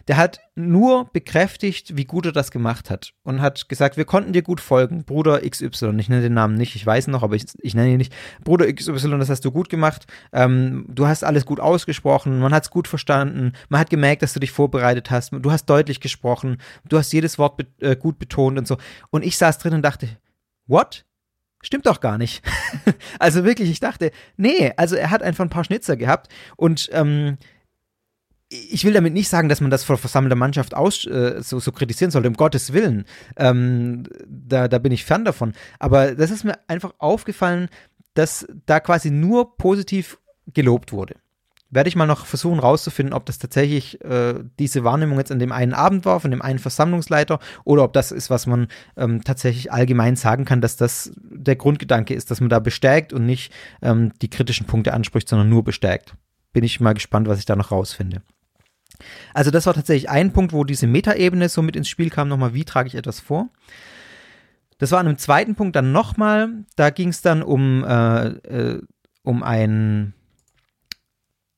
Der 0.07 0.17
hat 0.17 0.39
nur 0.55 1.09
bekräftigt, 1.13 1.97
wie 1.97 2.05
gut 2.05 2.25
er 2.25 2.31
das 2.31 2.51
gemacht 2.51 2.89
hat 2.89 3.13
und 3.23 3.41
hat 3.41 3.69
gesagt, 3.69 3.97
wir 3.97 4.05
konnten 4.05 4.33
dir 4.33 4.43
gut 4.43 4.61
folgen, 4.61 5.03
Bruder 5.03 5.41
XY. 5.41 5.95
Ich 5.97 6.09
nenne 6.09 6.21
den 6.21 6.33
Namen 6.33 6.55
nicht, 6.55 6.75
ich 6.75 6.85
weiß 6.85 7.07
noch, 7.07 7.23
aber 7.23 7.35
ich, 7.35 7.45
ich 7.59 7.73
nenne 7.73 7.91
ihn 7.91 7.97
nicht. 7.97 8.13
Bruder 8.43 8.71
XY, 8.71 9.17
das 9.17 9.29
hast 9.29 9.45
du 9.45 9.51
gut 9.51 9.69
gemacht. 9.69 10.05
Ähm, 10.31 10.85
du 10.89 11.07
hast 11.07 11.23
alles 11.23 11.45
gut 11.45 11.59
ausgesprochen, 11.59 12.39
man 12.39 12.53
hat 12.53 12.63
es 12.63 12.69
gut 12.69 12.87
verstanden, 12.87 13.53
man 13.69 13.79
hat 13.79 13.89
gemerkt, 13.89 14.21
dass 14.21 14.33
du 14.33 14.39
dich 14.39 14.51
vorbereitet 14.51 15.09
hast, 15.09 15.31
du 15.33 15.51
hast 15.51 15.65
deutlich 15.65 15.99
gesprochen, 15.99 16.57
du 16.87 16.97
hast 16.97 17.11
jedes 17.11 17.39
Wort 17.39 17.57
be 17.57 17.65
äh, 17.79 17.95
gut 17.95 18.19
betont 18.19 18.57
und 18.57 18.67
so. 18.67 18.77
Und 19.09 19.23
ich 19.23 19.37
saß 19.37 19.57
drin 19.57 19.73
und 19.73 19.81
dachte, 19.81 20.07
what? 20.67 21.05
Stimmt 21.63 21.87
doch 21.87 21.99
gar 21.99 22.19
nicht. 22.19 22.43
also 23.19 23.43
wirklich, 23.43 23.69
ich 23.69 23.79
dachte, 23.79 24.11
nee, 24.37 24.71
also 24.77 24.95
er 24.95 25.09
hat 25.09 25.23
einfach 25.23 25.43
ein 25.43 25.49
paar 25.49 25.63
Schnitzer 25.63 25.97
gehabt 25.97 26.31
und 26.55 26.89
ähm, 26.91 27.37
ich 28.49 28.85
will 28.85 28.93
damit 28.93 29.13
nicht 29.13 29.29
sagen, 29.29 29.49
dass 29.49 29.61
man 29.61 29.71
das 29.71 29.83
vor 29.83 29.97
versammelter 29.97 30.35
Mannschaft 30.35 30.75
aus, 30.75 31.07
äh, 31.07 31.41
so, 31.41 31.59
so, 31.59 31.71
kritisieren 31.71 32.11
sollte, 32.11 32.27
um 32.27 32.35
Gottes 32.35 32.71
Willen. 32.71 33.05
Ähm, 33.35 34.03
da, 34.27 34.67
da 34.67 34.77
bin 34.77 34.91
ich 34.91 35.05
fern 35.05 35.25
davon. 35.25 35.53
Aber 35.79 36.13
das 36.13 36.29
ist 36.29 36.43
mir 36.43 36.59
einfach 36.67 36.93
aufgefallen, 36.99 37.69
dass 38.13 38.45
da 38.67 38.79
quasi 38.79 39.09
nur 39.09 39.57
positiv 39.57 40.19
gelobt 40.53 40.91
wurde 40.91 41.15
werde 41.73 41.87
ich 41.87 41.95
mal 41.95 42.05
noch 42.05 42.25
versuchen 42.25 42.59
rauszufinden, 42.59 43.13
ob 43.13 43.25
das 43.25 43.39
tatsächlich 43.39 44.03
äh, 44.03 44.35
diese 44.59 44.83
Wahrnehmung 44.83 45.17
jetzt 45.17 45.31
an 45.31 45.39
dem 45.39 45.51
einen 45.51 45.73
Abend 45.73 46.05
war, 46.05 46.19
von 46.19 46.31
dem 46.31 46.41
einen 46.41 46.59
Versammlungsleiter, 46.59 47.39
oder 47.63 47.83
ob 47.83 47.93
das 47.93 48.11
ist, 48.11 48.29
was 48.29 48.45
man 48.45 48.67
ähm, 48.95 49.23
tatsächlich 49.23 49.71
allgemein 49.71 50.15
sagen 50.15 50.45
kann, 50.45 50.61
dass 50.61 50.75
das 50.75 51.11
der 51.15 51.55
Grundgedanke 51.55 52.13
ist, 52.13 52.31
dass 52.31 52.41
man 52.41 52.49
da 52.49 52.59
bestärkt 52.59 53.13
und 53.13 53.25
nicht 53.25 53.51
ähm, 53.81 54.11
die 54.21 54.29
kritischen 54.29 54.67
Punkte 54.67 54.93
anspricht, 54.93 55.27
sondern 55.27 55.49
nur 55.49 55.63
bestärkt. 55.63 56.15
Bin 56.53 56.63
ich 56.63 56.79
mal 56.79 56.93
gespannt, 56.93 57.27
was 57.27 57.39
ich 57.39 57.45
da 57.45 57.55
noch 57.55 57.71
rausfinde. 57.71 58.21
Also 59.33 59.49
das 59.49 59.65
war 59.65 59.73
tatsächlich 59.73 60.09
ein 60.09 60.31
Punkt, 60.31 60.53
wo 60.53 60.63
diese 60.63 60.87
Metaebene 60.87 61.49
so 61.49 61.61
mit 61.61 61.75
ins 61.75 61.89
Spiel 61.89 62.09
kam, 62.09 62.27
nochmal, 62.27 62.53
wie 62.53 62.65
trage 62.65 62.87
ich 62.87 62.95
etwas 62.95 63.19
vor. 63.19 63.49
Das 64.77 64.91
war 64.91 64.99
an 64.99 65.07
einem 65.07 65.17
zweiten 65.17 65.55
Punkt 65.55 65.75
dann 65.75 65.91
nochmal, 65.91 66.49
da 66.75 66.89
ging 66.89 67.09
es 67.09 67.21
dann 67.21 67.41
um, 67.41 67.83
äh, 67.83 68.27
äh, 68.27 68.81
um 69.23 69.41
ein 69.41 70.13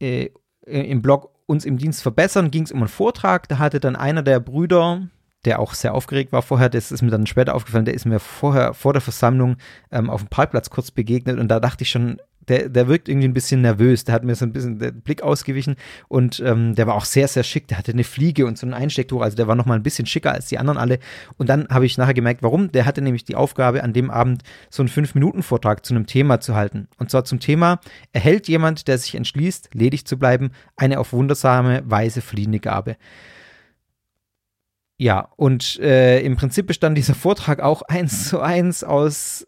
äh, 0.02 0.30
im 0.66 1.02
Blog 1.02 1.32
uns 1.46 1.66
im 1.66 1.78
Dienst 1.78 2.02
verbessern, 2.02 2.52
ging 2.52 2.64
es 2.64 2.72
um 2.72 2.80
einen 2.80 2.88
Vortrag. 2.88 3.48
Da 3.48 3.60
hatte 3.60 3.80
dann 3.80 3.96
einer 3.96 4.24
der 4.24 4.40
Brüder, 4.40 5.08
der 5.46 5.60
auch 5.60 5.74
sehr 5.74 5.94
aufgeregt 5.94 6.32
war 6.32 6.42
vorher, 6.42 6.70
das 6.70 6.92
ist 6.92 7.02
mir 7.02 7.12
dann 7.12 7.28
später 7.28 7.54
aufgefallen, 7.54 7.86
der 7.86 7.94
ist 7.94 8.06
mir 8.06 8.20
vorher 8.20 8.74
vor 8.74 8.94
der 8.94 9.02
Versammlung 9.02 9.58
ähm, 9.92 10.10
auf 10.10 10.24
dem 10.24 10.30
Parkplatz 10.30 10.70
kurz 10.70 10.92
begegnet 10.92 11.40
und 11.40 11.50
da 11.50 11.60
dachte 11.60 11.84
ich 11.84 11.90
schon, 11.92 12.20
der, 12.48 12.70
der 12.70 12.88
wirkt 12.88 13.10
irgendwie 13.10 13.28
ein 13.28 13.34
bisschen 13.34 13.62
nervös. 13.62 14.04
Der 14.04 14.16
hat 14.16 14.24
mir 14.24 14.36
so 14.36 14.46
ein 14.46 14.54
bisschen 14.54 14.80
den 14.80 15.02
Blick 15.02 15.22
ausgewichen 15.22 15.76
und 16.08 16.42
ähm, 16.46 16.76
der 16.76 16.88
war 16.88 16.96
auch 16.96 17.06
sehr, 17.06 17.28
sehr 17.28 17.44
schick. 17.44 17.68
Der 17.68 17.78
hatte 17.78 17.92
eine 17.92 18.04
Fliege 18.04 18.46
und 18.46 18.58
so 18.58 18.66
ein 18.68 18.74
Einstecktuch. 18.74 19.22
Also 19.22 19.36
der 19.36 19.48
war 19.48 19.56
noch 19.56 19.66
mal 19.66 19.76
ein 19.76 19.84
bisschen 19.84 20.06
schicker 20.06 20.32
als 20.32 20.48
die 20.48 20.58
anderen 20.58 20.78
alle. 20.78 21.00
Und 21.38 21.50
dann 21.50 21.68
habe 21.70 21.86
ich 21.86 21.98
nachher 21.98 22.14
gemerkt, 22.14 22.44
warum. 22.44 22.72
Der 22.72 22.86
hatte 22.86 23.02
nämlich 23.02 23.24
die 23.24 23.36
Aufgabe, 23.36 23.84
an 23.84 23.94
dem 23.94 24.10
Abend 24.10 24.44
so 24.70 24.82
einen 24.82 24.90
Fünf-Minuten-Vortrag 24.90 25.86
zu 25.86 25.94
einem 25.94 26.08
Thema 26.08 26.40
zu 26.40 26.56
halten. 26.56 26.88
Und 26.98 27.12
zwar 27.12 27.26
zum 27.26 27.40
Thema, 27.40 27.80
erhält 28.14 28.48
jemand, 28.48 28.88
der 28.88 28.98
sich 28.98 29.16
entschließt, 29.16 29.70
ledig 29.74 30.06
zu 30.06 30.18
bleiben, 30.18 30.52
eine 30.76 31.00
auf 31.00 31.14
wundersame 31.14 31.84
Weise 31.86 32.22
fliehende 32.22 32.60
Gabe. 32.60 32.98
Ja, 34.98 35.30
und 35.36 35.78
äh, 35.80 36.22
im 36.22 36.38
Prinzip 36.38 36.68
bestand 36.68 36.98
dieser 36.98 37.16
Vortrag 37.16 37.60
auch 37.60 37.82
eins 37.82 38.30
zu 38.30 38.40
eins 38.40 38.84
aus 38.84 39.46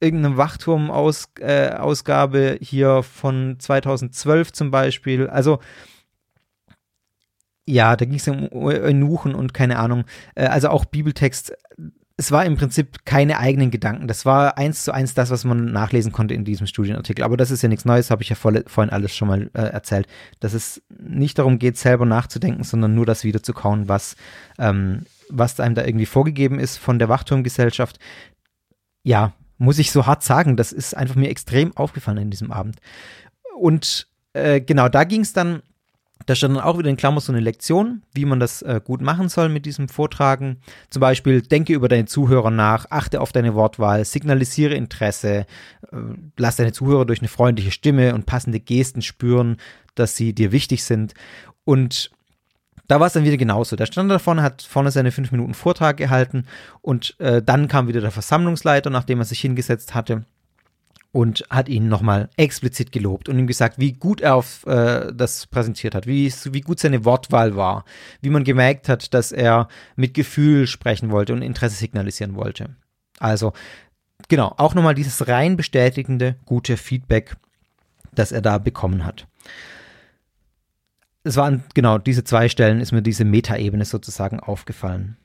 irgendeine 0.00 0.36
Wachturm-Ausgabe 0.36 2.40
äh, 2.40 2.64
hier 2.64 3.02
von 3.02 3.56
2012 3.58 4.52
zum 4.52 4.70
Beispiel. 4.70 5.28
Also, 5.28 5.58
ja, 7.66 7.96
da 7.96 8.04
ging 8.04 8.16
es 8.16 8.28
um 8.28 8.50
Eunuchen 8.52 9.34
und 9.34 9.52
keine 9.52 9.78
Ahnung. 9.78 10.04
Äh, 10.34 10.46
also 10.46 10.68
auch 10.68 10.84
Bibeltext. 10.84 11.52
Es 12.20 12.32
war 12.32 12.44
im 12.44 12.56
Prinzip 12.56 13.04
keine 13.04 13.38
eigenen 13.38 13.70
Gedanken. 13.70 14.08
Das 14.08 14.26
war 14.26 14.58
eins 14.58 14.82
zu 14.82 14.92
eins 14.92 15.14
das, 15.14 15.30
was 15.30 15.44
man 15.44 15.66
nachlesen 15.66 16.10
konnte 16.10 16.34
in 16.34 16.44
diesem 16.44 16.66
Studienartikel. 16.66 17.24
Aber 17.24 17.36
das 17.36 17.52
ist 17.52 17.62
ja 17.62 17.68
nichts 17.68 17.84
Neues, 17.84 18.10
habe 18.10 18.22
ich 18.22 18.28
ja 18.28 18.34
voll, 18.34 18.64
vorhin 18.66 18.92
alles 18.92 19.14
schon 19.14 19.28
mal 19.28 19.50
äh, 19.54 19.60
erzählt. 19.60 20.08
Dass 20.40 20.52
es 20.52 20.82
nicht 20.98 21.38
darum 21.38 21.60
geht, 21.60 21.76
selber 21.76 22.06
nachzudenken, 22.06 22.64
sondern 22.64 22.96
nur 22.96 23.06
das 23.06 23.22
wieder 23.22 23.42
zu 23.42 23.52
kauen, 23.52 23.88
was, 23.88 24.16
ähm, 24.58 25.04
was 25.28 25.60
einem 25.60 25.76
da 25.76 25.84
irgendwie 25.84 26.06
vorgegeben 26.06 26.58
ist 26.58 26.78
von 26.78 26.98
der 26.98 27.08
Wachturmgesellschaft. 27.08 28.00
Ja, 29.04 29.32
muss 29.58 29.78
ich 29.78 29.90
so 29.90 30.06
hart 30.06 30.22
sagen. 30.22 30.56
Das 30.56 30.72
ist 30.72 30.96
einfach 30.96 31.16
mir 31.16 31.28
extrem 31.28 31.76
aufgefallen 31.76 32.18
in 32.18 32.30
diesem 32.30 32.52
Abend. 32.52 32.76
Und 33.58 34.06
äh, 34.32 34.60
genau, 34.60 34.88
da 34.88 35.04
ging 35.04 35.20
es 35.20 35.32
dann, 35.32 35.62
da 36.26 36.34
stand 36.34 36.56
dann 36.56 36.62
auch 36.62 36.78
wieder 36.78 36.90
in 36.90 36.96
Klammer 36.96 37.20
so 37.20 37.32
eine 37.32 37.40
Lektion, 37.40 38.02
wie 38.14 38.24
man 38.24 38.40
das 38.40 38.62
äh, 38.62 38.80
gut 38.82 39.00
machen 39.00 39.28
soll 39.28 39.48
mit 39.48 39.66
diesem 39.66 39.88
Vortragen. 39.88 40.58
Zum 40.90 41.00
Beispiel, 41.00 41.42
denke 41.42 41.72
über 41.72 41.88
deine 41.88 42.06
Zuhörer 42.06 42.50
nach, 42.50 42.86
achte 42.90 43.20
auf 43.20 43.32
deine 43.32 43.54
Wortwahl, 43.54 44.04
signalisiere 44.04 44.74
Interesse, 44.74 45.46
äh, 45.90 45.96
lass 46.36 46.56
deine 46.56 46.72
Zuhörer 46.72 47.04
durch 47.04 47.20
eine 47.20 47.28
freundliche 47.28 47.70
Stimme 47.70 48.14
und 48.14 48.26
passende 48.26 48.60
Gesten 48.60 49.02
spüren, 49.02 49.56
dass 49.94 50.16
sie 50.16 50.32
dir 50.32 50.52
wichtig 50.52 50.84
sind. 50.84 51.14
Und 51.64 52.10
da 52.88 52.98
war 52.98 53.06
es 53.06 53.12
dann 53.12 53.24
wieder 53.24 53.36
genauso. 53.36 53.76
Der 53.76 53.86
stand 53.86 54.10
da 54.10 54.18
vorne, 54.18 54.42
hat 54.42 54.62
vorne 54.62 54.90
seine 54.90 55.12
fünf 55.12 55.30
Minuten 55.30 55.54
Vortrag 55.54 55.96
gehalten 55.98 56.44
und 56.80 57.14
äh, 57.20 57.42
dann 57.42 57.68
kam 57.68 57.86
wieder 57.86 58.00
der 58.00 58.10
Versammlungsleiter, 58.10 58.90
nachdem 58.90 59.20
er 59.20 59.24
sich 59.24 59.40
hingesetzt 59.40 59.94
hatte 59.94 60.24
und 61.12 61.44
hat 61.50 61.68
ihn 61.68 61.88
nochmal 61.88 62.30
explizit 62.36 62.90
gelobt 62.90 63.28
und 63.28 63.38
ihm 63.38 63.46
gesagt, 63.46 63.78
wie 63.78 63.92
gut 63.92 64.20
er 64.20 64.34
auf 64.34 64.66
äh, 64.66 65.12
das 65.14 65.46
präsentiert 65.46 65.94
hat, 65.94 66.06
wie, 66.06 66.32
wie 66.44 66.60
gut 66.62 66.80
seine 66.80 67.04
Wortwahl 67.04 67.56
war, 67.56 67.84
wie 68.20 68.30
man 68.30 68.44
gemerkt 68.44 68.88
hat, 68.88 69.12
dass 69.14 69.32
er 69.32 69.68
mit 69.96 70.14
Gefühl 70.14 70.66
sprechen 70.66 71.10
wollte 71.10 71.34
und 71.34 71.42
Interesse 71.42 71.76
signalisieren 71.76 72.34
wollte. 72.36 72.70
Also, 73.18 73.52
genau, 74.28 74.54
auch 74.56 74.74
nochmal 74.74 74.94
dieses 74.94 75.28
rein 75.28 75.56
bestätigende, 75.56 76.36
gute 76.46 76.76
Feedback, 76.76 77.36
das 78.12 78.32
er 78.32 78.40
da 78.40 78.58
bekommen 78.58 79.04
hat 79.04 79.26
es 81.28 81.36
waren 81.36 81.62
genau 81.74 81.98
diese 81.98 82.24
zwei 82.24 82.48
Stellen, 82.48 82.80
ist 82.80 82.92
mir 82.92 83.02
diese 83.02 83.24
Metaebene 83.24 83.84
sozusagen 83.84 84.40
aufgefallen. 84.40 85.16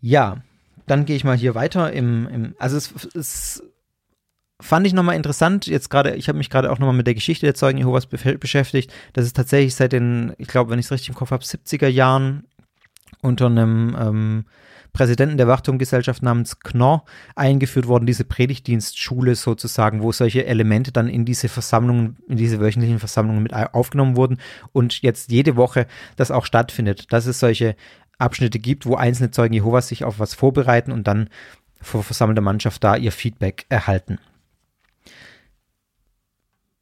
Ja, 0.00 0.42
dann 0.86 1.06
gehe 1.06 1.16
ich 1.16 1.24
mal 1.24 1.36
hier 1.36 1.54
weiter 1.54 1.92
im, 1.92 2.28
im 2.28 2.54
also 2.58 2.76
es, 2.76 2.92
es 3.14 3.62
fand 4.60 4.86
ich 4.86 4.92
nochmal 4.92 5.16
interessant, 5.16 5.66
jetzt 5.66 5.88
gerade, 5.88 6.14
ich 6.14 6.28
habe 6.28 6.38
mich 6.38 6.50
gerade 6.50 6.70
auch 6.70 6.78
nochmal 6.78 6.96
mit 6.96 7.06
der 7.06 7.14
Geschichte 7.14 7.46
der 7.46 7.54
Zeugen 7.54 7.78
Jehovas 7.78 8.06
be 8.06 8.38
beschäftigt, 8.38 8.92
dass 9.14 9.24
es 9.24 9.32
tatsächlich 9.32 9.74
seit 9.74 9.92
den, 9.92 10.34
ich 10.38 10.48
glaube, 10.48 10.70
wenn 10.70 10.78
ich 10.78 10.86
es 10.86 10.92
richtig 10.92 11.08
im 11.08 11.14
Kopf 11.14 11.30
habe, 11.30 11.42
70er 11.42 11.88
Jahren 11.88 12.44
unter 13.22 13.46
einem 13.46 13.96
ähm, 13.98 14.44
Präsidenten 14.94 15.36
der 15.36 15.48
Wachturmgesellschaft 15.48 16.22
namens 16.22 16.60
Knorr 16.60 17.04
eingeführt 17.34 17.88
worden, 17.88 18.06
diese 18.06 18.24
Predigtdienstschule 18.24 19.34
sozusagen, 19.34 20.02
wo 20.02 20.12
solche 20.12 20.46
Elemente 20.46 20.92
dann 20.92 21.08
in 21.08 21.24
diese 21.24 21.48
Versammlungen, 21.48 22.16
in 22.28 22.36
diese 22.36 22.60
wöchentlichen 22.60 23.00
Versammlungen 23.00 23.42
mit 23.42 23.52
aufgenommen 23.52 24.16
wurden 24.16 24.38
und 24.72 25.02
jetzt 25.02 25.32
jede 25.32 25.56
Woche 25.56 25.88
das 26.16 26.30
auch 26.30 26.46
stattfindet, 26.46 27.12
dass 27.12 27.26
es 27.26 27.40
solche 27.40 27.74
Abschnitte 28.18 28.60
gibt, 28.60 28.86
wo 28.86 28.94
einzelne 28.94 29.32
Zeugen 29.32 29.54
Jehovas 29.54 29.88
sich 29.88 30.04
auf 30.04 30.20
was 30.20 30.32
vorbereiten 30.32 30.92
und 30.92 31.08
dann 31.08 31.28
vor 31.80 32.04
versammelter 32.04 32.40
Mannschaft 32.40 32.82
da 32.84 32.96
ihr 32.96 33.12
Feedback 33.12 33.66
erhalten. 33.68 34.18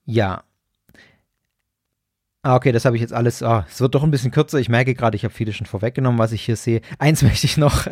Ja. 0.05 0.45
Ah, 2.45 2.57
okay, 2.57 2.72
das 2.72 2.84
habe 2.84 2.97
ich 2.97 3.03
jetzt 3.03 3.12
alles. 3.12 3.43
Ah, 3.43 3.66
es 3.70 3.80
wird 3.80 3.95
doch 3.95 4.03
ein 4.03 4.11
bisschen 4.11 4.32
kürzer. 4.32 4.59
Ich 4.59 4.68
merke 4.68 4.95
gerade, 4.95 5.16
ich 5.16 5.24
habe 5.24 5.32
viele 5.32 5.53
schon 5.53 5.66
vorweggenommen, 5.66 6.18
was 6.18 6.32
ich 6.32 6.43
hier 6.43 6.57
sehe. 6.57 6.80
Eins 6.99 7.22
möchte 7.22 7.47
ich 7.47 7.57
noch. 7.57 7.86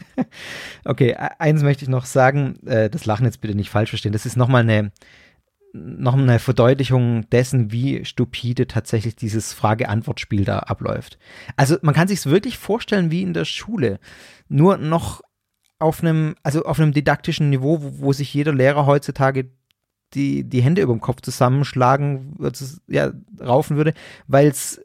okay, 0.84 1.10
e-, 1.10 1.30
eins 1.38 1.62
möchte 1.62 1.84
ich 1.84 1.90
noch 1.90 2.06
sagen. 2.06 2.58
Äh, 2.66 2.88
das 2.88 3.04
Lachen 3.04 3.26
jetzt 3.26 3.42
bitte 3.42 3.54
nicht 3.54 3.68
falsch 3.68 3.90
verstehen. 3.90 4.12
Das 4.12 4.24
ist 4.24 4.36
nochmal 4.36 4.62
eine, 4.62 4.92
noch 5.74 6.14
eine 6.14 6.38
Verdeutlichung 6.38 7.28
dessen, 7.28 7.70
wie 7.70 8.02
stupide 8.06 8.66
tatsächlich 8.66 9.14
dieses 9.14 9.52
Frage-Antwort-Spiel 9.52 10.46
da 10.46 10.60
abläuft. 10.60 11.18
Also 11.56 11.76
man 11.82 11.94
kann 11.94 12.08
sich 12.08 12.20
es 12.20 12.26
wirklich 12.26 12.56
vorstellen 12.56 13.10
wie 13.10 13.22
in 13.22 13.34
der 13.34 13.44
Schule. 13.44 14.00
Nur 14.48 14.78
noch 14.78 15.20
auf 15.78 16.02
einem, 16.02 16.34
also 16.42 16.64
auf 16.64 16.80
einem 16.80 16.92
didaktischen 16.92 17.50
Niveau, 17.50 17.82
wo, 17.82 17.98
wo 17.98 18.12
sich 18.14 18.32
jeder 18.32 18.54
Lehrer 18.54 18.86
heutzutage 18.86 19.50
die, 20.14 20.44
die 20.44 20.62
Hände 20.62 20.82
über 20.82 20.92
dem 20.92 21.00
Kopf 21.00 21.20
zusammenschlagen, 21.20 22.36
ja, 22.86 23.12
raufen 23.40 23.76
würde, 23.76 23.94
weil 24.26 24.48
es 24.48 24.80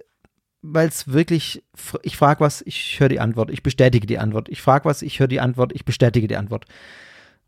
weil 0.64 0.88
es 0.88 1.08
wirklich, 1.08 1.64
ich 2.04 2.18
frage 2.18 2.40
was, 2.40 2.62
ich 2.62 3.00
höre 3.00 3.10
die 3.10 3.20
Antwort, 3.20 3.50
ich 3.50 3.64
bestätige 3.64 4.06
die 4.06 4.20
Antwort, 4.20 4.48
ich 4.48 4.62
frage 4.62 4.86
was, 4.86 5.02
ich 5.02 5.20
höre 5.20 5.28
die 5.28 5.40
Antwort, 5.40 5.74
ich 5.74 5.86
bestätige 5.86 6.28
die 6.28 6.38
Antwort 6.38 6.66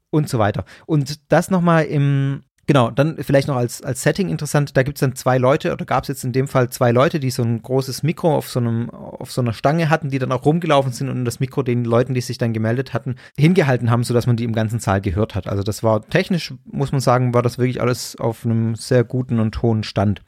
und 0.10 0.30
so 0.30 0.40
weiter. 0.40 0.66
Und 0.88 1.32
das 1.32 1.52
nochmal 1.52 1.86
im, 1.86 2.44
Genau, 2.66 2.90
dann 2.92 3.18
vielleicht 3.22 3.50
noch 3.50 3.58
als, 3.58 3.82
als 3.82 4.04
Setting 4.04 4.30
interessant, 4.30 4.78
da 4.78 4.84
gibt 4.84 4.98
es 4.98 5.02
dann 5.02 5.16
zwei 5.16 5.38
Leute, 5.38 5.74
oder 5.74 5.84
gab 5.84 6.04
es 6.04 6.08
jetzt 6.08 6.24
in 6.24 6.32
dem 6.32 6.48
Fall 6.48 6.70
zwei 6.70 6.92
Leute, 6.92 7.20
die 7.20 7.30
so 7.30 7.44
ein 7.44 7.62
großes 7.62 8.04
Mikro 8.04 8.34
auf 8.34 8.50
so, 8.50 8.60
einem, 8.60 8.90
auf 8.90 9.34
so 9.34 9.42
einer 9.42 9.52
Stange 9.52 9.90
hatten, 9.90 10.10
die 10.10 10.20
dann 10.20 10.32
auch 10.32 10.46
rumgelaufen 10.46 10.94
sind 10.94 11.10
und 11.10 11.26
das 11.26 11.42
Mikro 11.42 11.62
den 11.62 11.84
Leuten, 11.84 12.14
die 12.14 12.22
sich 12.22 12.38
dann 12.38 12.54
gemeldet 12.54 12.94
hatten, 12.94 13.16
hingehalten 13.38 13.92
haben, 13.92 14.06
sodass 14.06 14.28
man 14.28 14.38
die 14.38 14.46
im 14.46 14.54
ganzen 14.54 14.80
Saal 14.80 15.02
gehört 15.02 15.36
hat. 15.36 15.48
Also 15.48 15.62
das 15.62 15.84
war 15.84 16.08
technisch, 16.08 16.54
muss 16.64 16.94
man 16.94 17.02
sagen, 17.02 17.34
war 17.34 17.42
das 17.42 17.58
wirklich 17.58 17.82
alles 17.82 18.16
auf 18.16 18.46
einem 18.46 18.76
sehr 18.76 19.04
guten 19.04 19.40
und 19.40 19.62
hohen 19.62 19.84
Stand. 19.84 20.22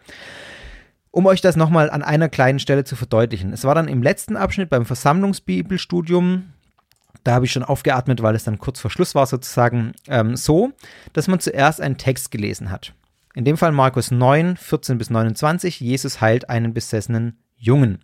Um 1.11 1.27
euch 1.27 1.39
das 1.39 1.55
nochmal 1.55 1.89
an 1.89 2.03
einer 2.03 2.27
kleinen 2.27 2.59
Stelle 2.59 2.83
zu 2.83 2.97
verdeutlichen. 2.97 3.53
Es 3.53 3.63
war 3.63 3.75
dann 3.75 3.87
im 3.87 4.03
letzten 4.03 4.35
Abschnitt 4.35 4.69
beim 4.69 4.85
Versammlungsbibelstudium, 4.85 6.51
da 7.25 7.33
habe 7.33 7.45
ich 7.45 7.51
schon 7.51 7.63
aufgeatmet, 7.63 8.21
weil 8.21 8.35
es 8.35 8.43
dann 8.43 8.59
kurz 8.59 8.79
vor 8.79 8.91
Schluss 8.91 9.15
war 9.15 9.25
sozusagen, 9.25 9.93
ähm, 10.07 10.37
so, 10.37 10.71
dass 11.11 11.27
man 11.27 11.39
zuerst 11.39 11.81
einen 11.81 11.97
Text 11.97 12.31
gelesen 12.31 12.69
hat. 12.69 12.93
In 13.33 13.43
dem 13.43 13.57
Fall 13.57 13.71
Markus 13.71 14.11
9, 14.11 14.55
14 14.55 14.97
bis 14.97 15.09
29, 15.09 15.79
Jesus 15.81 16.21
heilt 16.21 16.49
einen 16.49 16.73
besessenen 16.73 17.39
Jungen. 17.57 17.99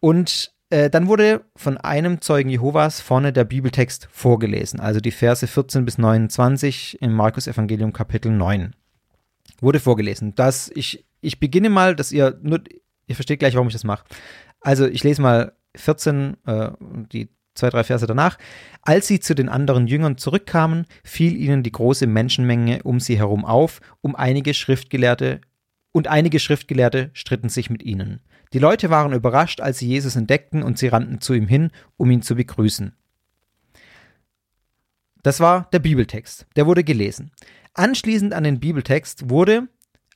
Und 0.00 0.52
äh, 0.70 0.90
dann 0.90 1.06
wurde 1.06 1.44
von 1.54 1.78
einem 1.78 2.20
Zeugen 2.20 2.50
Jehovas 2.50 3.00
vorne 3.00 3.32
der 3.32 3.44
Bibeltext 3.44 4.08
vorgelesen, 4.10 4.80
also 4.80 4.98
die 4.98 5.12
Verse 5.12 5.46
14 5.46 5.84
bis 5.84 5.96
29 5.96 7.00
im 7.00 7.14
Markus 7.14 7.46
Evangelium 7.46 7.92
Kapitel 7.92 8.32
9. 8.32 8.74
Wurde 9.60 9.78
vorgelesen. 9.78 10.34
Das, 10.34 10.70
ich, 10.74 11.06
ich 11.20 11.38
beginne 11.38 11.70
mal, 11.70 11.94
dass 11.94 12.10
ihr 12.10 12.38
nur, 12.42 12.60
ihr 13.06 13.14
versteht 13.14 13.38
gleich, 13.38 13.54
warum 13.54 13.68
ich 13.68 13.72
das 13.72 13.84
mache. 13.84 14.04
Also 14.60 14.86
ich 14.86 15.04
lese 15.04 15.22
mal 15.22 15.52
14, 15.76 16.36
äh, 16.44 16.70
die 17.12 17.30
zwei, 17.56 17.70
drei 17.70 17.84
Verse 17.84 18.06
danach. 18.06 18.38
Als 18.82 19.06
sie 19.06 19.20
zu 19.20 19.34
den 19.34 19.48
anderen 19.48 19.86
Jüngern 19.86 20.18
zurückkamen, 20.18 20.86
fiel 21.02 21.36
ihnen 21.36 21.62
die 21.62 21.72
große 21.72 22.06
Menschenmenge 22.06 22.82
um 22.84 23.00
sie 23.00 23.18
herum 23.18 23.44
auf, 23.44 23.80
um 24.00 24.14
einige 24.14 24.54
Schriftgelehrte 24.54 25.40
und 25.92 26.08
einige 26.08 26.38
Schriftgelehrte 26.38 27.10
stritten 27.14 27.48
sich 27.48 27.70
mit 27.70 27.82
ihnen. 27.82 28.20
Die 28.52 28.58
Leute 28.58 28.90
waren 28.90 29.12
überrascht, 29.12 29.60
als 29.60 29.78
sie 29.78 29.88
Jesus 29.88 30.14
entdeckten, 30.14 30.62
und 30.62 30.78
sie 30.78 30.88
rannten 30.88 31.20
zu 31.20 31.34
ihm 31.34 31.48
hin, 31.48 31.70
um 31.96 32.10
ihn 32.10 32.22
zu 32.22 32.36
begrüßen. 32.36 32.94
Das 35.22 35.40
war 35.40 35.68
der 35.72 35.80
Bibeltext, 35.80 36.46
der 36.54 36.66
wurde 36.66 36.84
gelesen. 36.84 37.32
Anschließend 37.74 38.32
an 38.32 38.44
den 38.44 38.60
Bibeltext 38.60 39.28
wurde 39.30 39.68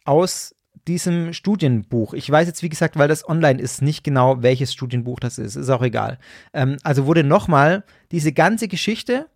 aus 0.04 0.54
diesem 0.90 1.32
Studienbuch, 1.32 2.14
ich 2.14 2.28
weiß 2.28 2.48
jetzt 2.48 2.64
wie 2.64 2.68
gesagt, 2.68 2.96
weil 2.96 3.06
das 3.06 3.26
online 3.28 3.60
ist, 3.60 3.80
nicht 3.80 4.02
genau, 4.02 4.42
welches 4.42 4.72
Studienbuch 4.72 5.20
das 5.20 5.38
ist, 5.38 5.54
ist 5.54 5.70
auch 5.70 5.82
egal. 5.82 6.18
Ähm, 6.52 6.78
also 6.82 7.06
wurde 7.06 7.22
nochmal 7.22 7.84
diese 8.10 8.32
ganze 8.32 8.66
Geschichte 8.66 9.28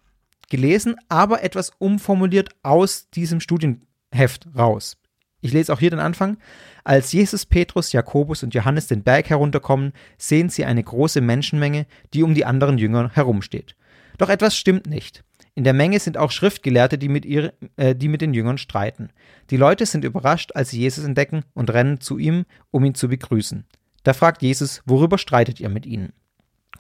gelesen, 0.51 0.97
aber 1.09 1.45
etwas 1.45 1.71
umformuliert 1.79 2.51
aus 2.65 3.09
diesem 3.11 3.39
Studienheft 3.39 4.49
raus. 4.59 4.97
Ich 5.41 5.53
lese 5.53 5.73
auch 5.73 5.79
hier 5.79 5.91
den 5.91 6.01
Anfang. 6.01 6.39
Als 6.83 7.13
Jesus, 7.13 7.47
Petrus, 7.47 7.93
Jakobus 7.93 8.43
und 8.43 8.53
Johannes 8.53 8.89
den 8.89 9.05
Berg 9.05 9.31
herunterkommen, 9.31 9.93
sehen 10.19 10.49
sie 10.49 10.65
eine 10.65 10.83
große 10.83 11.21
Menschenmenge, 11.21 11.87
die 12.15 12.25
um 12.25 12.35
die 12.35 12.45
anderen 12.45 12.79
Jünger 12.79 13.11
herumsteht. 13.15 13.77
Doch 14.19 14.29
etwas 14.29 14.57
stimmt 14.57 14.87
nicht. 14.87 15.23
In 15.57 15.65
der 15.65 15.73
Menge 15.73 16.01
sind 16.01 16.17
auch 16.17 16.33
Schriftgelehrte, 16.33 16.99
die 16.99 17.09
mit, 17.09 17.25
ihr, 17.25 17.53
äh, 17.77 17.95
die 17.95 18.09
mit 18.09 18.21
den 18.21 18.35
Jüngern 18.35 18.59
streiten. 18.59 19.11
Die 19.51 19.57
Leute 19.57 19.87
sind 19.87 20.05
überrascht, 20.05 20.53
als 20.55 20.71
sie 20.71 20.81
Jesus 20.81 21.05
entdecken 21.05 21.45
und 21.55 21.73
rennen 21.73 22.01
zu 22.01 22.19
ihm, 22.19 22.45
um 22.73 22.85
ihn 22.85 22.95
zu 22.95 23.09
begrüßen. 23.09 23.65
Da 24.03 24.13
fragt 24.15 24.43
Jesus, 24.43 24.83
worüber 24.85 25.17
streitet 25.17 25.61
ihr 25.61 25.69
mit 25.69 25.87
ihnen? 25.87 26.13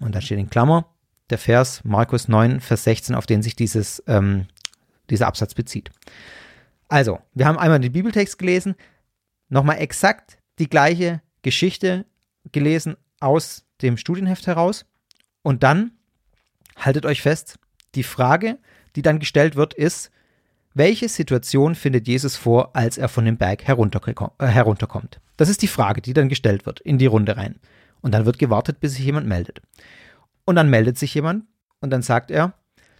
Und 0.00 0.14
da 0.14 0.20
steht 0.20 0.38
in 0.38 0.50
Klammer 0.50 0.92
der 1.30 1.38
Vers 1.38 1.82
Markus 1.84 2.28
9, 2.28 2.60
Vers 2.60 2.84
16, 2.84 3.14
auf 3.14 3.26
den 3.26 3.42
sich 3.42 3.54
dieses, 3.54 4.02
ähm, 4.06 4.46
dieser 5.08 5.28
Absatz 5.28 5.54
bezieht. 5.54 5.90
Also, 6.88 7.20
wir 7.32 7.46
haben 7.46 7.58
einmal 7.58 7.80
den 7.80 7.92
Bibeltext 7.92 8.38
gelesen, 8.38 8.74
nochmal 9.48 9.78
exakt 9.78 10.38
die 10.58 10.68
gleiche 10.68 11.22
Geschichte 11.42 12.06
gelesen 12.52 12.96
aus 13.20 13.64
dem 13.82 13.96
Studienheft 13.96 14.46
heraus 14.46 14.84
und 15.42 15.62
dann, 15.62 15.92
haltet 16.76 17.06
euch 17.06 17.22
fest, 17.22 17.58
die 17.94 18.02
Frage, 18.02 18.58
die 18.96 19.02
dann 19.02 19.18
gestellt 19.18 19.56
wird, 19.56 19.74
ist, 19.74 20.10
welche 20.74 21.08
Situation 21.08 21.74
findet 21.74 22.08
Jesus 22.08 22.36
vor, 22.36 22.74
als 22.74 22.98
er 22.98 23.08
von 23.08 23.24
dem 23.24 23.36
Berg 23.36 23.62
äh, 23.62 24.46
herunterkommt? 24.46 25.20
Das 25.36 25.48
ist 25.48 25.62
die 25.62 25.68
Frage, 25.68 26.02
die 26.02 26.12
dann 26.12 26.28
gestellt 26.28 26.66
wird 26.66 26.80
in 26.80 26.98
die 26.98 27.06
Runde 27.06 27.36
rein. 27.36 27.60
Und 28.00 28.12
dann 28.12 28.26
wird 28.26 28.38
gewartet, 28.38 28.80
bis 28.80 28.94
sich 28.94 29.04
jemand 29.04 29.26
meldet. 29.26 29.62
Und 30.44 30.56
dann 30.56 30.68
meldet 30.68 30.98
sich 30.98 31.14
jemand 31.14 31.44
und 31.80 31.90
dann 31.90 32.02
sagt 32.02 32.30
er, 32.30 32.54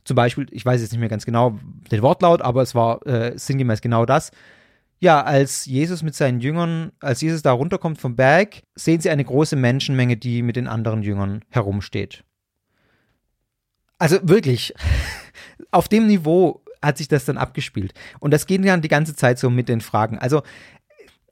zum 0.05 0.15
Beispiel, 0.15 0.47
ich 0.51 0.65
weiß 0.65 0.81
jetzt 0.81 0.93
nicht 0.93 1.01
mehr 1.01 1.09
ganz 1.09 1.25
genau 1.25 1.59
den 1.91 2.03
Wortlaut, 2.03 2.43
aber 2.43 2.63
es 2.63 2.75
war 2.75 3.05
äh, 3.07 3.37
sinngemäß 3.37 3.81
genau 3.81 4.07
das. 4.07 4.31
Ja, 5.01 5.23
als 5.23 5.67
Jesus 5.67 6.03
mit 6.03 6.15
seinen 6.15 6.41
Jüngern, 6.41 6.93
als 7.01 7.21
Jesus 7.21 7.43
da 7.43 7.53
runterkommt 7.53 8.01
vom 8.01 8.17
Berg, 8.17 8.63
sehen 8.75 9.01
sie 9.01 9.11
eine 9.11 9.25
große 9.25 9.57
Menschenmenge, 9.57 10.17
die 10.17 10.43
mit 10.43 10.57
den 10.57 10.69
anderen 10.69 11.03
Jüngern 11.03 11.43
herumsteht. 11.51 12.25
Also 14.05 14.19
wirklich, 14.23 14.75
auf 15.71 15.89
dem 15.89 16.07
Niveau 16.07 16.61
hat 16.83 16.99
sich 16.99 17.09
das 17.09 17.25
dann 17.25 17.39
abgespielt. 17.39 17.95
Und 18.21 18.35
das 18.35 18.45
geht 18.45 18.63
dann 18.63 18.83
die 18.83 18.89
ganze 18.89 19.17
Zeit 19.17 19.39
so 19.39 19.49
mit 19.49 19.67
den 19.67 19.81
Fragen. 19.81 20.19
Also 20.19 20.43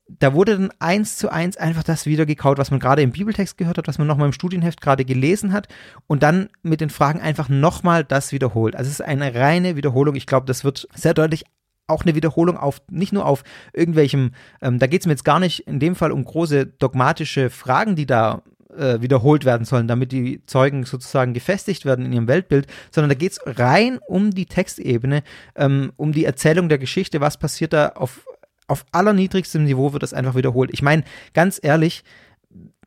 da 0.09 0.33
wurde 0.33 0.57
dann 0.57 0.71
eins 0.79 1.19
zu 1.19 1.31
eins 1.31 1.59
einfach 1.59 1.83
das 1.83 2.07
wieder 2.07 2.25
gekaut, 2.25 2.57
was 2.57 2.71
man 2.71 2.81
gerade 2.81 3.03
im 3.03 3.13
Bibeltext 3.13 3.59
gehört 3.59 3.77
hat, 3.77 3.89
was 3.89 3.99
man 3.99 4.07
nochmal 4.07 4.25
im 4.25 4.33
Studienheft 4.33 4.81
gerade 4.81 5.05
gelesen 5.05 5.53
hat 5.53 5.69
und 6.07 6.23
dann 6.23 6.49
mit 6.63 6.81
den 6.81 6.89
Fragen 6.89 7.21
einfach 7.21 7.51
nochmal 7.51 8.05
das 8.05 8.33
wiederholt. 8.33 8.75
Also 8.75 8.89
es 8.89 9.01
ist 9.01 9.07
eine 9.07 9.35
reine 9.35 9.77
Wiederholung. 9.77 10.15
Ich 10.15 10.27
glaube, 10.27 10.47
das 10.47 10.65
wird 10.65 10.89
sehr 10.95 11.13
deutlich 11.13 11.45
auch 11.89 12.05
eine 12.05 12.15
Wiederholung 12.15 12.57
auf, 12.57 12.81
nicht 12.91 13.13
nur 13.13 13.27
auf 13.27 13.45
irgendwelchem, 13.75 14.33
ähm, 14.63 14.79
da 14.79 14.87
geht 14.87 15.03
es 15.03 15.07
mir 15.07 15.13
jetzt 15.13 15.25
gar 15.25 15.41
nicht 15.41 15.67
in 15.67 15.79
dem 15.79 15.95
Fall 15.95 16.11
um 16.11 16.25
große 16.25 16.65
dogmatische 16.65 17.51
Fragen, 17.51 17.97
die 17.97 18.07
da 18.07 18.43
äh, 18.77 19.01
wiederholt 19.01 19.45
werden 19.45 19.65
sollen, 19.65 19.89
damit 19.89 20.13
die 20.13 20.45
Zeugen 20.47 20.85
sozusagen 20.85 21.35
gefestigt 21.35 21.85
werden 21.85 22.07
in 22.07 22.13
ihrem 22.13 22.29
Weltbild, 22.29 22.67
sondern 22.91 23.11
da 23.11 23.15
geht 23.15 23.33
es 23.33 23.41
rein 23.45 23.99
um 24.07 24.31
die 24.31 24.47
Textebene, 24.47 25.23
ähm, 25.57 25.93
um 25.97 26.13
die 26.13 26.25
Erzählung 26.25 26.69
der 26.69 26.79
Geschichte, 26.79 27.21
was 27.21 27.37
passiert 27.37 27.73
da 27.73 27.89
auf, 27.91 28.27
auf 28.67 28.85
allerniedrigstem 28.93 29.65
Niveau 29.65 29.93
wird 29.93 30.03
das 30.03 30.15
einfach 30.15 30.35
wiederholt. 30.35 30.71
Ich 30.73 30.83
meine, 30.83 31.05
ganz 31.35 31.61
ehrlich, 31.63 32.05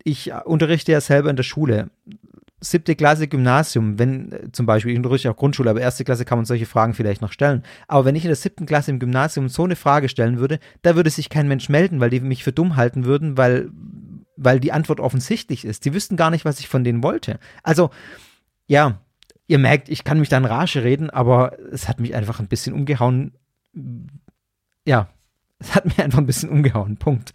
ich 0.03 0.31
unterrichte 0.45 0.91
ja 0.91 1.01
selber 1.01 1.29
in 1.29 1.35
der 1.35 1.43
Schule. 1.43 1.89
Siebte 2.61 2.95
Klasse 2.95 3.27
Gymnasium, 3.27 3.99
wenn 3.99 4.31
äh, 4.31 4.51
zum 4.51 4.65
Beispiel, 4.65 4.91
ich 4.93 4.97
unterrichte 4.97 5.29
auch 5.29 5.35
Grundschule, 5.35 5.69
aber 5.69 5.81
erste 5.81 6.03
Klasse 6.03 6.25
kann 6.25 6.37
man 6.37 6.45
solche 6.45 6.65
Fragen 6.65 6.93
vielleicht 6.93 7.21
noch 7.21 7.31
stellen. 7.31 7.63
Aber 7.87 8.05
wenn 8.05 8.15
ich 8.15 8.23
in 8.23 8.29
der 8.29 8.35
siebten 8.35 8.65
Klasse 8.65 8.91
im 8.91 8.99
Gymnasium 8.99 9.49
so 9.49 9.63
eine 9.63 9.75
Frage 9.75 10.09
stellen 10.09 10.39
würde, 10.39 10.59
da 10.81 10.95
würde 10.95 11.09
sich 11.09 11.29
kein 11.29 11.47
Mensch 11.47 11.69
melden, 11.69 11.99
weil 11.99 12.09
die 12.09 12.21
mich 12.21 12.43
für 12.43 12.53
dumm 12.53 12.75
halten 12.75 13.05
würden, 13.05 13.37
weil 13.37 13.69
weil 14.37 14.59
die 14.59 14.71
Antwort 14.71 14.99
offensichtlich 14.99 15.65
ist. 15.65 15.85
Die 15.85 15.93
wüssten 15.93 16.17
gar 16.17 16.31
nicht, 16.31 16.45
was 16.45 16.59
ich 16.59 16.67
von 16.67 16.83
denen 16.83 17.03
wollte. 17.03 17.39
Also, 17.63 17.89
ja, 18.67 18.99
ihr 19.47 19.59
merkt, 19.59 19.89
ich 19.89 20.03
kann 20.03 20.19
mich 20.19 20.29
dann 20.29 20.45
Rage 20.45 20.83
reden, 20.83 21.09
aber 21.09 21.57
es 21.71 21.87
hat 21.87 21.99
mich 21.99 22.15
einfach 22.15 22.39
ein 22.39 22.47
bisschen 22.47 22.73
umgehauen. 22.73 23.33
Ja, 24.85 25.09
es 25.59 25.75
hat 25.75 25.85
mich 25.85 25.99
einfach 25.99 26.19
ein 26.19 26.25
bisschen 26.25 26.49
umgehauen. 26.49 26.97
Punkt. 26.97 27.33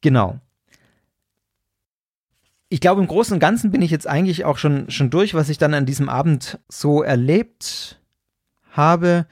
Genau. 0.00 0.40
Ich 2.68 2.80
glaube, 2.80 3.02
im 3.02 3.06
Großen 3.06 3.34
und 3.34 3.40
Ganzen 3.40 3.70
bin 3.70 3.82
ich 3.82 3.90
jetzt 3.90 4.06
eigentlich 4.06 4.44
auch 4.44 4.56
schon, 4.56 4.90
schon 4.90 5.10
durch, 5.10 5.34
was 5.34 5.50
ich 5.50 5.58
dann 5.58 5.74
an 5.74 5.86
diesem 5.86 6.08
Abend 6.08 6.58
so 6.68 7.02
erlebt 7.02 8.00
habe. 8.70 9.26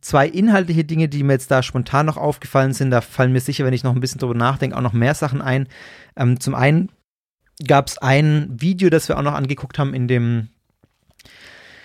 Zwei 0.00 0.26
inhaltliche 0.26 0.84
Dinge, 0.84 1.08
die 1.08 1.22
mir 1.22 1.34
jetzt 1.34 1.50
da 1.50 1.62
spontan 1.62 2.06
noch 2.06 2.16
aufgefallen 2.16 2.72
sind, 2.72 2.90
da 2.90 3.00
fallen 3.00 3.32
mir 3.32 3.40
sicher, 3.40 3.64
wenn 3.64 3.74
ich 3.74 3.84
noch 3.84 3.94
ein 3.94 4.00
bisschen 4.00 4.18
drüber 4.18 4.34
nachdenke, 4.34 4.76
auch 4.76 4.82
noch 4.82 4.94
mehr 4.94 5.14
Sachen 5.14 5.42
ein. 5.42 5.68
Ähm, 6.16 6.40
zum 6.40 6.54
einen 6.54 6.90
gab 7.66 7.88
es 7.88 7.98
ein 7.98 8.48
Video, 8.50 8.88
das 8.88 9.08
wir 9.08 9.18
auch 9.18 9.22
noch 9.22 9.34
angeguckt 9.34 9.78
haben 9.78 9.92
in 9.92 10.08
dem 10.08 10.48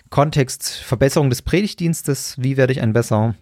Kontext 0.09 0.69
Verbesserung 0.69 1.29
des 1.29 1.41
Predigtdienstes. 1.41 2.35
Wie 2.41 2.55
werde 2.55 2.71
ich 2.71 2.81
ein 2.81 2.93
besser 2.93 3.35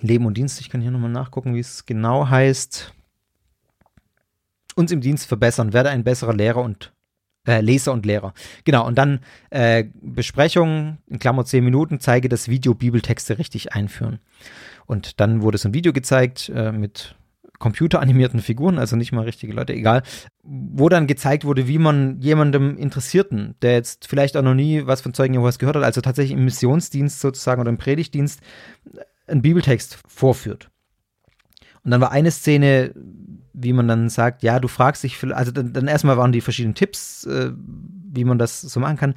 Leben 0.00 0.24
und 0.24 0.36
Dienst? 0.36 0.60
Ich 0.60 0.70
kann 0.70 0.80
hier 0.80 0.90
nochmal 0.90 1.10
nachgucken, 1.10 1.54
wie 1.54 1.60
es 1.60 1.84
genau 1.84 2.28
heißt. 2.28 2.94
Uns 4.76 4.92
im 4.92 5.02
Dienst 5.02 5.26
verbessern, 5.26 5.74
werde 5.74 5.90
ein 5.90 6.04
besserer 6.04 6.32
Lehrer 6.32 6.62
und 6.62 6.94
äh, 7.46 7.60
Leser 7.60 7.92
und 7.92 8.06
Lehrer. 8.06 8.34
Genau, 8.64 8.86
und 8.86 8.96
dann 8.96 9.20
äh, 9.50 9.84
Besprechung, 10.00 10.98
in 11.08 11.18
Klammer 11.18 11.44
10 11.44 11.64
Minuten, 11.64 12.00
zeige 12.00 12.28
das 12.28 12.48
Video 12.48 12.74
Bibeltexte 12.74 13.38
richtig 13.38 13.72
einführen. 13.72 14.18
Und 14.86 15.20
dann 15.20 15.42
wurde 15.42 15.58
so 15.58 15.68
ein 15.68 15.74
Video 15.74 15.92
gezeigt 15.92 16.50
äh, 16.54 16.72
mit 16.72 17.14
computeranimierten 17.60 18.40
Figuren, 18.40 18.78
also 18.78 18.96
nicht 18.96 19.12
mal 19.12 19.24
richtige 19.24 19.52
Leute, 19.52 19.74
egal, 19.74 20.02
wo 20.42 20.88
dann 20.88 21.06
gezeigt 21.06 21.44
wurde, 21.44 21.68
wie 21.68 21.78
man 21.78 22.18
jemandem 22.20 22.76
Interessierten, 22.76 23.54
der 23.62 23.74
jetzt 23.74 24.08
vielleicht 24.08 24.36
auch 24.36 24.42
noch 24.42 24.54
nie 24.54 24.86
was 24.86 25.02
von 25.02 25.14
Zeugen 25.14 25.34
Jehovas 25.34 25.58
gehört 25.58 25.76
hat, 25.76 25.84
also 25.84 26.00
tatsächlich 26.00 26.36
im 26.36 26.44
Missionsdienst 26.44 27.20
sozusagen 27.20 27.60
oder 27.60 27.70
im 27.70 27.76
Predigtdienst, 27.76 28.40
einen 29.26 29.42
Bibeltext 29.42 29.98
vorführt. 30.08 30.70
Und 31.84 31.90
dann 31.90 32.00
war 32.00 32.12
eine 32.12 32.30
Szene, 32.30 32.92
wie 33.52 33.72
man 33.72 33.88
dann 33.88 34.08
sagt, 34.08 34.42
ja, 34.42 34.60
du 34.60 34.68
fragst 34.68 35.02
dich, 35.02 35.22
also 35.32 35.50
dann, 35.50 35.72
dann 35.72 35.88
erstmal 35.88 36.16
waren 36.16 36.32
die 36.32 36.40
verschiedenen 36.40 36.74
Tipps, 36.74 37.24
äh, 37.24 37.52
wie 37.54 38.24
man 38.24 38.38
das 38.38 38.60
so 38.60 38.80
machen 38.80 38.96
kann. 38.96 39.14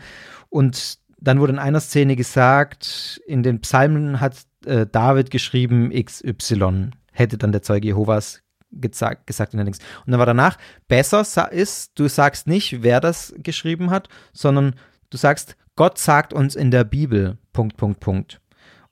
Und 0.50 1.00
dann 1.20 1.40
wurde 1.40 1.54
in 1.54 1.60
einer 1.60 1.80
Szene 1.80 2.16
gesagt, 2.16 3.22
in 3.26 3.44
den 3.44 3.62
Psalmen 3.62 4.20
hat 4.20 4.38
äh, 4.66 4.86
David 4.90 5.32
geschrieben 5.32 5.92
XY, 5.92 6.92
hätte 7.12 7.38
dann 7.38 7.52
der 7.52 7.62
Zeuge 7.62 7.88
Jehovas 7.88 8.42
gesagt, 8.72 9.28
gesagt 9.28 9.54
in 9.54 9.58
der 9.58 9.66
Links. 9.66 9.80
Und 10.06 10.12
dann 10.12 10.20
war 10.20 10.26
danach, 10.26 10.58
besser 10.88 11.52
ist, 11.52 11.92
du 11.96 12.08
sagst 12.08 12.48
nicht, 12.48 12.82
wer 12.82 13.00
das 13.00 13.34
geschrieben 13.38 13.92
hat, 13.92 14.10
sondern 14.32 14.76
du 15.10 15.18
sagst, 15.18 15.56
Gott 15.76 15.98
sagt 15.98 16.34
uns 16.34 16.56
in 16.56 16.72
der 16.72 16.84
Bibel, 16.84 17.38
Punkt, 17.52 17.78
Punkt, 17.78 18.00
Punkt. 18.00 18.42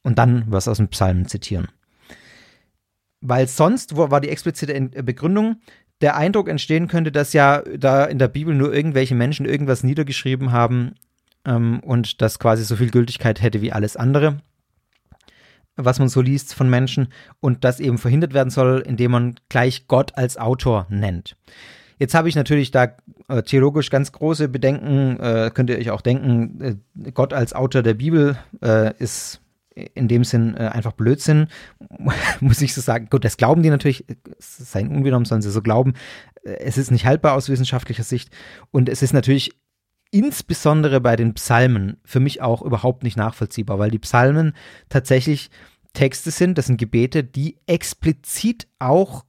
Und 0.03 0.17
dann 0.17 0.45
was 0.47 0.67
aus 0.67 0.77
dem 0.77 0.87
Psalmen 0.87 1.27
zitieren 1.27 1.67
weil 3.21 3.47
sonst 3.47 3.95
wo, 3.95 4.11
war 4.11 4.21
die 4.21 4.29
explizite 4.29 4.73
äh, 4.73 5.03
Begründung, 5.03 5.57
der 6.01 6.17
Eindruck 6.17 6.49
entstehen 6.49 6.87
könnte, 6.87 7.11
dass 7.11 7.33
ja 7.33 7.61
da 7.77 8.05
in 8.05 8.19
der 8.19 8.27
Bibel 8.27 8.55
nur 8.55 8.73
irgendwelche 8.73 9.15
Menschen 9.15 9.45
irgendwas 9.45 9.83
niedergeschrieben 9.83 10.51
haben 10.51 10.95
ähm, 11.45 11.79
und 11.81 12.21
das 12.21 12.39
quasi 12.39 12.63
so 12.63 12.75
viel 12.75 12.89
Gültigkeit 12.89 13.41
hätte 13.41 13.61
wie 13.61 13.71
alles 13.71 13.95
andere, 13.95 14.39
was 15.75 15.99
man 15.99 16.09
so 16.09 16.21
liest 16.21 16.55
von 16.55 16.69
Menschen 16.69 17.09
und 17.39 17.63
das 17.63 17.79
eben 17.79 17.99
verhindert 17.99 18.33
werden 18.33 18.49
soll, 18.49 18.83
indem 18.85 19.11
man 19.11 19.35
gleich 19.49 19.87
Gott 19.87 20.17
als 20.17 20.37
Autor 20.37 20.87
nennt. 20.89 21.37
Jetzt 21.99 22.15
habe 22.15 22.27
ich 22.27 22.35
natürlich 22.35 22.71
da 22.71 22.95
äh, 23.27 23.43
theologisch 23.43 23.91
ganz 23.91 24.11
große 24.11 24.49
Bedenken, 24.49 25.19
äh, 25.19 25.51
könnt 25.53 25.69
ihr 25.69 25.77
euch 25.77 25.91
auch 25.91 26.01
denken, 26.01 26.61
äh, 27.05 27.11
Gott 27.11 27.31
als 27.31 27.53
Autor 27.53 27.83
der 27.83 27.93
Bibel 27.93 28.39
äh, 28.63 28.97
ist 28.97 29.39
in 29.75 30.07
dem 30.07 30.23
Sinn 30.23 30.55
äh, 30.55 30.67
einfach 30.67 30.93
Blödsinn, 30.93 31.47
muss 32.39 32.61
ich 32.61 32.73
so 32.73 32.81
sagen. 32.81 33.07
Gut, 33.09 33.23
das 33.23 33.37
glauben 33.37 33.63
die 33.63 33.69
natürlich, 33.69 34.05
sein 34.39 34.89
ungenommen 34.89 35.25
sollen 35.25 35.41
sie 35.41 35.51
so 35.51 35.61
glauben. 35.61 35.93
Äh, 36.43 36.57
es 36.59 36.77
ist 36.77 36.91
nicht 36.91 37.05
haltbar 37.05 37.33
aus 37.33 37.49
wissenschaftlicher 37.49 38.03
Sicht 38.03 38.29
und 38.71 38.89
es 38.89 39.01
ist 39.01 39.13
natürlich 39.13 39.51
insbesondere 40.11 40.99
bei 40.99 41.15
den 41.15 41.33
Psalmen 41.35 41.97
für 42.03 42.19
mich 42.19 42.41
auch 42.41 42.61
überhaupt 42.61 43.03
nicht 43.03 43.15
nachvollziehbar, 43.15 43.79
weil 43.79 43.91
die 43.91 43.99
Psalmen 43.99 44.53
tatsächlich 44.89 45.49
Texte 45.93 46.31
sind, 46.31 46.57
das 46.57 46.67
sind 46.67 46.77
Gebete, 46.77 47.23
die 47.23 47.57
explizit 47.65 48.67
auch 48.79 49.25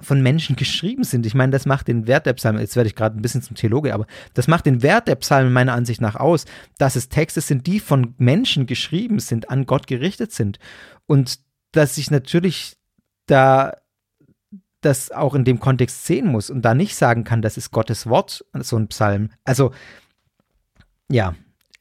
von 0.00 0.22
Menschen 0.22 0.56
geschrieben 0.56 1.02
sind. 1.04 1.26
Ich 1.26 1.34
meine, 1.34 1.50
das 1.50 1.66
macht 1.66 1.88
den 1.88 2.06
Wert 2.06 2.26
der 2.26 2.34
Psalmen, 2.34 2.60
jetzt 2.60 2.76
werde 2.76 2.88
ich 2.88 2.94
gerade 2.94 3.18
ein 3.18 3.22
bisschen 3.22 3.42
zum 3.42 3.56
Theologe, 3.56 3.94
aber 3.94 4.06
das 4.34 4.46
macht 4.46 4.66
den 4.66 4.82
Wert 4.82 5.08
der 5.08 5.16
Psalmen 5.16 5.52
meiner 5.52 5.74
Ansicht 5.74 6.00
nach 6.00 6.14
aus, 6.14 6.44
dass 6.78 6.94
es 6.94 7.08
Texte 7.08 7.40
sind, 7.40 7.66
die 7.66 7.80
von 7.80 8.14
Menschen 8.18 8.66
geschrieben 8.66 9.18
sind, 9.18 9.50
an 9.50 9.66
Gott 9.66 9.86
gerichtet 9.86 10.32
sind. 10.32 10.58
Und 11.06 11.40
dass 11.72 11.98
ich 11.98 12.10
natürlich 12.10 12.76
da 13.26 13.72
das 14.80 15.10
auch 15.10 15.34
in 15.34 15.44
dem 15.44 15.58
Kontext 15.58 16.06
sehen 16.06 16.28
muss 16.28 16.50
und 16.50 16.62
da 16.62 16.74
nicht 16.74 16.94
sagen 16.94 17.24
kann, 17.24 17.42
das 17.42 17.56
ist 17.56 17.72
Gottes 17.72 18.06
Wort, 18.06 18.44
so 18.60 18.76
ein 18.76 18.88
Psalm. 18.88 19.30
Also, 19.44 19.72
ja, 21.10 21.34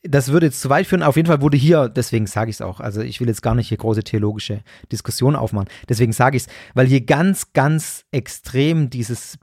das 0.03 0.29
würde 0.29 0.47
jetzt 0.47 0.61
zu 0.61 0.69
weit 0.69 0.87
führen. 0.87 1.03
Auf 1.03 1.15
jeden 1.15 1.27
Fall 1.27 1.41
wurde 1.41 1.57
hier, 1.57 1.89
deswegen 1.89 2.27
sage 2.27 2.49
ich 2.49 2.57
es 2.57 2.61
auch, 2.61 2.79
also 2.79 3.01
ich 3.01 3.19
will 3.19 3.27
jetzt 3.27 3.41
gar 3.41 3.55
nicht 3.55 3.69
hier 3.69 3.77
große 3.77 4.03
theologische 4.03 4.61
Diskussionen 4.91 5.35
aufmachen. 5.35 5.69
Deswegen 5.89 6.13
sage 6.13 6.37
ich 6.37 6.43
es, 6.43 6.49
weil 6.73 6.87
hier 6.87 7.01
ganz, 7.01 7.53
ganz 7.53 8.05
extrem 8.11 8.89
dieses 8.89 9.37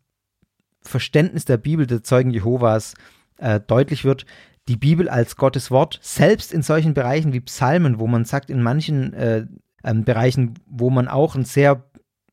Verständnis 0.83 1.45
der 1.45 1.57
Bibel 1.57 1.87
der 1.87 2.03
Zeugen 2.03 2.31
Jehovas 2.31 2.95
äh, 3.39 3.61
deutlich 3.61 4.05
wird. 4.05 4.27
Die 4.69 4.77
Bibel 4.77 5.09
als 5.09 5.37
Gottes 5.37 5.71
Wort, 5.71 5.99
selbst 6.03 6.53
in 6.53 6.63
solchen 6.63 6.95
Bereichen 6.95 7.33
wie 7.33 7.41
Psalmen, 7.41 7.99
wo 7.99 8.07
man 8.07 8.25
sagt, 8.25 8.49
in 8.49 8.63
manchen 8.63 9.13
äh, 9.13 9.47
äh, 9.83 9.95
Bereichen, 9.95 10.55
wo 10.67 10.89
man 10.91 11.09
auch 11.09 11.35
ein 11.35 11.45
sehr 11.45 11.85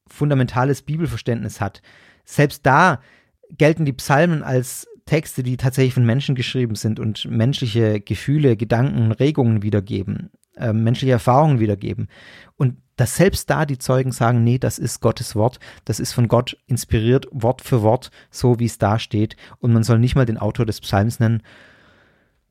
fundamentales 0.08 0.82
Bibelverständnis 0.82 1.60
hat, 1.60 1.82
selbst 2.24 2.66
da 2.66 3.02
gelten 3.58 3.84
die 3.84 3.94
Psalmen 3.94 4.44
als 4.44 4.88
Texte, 5.12 5.44
die 5.44 5.58
tatsächlich 5.58 5.94
von 5.94 6.06
Menschen 6.06 6.36
geschrieben 6.36 6.76
sind 6.76 6.98
und 6.98 7.26
menschliche 7.26 8.00
Gefühle, 8.00 8.56
Gedanken, 8.56 9.12
Regungen 9.12 9.62
wiedergeben, 9.62 10.30
äh, 10.56 10.72
menschliche 10.72 11.12
Erfahrungen 11.12 11.60
wiedergeben. 11.60 12.08
Und 12.56 12.78
dass 12.96 13.18
selbst 13.18 13.50
da 13.50 13.66
die 13.66 13.78
Zeugen 13.78 14.14
sagen, 14.14 14.46
nee, 14.46 14.58
das 14.58 14.80
ist 14.80 15.02
Gottes 15.02 15.36
Wort, 15.36 15.60
das 15.84 16.00
ist 16.00 16.14
von 16.14 16.30
Gott 16.30 16.56
inspiriert, 16.66 17.28
Wort 17.32 17.62
für 17.62 17.82
Wort, 17.82 18.10
so 18.30 18.58
wie 18.60 18.66
es 18.68 18.78
da 18.78 19.00
steht. 19.00 19.36
Und 19.60 19.74
man 19.74 19.84
soll 19.84 20.00
nicht 20.00 20.16
mal 20.16 20.26
den 20.26 20.38
Autor 20.38 20.66
des 20.66 20.80
Psalms 20.80 21.20
nennen. 21.20 21.44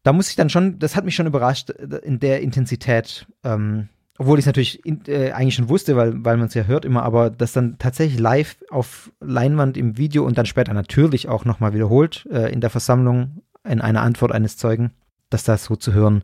Da 0.02 0.12
muss 0.12 0.28
ich 0.28 0.36
dann 0.36 0.50
schon, 0.50 0.78
das 0.78 0.96
hat 0.96 1.06
mich 1.06 1.14
schon 1.14 1.26
überrascht, 1.26 1.70
äh, 1.70 1.96
in 2.02 2.20
der 2.20 2.42
Intensität. 2.42 3.26
Ähm, 3.42 3.88
obwohl 4.20 4.38
ich 4.38 4.42
es 4.42 4.46
natürlich 4.46 4.84
in, 4.84 5.00
äh, 5.06 5.32
eigentlich 5.32 5.54
schon 5.54 5.70
wusste, 5.70 5.96
weil, 5.96 6.22
weil 6.22 6.36
man 6.36 6.48
es 6.48 6.54
ja 6.54 6.64
hört 6.64 6.84
immer, 6.84 7.04
aber 7.04 7.30
das 7.30 7.52
dann 7.52 7.78
tatsächlich 7.78 8.20
live 8.20 8.58
auf 8.68 9.10
Leinwand 9.20 9.78
im 9.78 9.96
Video 9.96 10.26
und 10.26 10.36
dann 10.36 10.44
später 10.44 10.74
natürlich 10.74 11.30
auch 11.30 11.46
nochmal 11.46 11.72
wiederholt 11.72 12.28
äh, 12.30 12.52
in 12.52 12.60
der 12.60 12.68
Versammlung 12.68 13.40
in 13.66 13.80
einer 13.80 14.02
Antwort 14.02 14.32
eines 14.32 14.58
Zeugen, 14.58 14.92
dass 15.30 15.44
das 15.44 15.64
so 15.64 15.74
zu 15.74 15.94
hören, 15.94 16.22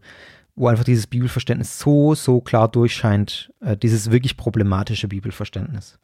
wo 0.56 0.68
einfach 0.68 0.84
dieses 0.84 1.06
Bibelverständnis 1.06 1.78
so, 1.78 2.14
so 2.14 2.42
klar 2.42 2.68
durchscheint, 2.68 3.50
äh, 3.60 3.78
dieses 3.78 4.10
wirklich 4.10 4.36
problematische 4.36 5.08
Bibelverständnis. 5.08 5.98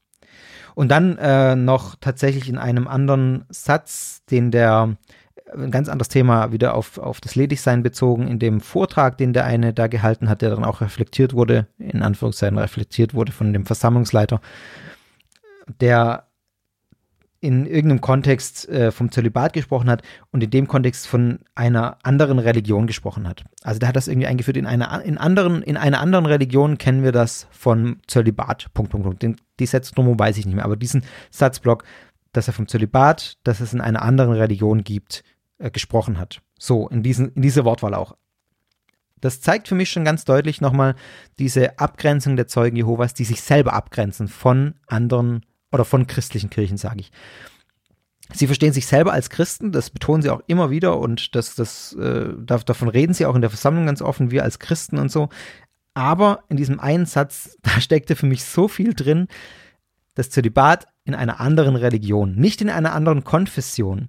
Und 0.74 0.88
dann 0.88 1.18
äh, 1.18 1.56
noch 1.56 1.96
tatsächlich 1.96 2.48
in 2.48 2.56
einem 2.56 2.88
anderen 2.88 3.44
Satz, 3.50 4.24
den 4.30 4.50
der 4.50 4.96
ein 5.56 5.70
ganz 5.70 5.88
anderes 5.88 6.08
Thema 6.08 6.52
wieder 6.52 6.74
auf, 6.74 6.98
auf 6.98 7.20
das 7.20 7.34
Ledigsein 7.34 7.82
bezogen, 7.82 8.28
in 8.28 8.38
dem 8.38 8.60
Vortrag, 8.60 9.18
den 9.18 9.32
der 9.32 9.44
eine 9.44 9.72
da 9.72 9.86
gehalten 9.86 10.28
hat, 10.28 10.42
der 10.42 10.50
dann 10.50 10.64
auch 10.64 10.80
reflektiert 10.80 11.34
wurde, 11.34 11.66
in 11.78 12.02
Anführungszeichen 12.02 12.58
reflektiert 12.58 13.14
wurde 13.14 13.32
von 13.32 13.52
dem 13.52 13.66
Versammlungsleiter, 13.66 14.40
der 15.80 16.26
in 17.42 17.66
irgendeinem 17.66 18.00
Kontext 18.00 18.68
äh, 18.68 18.92
vom 18.92 19.10
Zölibat 19.10 19.52
gesprochen 19.52 19.90
hat 19.90 20.02
und 20.30 20.44
in 20.44 20.50
dem 20.50 20.68
Kontext 20.68 21.08
von 21.08 21.40
einer 21.56 21.98
anderen 22.04 22.38
Religion 22.38 22.86
gesprochen 22.86 23.28
hat. 23.28 23.44
Also 23.64 23.80
der 23.80 23.88
hat 23.88 23.96
das 23.96 24.06
irgendwie 24.06 24.28
eingeführt 24.28 24.56
in 24.56 24.64
einer 24.64 25.02
in 25.02 25.18
anderen 25.18 25.60
in 25.60 25.76
einer 25.76 26.00
anderen 26.00 26.26
Religion 26.26 26.78
kennen 26.78 27.02
wir 27.02 27.10
das 27.10 27.48
von 27.50 28.00
Zölibat. 28.06 28.72
Punkt 28.74 28.92
Punkt 28.92 29.04
Punkt. 29.04 29.22
Den, 29.24 29.36
die 29.58 29.66
Setznummer 29.66 30.16
weiß 30.16 30.38
ich 30.38 30.46
nicht 30.46 30.54
mehr, 30.54 30.64
aber 30.64 30.76
diesen 30.76 31.02
Satzblock, 31.30 31.82
dass 32.32 32.46
er 32.46 32.54
vom 32.54 32.68
Zölibat, 32.68 33.38
dass 33.42 33.58
es 33.58 33.74
in 33.74 33.80
einer 33.80 34.02
anderen 34.02 34.34
Religion 34.34 34.84
gibt, 34.84 35.24
äh, 35.58 35.70
gesprochen 35.70 36.18
hat. 36.18 36.42
So, 36.58 36.88
in, 36.88 37.02
diesen, 37.02 37.32
in 37.32 37.42
dieser 37.42 37.64
Wortwahl 37.64 37.94
auch. 37.94 38.16
Das 39.20 39.40
zeigt 39.40 39.68
für 39.68 39.76
mich 39.76 39.90
schon 39.90 40.04
ganz 40.04 40.24
deutlich 40.24 40.60
nochmal 40.60 40.96
diese 41.38 41.78
Abgrenzung 41.78 42.36
der 42.36 42.48
Zeugen 42.48 42.76
Jehovas, 42.76 43.14
die 43.14 43.24
sich 43.24 43.40
selber 43.40 43.72
abgrenzen 43.72 44.28
von 44.28 44.74
anderen 44.86 45.46
oder 45.70 45.84
von 45.84 46.06
christlichen 46.06 46.50
Kirchen, 46.50 46.76
sage 46.76 47.00
ich. 47.00 47.12
Sie 48.34 48.46
verstehen 48.46 48.72
sich 48.72 48.86
selber 48.86 49.12
als 49.12 49.30
Christen, 49.30 49.72
das 49.72 49.90
betonen 49.90 50.22
sie 50.22 50.30
auch 50.30 50.42
immer 50.46 50.70
wieder 50.70 50.98
und 50.98 51.34
das, 51.34 51.54
das, 51.54 51.92
äh, 51.94 52.30
davon 52.36 52.88
reden 52.88 53.14
sie 53.14 53.26
auch 53.26 53.34
in 53.34 53.42
der 53.42 53.50
Versammlung 53.50 53.86
ganz 53.86 54.02
offen, 54.02 54.30
wir 54.30 54.42
als 54.42 54.58
Christen 54.58 54.98
und 54.98 55.10
so. 55.10 55.28
Aber 55.94 56.44
in 56.48 56.56
diesem 56.56 56.80
einen 56.80 57.06
Satz, 57.06 57.56
da 57.62 57.80
steckte 57.80 58.16
für 58.16 58.26
mich 58.26 58.44
so 58.44 58.68
viel 58.68 58.94
drin, 58.94 59.28
das 60.14 60.30
Zölibat 60.30 60.86
in 61.04 61.14
einer 61.14 61.40
anderen 61.40 61.76
Religion, 61.76 62.34
nicht 62.34 62.60
in 62.60 62.70
einer 62.70 62.92
anderen 62.92 63.24
Konfession, 63.24 64.08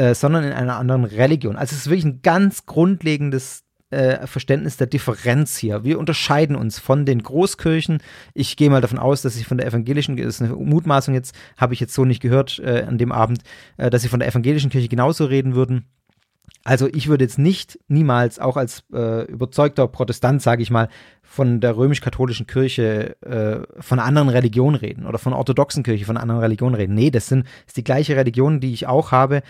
äh, 0.00 0.14
sondern 0.14 0.44
in 0.44 0.52
einer 0.52 0.78
anderen 0.78 1.04
Religion. 1.04 1.56
Also 1.56 1.74
es 1.74 1.82
ist 1.82 1.90
wirklich 1.90 2.06
ein 2.06 2.22
ganz 2.22 2.64
grundlegendes 2.64 3.64
äh, 3.90 4.26
Verständnis 4.26 4.78
der 4.78 4.86
Differenz 4.86 5.58
hier. 5.58 5.84
Wir 5.84 5.98
unterscheiden 5.98 6.56
uns 6.56 6.78
von 6.78 7.04
den 7.04 7.22
Großkirchen. 7.22 7.98
Ich 8.32 8.56
gehe 8.56 8.70
mal 8.70 8.80
davon 8.80 8.98
aus, 8.98 9.20
dass 9.20 9.34
sie 9.34 9.44
von 9.44 9.58
der 9.58 9.66
evangelischen, 9.66 10.16
das 10.16 10.26
ist 10.26 10.42
eine 10.42 10.54
Mutmaßung 10.54 11.12
jetzt, 11.12 11.34
habe 11.58 11.74
ich 11.74 11.80
jetzt 11.80 11.92
so 11.92 12.06
nicht 12.06 12.22
gehört 12.22 12.58
äh, 12.60 12.84
an 12.88 12.96
dem 12.96 13.12
Abend, 13.12 13.42
äh, 13.76 13.90
dass 13.90 14.00
sie 14.00 14.08
von 14.08 14.20
der 14.20 14.28
evangelischen 14.28 14.70
Kirche 14.70 14.88
genauso 14.88 15.26
reden 15.26 15.54
würden. 15.54 15.84
Also 16.62 16.88
ich 16.88 17.08
würde 17.08 17.24
jetzt 17.24 17.38
nicht 17.38 17.78
niemals, 17.88 18.38
auch 18.38 18.58
als 18.58 18.84
äh, 18.92 19.24
überzeugter 19.24 19.88
Protestant, 19.88 20.42
sage 20.42 20.62
ich 20.62 20.70
mal, 20.70 20.88
von 21.22 21.60
der 21.60 21.76
römisch-katholischen 21.76 22.46
Kirche, 22.46 23.16
äh, 23.22 23.80
von 23.80 23.98
anderen 23.98 24.28
Religion 24.28 24.74
reden 24.74 25.06
oder 25.06 25.18
von 25.18 25.32
orthodoxen 25.32 25.82
Kirche, 25.82 26.04
von 26.04 26.18
anderen 26.18 26.40
Religion 26.40 26.74
reden. 26.74 26.94
Nee, 26.94 27.10
das 27.10 27.28
sind 27.28 27.46
ist 27.66 27.78
die 27.78 27.84
gleiche 27.84 28.14
Religion, 28.14 28.60
die 28.60 28.74
ich 28.74 28.86
auch 28.86 29.10
habe, 29.10 29.42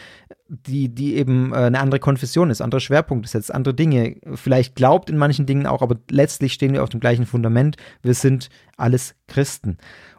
die, 0.49 0.95
die 0.95 1.17
eben 1.17 1.53
äh, 1.53 1.57
eine 1.57 1.81
andere 1.81 1.99
Konfession 1.99 2.49
ist, 2.49 2.61
andere 2.61 2.81
Schwerpunkte 2.81 3.29
setzt, 3.29 3.53
andere 3.53 3.75
Dinge, 3.75 4.17
vielleicht 4.35 4.77
glaubt 4.77 5.11
in 5.11 5.17
manchen 5.17 5.47
Dingen 5.47 5.67
auch, 5.67 5.83
aber 5.83 5.97
letztlich 6.11 6.53
stehen 6.53 6.75
wir 6.75 6.85
auf 6.85 6.91
dem 6.91 7.01
gleichen 7.01 7.27
Fundament. 7.27 7.77
Wir 8.03 8.15
sind 8.15 8.51
alles 8.77 9.17
Christen. 9.27 9.79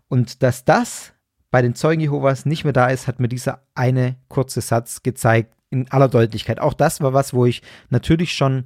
Und 0.09 0.43
dass 0.43 0.65
das 0.65 1.13
bei 1.51 1.61
den 1.61 1.75
Zeugen 1.75 2.01
Jehovas 2.01 2.45
nicht 2.45 2.63
mehr 2.63 2.73
da 2.73 2.87
ist, 2.87 3.07
hat 3.07 3.19
mir 3.19 3.29
dieser 3.29 3.61
eine 3.75 4.17
kurze 4.27 4.61
Satz 4.61 5.03
gezeigt, 5.03 5.53
in 5.71 5.89
aller 5.89 6.09
Deutlichkeit. 6.09 6.59
Auch 6.59 6.73
das 6.73 7.01
war 7.01 7.13
was, 7.13 7.33
wo 7.33 7.45
ich 7.45 7.63
natürlich 7.89 8.33
schon 8.33 8.65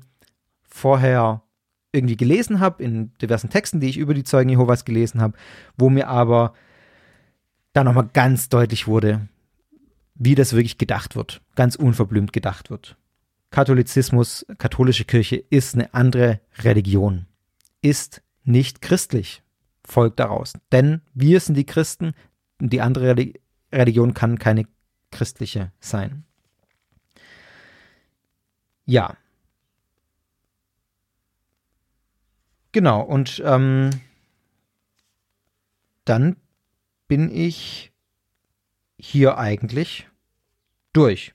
vorher 0.67 1.43
irgendwie 1.93 2.17
gelesen 2.17 2.59
habe, 2.59 2.83
in 2.83 3.13
diversen 3.21 3.49
Texten, 3.49 3.79
die 3.79 3.87
ich 3.87 3.97
über 3.97 4.13
die 4.13 4.25
Zeugen 4.25 4.49
Jehovas 4.49 4.83
gelesen 4.83 5.21
habe, 5.21 5.37
wo 5.77 5.89
mir 5.89 6.09
aber 6.09 6.53
da 7.71 7.83
nochmal 7.83 8.09
ganz 8.11 8.49
deutlich 8.49 8.87
wurde, 8.87 9.27
wie 10.15 10.35
das 10.35 10.53
wirklich 10.53 10.77
gedacht 10.77 11.15
wird, 11.15 11.41
ganz 11.55 11.75
unverblümt 11.75 12.33
gedacht 12.33 12.69
wird. 12.69 12.97
Katholizismus, 13.51 14.45
katholische 14.57 15.05
Kirche 15.05 15.37
ist 15.37 15.75
eine 15.75 15.93
andere 15.93 16.41
Religion, 16.59 17.25
ist 17.81 18.21
nicht 18.43 18.81
christlich, 18.81 19.43
folgt 19.85 20.19
daraus. 20.19 20.53
Denn 20.71 21.01
wir 21.13 21.39
sind 21.39 21.55
die 21.55 21.65
Christen, 21.65 22.13
die 22.59 22.81
andere 22.81 23.15
Religion 23.71 24.13
kann 24.13 24.39
keine 24.39 24.65
christliche 25.11 25.71
sein. 25.79 26.25
Ja. 28.85 29.15
Genau, 32.71 33.01
und 33.01 33.41
ähm, 33.45 33.89
dann 36.03 36.35
bin 37.07 37.31
ich 37.31 37.91
hier 38.97 39.37
eigentlich 39.37 40.07
durch 40.93 41.33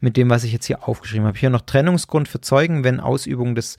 mit 0.00 0.16
dem, 0.16 0.30
was 0.30 0.44
ich 0.44 0.52
jetzt 0.52 0.66
hier 0.66 0.88
aufgeschrieben 0.88 1.26
habe. 1.26 1.38
Hier 1.38 1.50
noch 1.50 1.60
Trennungsgrund 1.60 2.28
für 2.28 2.40
Zeugen, 2.40 2.84
wenn 2.84 3.00
Ausübung 3.00 3.54
des, 3.54 3.76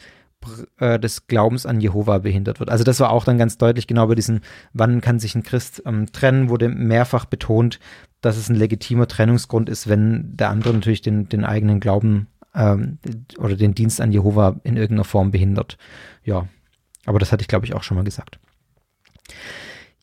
äh, 0.78 1.00
des 1.00 1.28
Glaubens 1.28 1.66
an 1.66 1.82
Jehova 1.82 2.20
behindert 2.20 2.60
wird. 2.60 2.70
Also 2.70 2.84
das 2.84 3.00
war 3.00 3.10
auch 3.10 3.26
dann 3.26 3.40
ganz 3.40 3.58
deutlich 3.58 3.88
genau 3.88 4.08
bei 4.08 4.16
diesen, 4.16 4.42
wann 4.74 5.02
kann 5.02 5.20
sich 5.20 5.34
ein 5.34 5.44
Christ 5.44 5.82
ähm, 5.86 6.12
trennen, 6.12 6.50
wurde 6.50 6.70
mehrfach 6.70 7.26
betont, 7.26 7.80
dass 8.22 8.38
es 8.38 8.50
ein 8.50 8.56
legitimer 8.56 9.08
Trennungsgrund 9.08 9.70
ist, 9.70 9.90
wenn 9.90 10.38
der 10.38 10.50
andere 10.50 10.74
natürlich 10.74 11.02
den, 11.02 11.28
den 11.28 11.44
eigenen 11.44 11.80
Glauben 11.80 12.28
ähm, 12.56 13.00
oder 13.38 13.56
den 13.56 13.74
Dienst 13.74 14.02
an 14.02 14.12
Jehova 14.12 14.60
in 14.64 14.78
irgendeiner 14.78 15.06
Form 15.06 15.32
behindert. 15.32 15.78
Ja, 16.24 16.48
aber 17.06 17.20
das 17.20 17.32
hatte 17.32 17.42
ich, 17.42 17.48
glaube 17.48 17.66
ich, 17.66 17.74
auch 17.74 17.84
schon 17.84 17.98
mal 17.98 18.04
gesagt. 18.04 18.40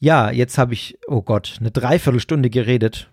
Ja, 0.01 0.31
jetzt 0.31 0.59
habe 0.59 0.75
ich, 0.75 0.99
oh 1.07 1.23
Gott, 1.23 1.57
eine 1.61 1.71
Dreiviertelstunde 1.71 2.51
geredet. 2.51 3.11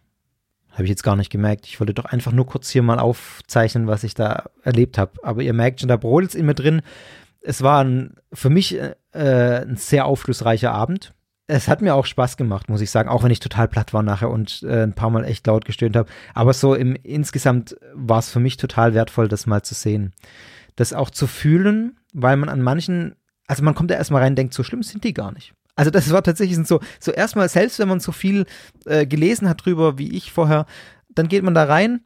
Habe 0.72 0.84
ich 0.84 0.90
jetzt 0.90 1.04
gar 1.04 1.16
nicht 1.16 1.32
gemerkt. 1.32 1.66
Ich 1.66 1.80
wollte 1.80 1.94
doch 1.94 2.06
einfach 2.06 2.32
nur 2.32 2.46
kurz 2.46 2.70
hier 2.70 2.84
mal 2.84 3.00
aufzeichnen, 3.00 3.88
was 3.88 4.04
ich 4.04 4.14
da 4.14 4.50
erlebt 4.64 4.98
habe. 4.98 5.14
Aber 5.24 5.42
ihr 5.42 5.54
merkt 5.54 5.80
schon, 5.80 5.90
da 5.90 5.98
brodelt 5.98 6.32
es 6.32 6.36
in 6.36 6.46
mir 6.46 6.54
drin. 6.54 6.82
Es 7.42 7.62
war 7.62 7.84
ein, 7.84 8.16
für 8.34 8.50
mich 8.50 8.78
äh, 8.78 8.96
ein 9.14 9.78
sehr 9.78 10.06
aufschlussreicher 10.06 10.72
Abend 10.72 11.14
es 11.48 11.68
hat 11.68 11.82
mir 11.82 11.94
auch 11.94 12.06
Spaß 12.06 12.38
gemacht, 12.38 12.70
muss 12.70 12.82
ich 12.82 12.90
sagen, 12.90 13.10
auch 13.10 13.24
wenn 13.24 13.32
ich 13.32 13.40
total 13.40 13.68
platt 13.68 13.94
war 13.94 14.02
nachher 14.02 14.32
und 14.32 14.64
äh, 14.64 14.84
ein 14.84 14.94
paar 14.94 15.12
Mal 15.12 15.26
echt 15.26 15.46
laut 15.46 15.66
gestöhnt 15.66 15.96
habe. 15.96 16.10
Aber 16.34 16.54
so 16.54 16.74
im 16.74 16.96
insgesamt 16.96 17.78
war 17.94 18.20
es 18.20 18.30
für 18.30 18.40
mich 18.40 18.58
total 18.58 18.94
wertvoll, 18.94 19.28
das 19.28 19.46
mal 19.46 19.62
zu 19.62 19.76
sehen. 19.76 20.14
Das 20.76 20.94
auch 20.94 21.10
zu 21.10 21.28
fühlen, 21.28 21.98
weil 22.14 22.38
man 22.38 22.50
an 22.50 22.62
manchen, 22.62 23.16
also 23.48 23.64
man 23.64 23.76
kommt 23.76 23.92
ja 23.92 23.98
erstmal 23.98 24.24
rein 24.24 24.32
und 24.32 24.38
denkt, 24.38 24.54
so 24.54 24.64
schlimm 24.64 24.82
sind 24.82 25.04
die 25.04 25.14
gar 25.14 25.32
nicht. 25.32 25.54
Also 25.76 25.92
das 25.92 26.10
war 26.12 26.24
tatsächlich 26.24 26.58
so, 26.66 26.80
so 27.00 27.12
erstmal, 27.12 27.48
selbst 27.50 27.80
wenn 27.80 27.90
man 27.90 28.00
so 28.00 28.12
viel 28.12 28.46
äh, 28.86 29.06
gelesen 29.06 29.48
hat 29.48 29.66
drüber 29.66 29.98
wie 29.98 30.16
ich 30.16 30.32
vorher, 30.32 30.66
dann 31.10 31.28
geht 31.28 31.44
man 31.44 31.54
da 31.54 31.66
rein 31.66 32.02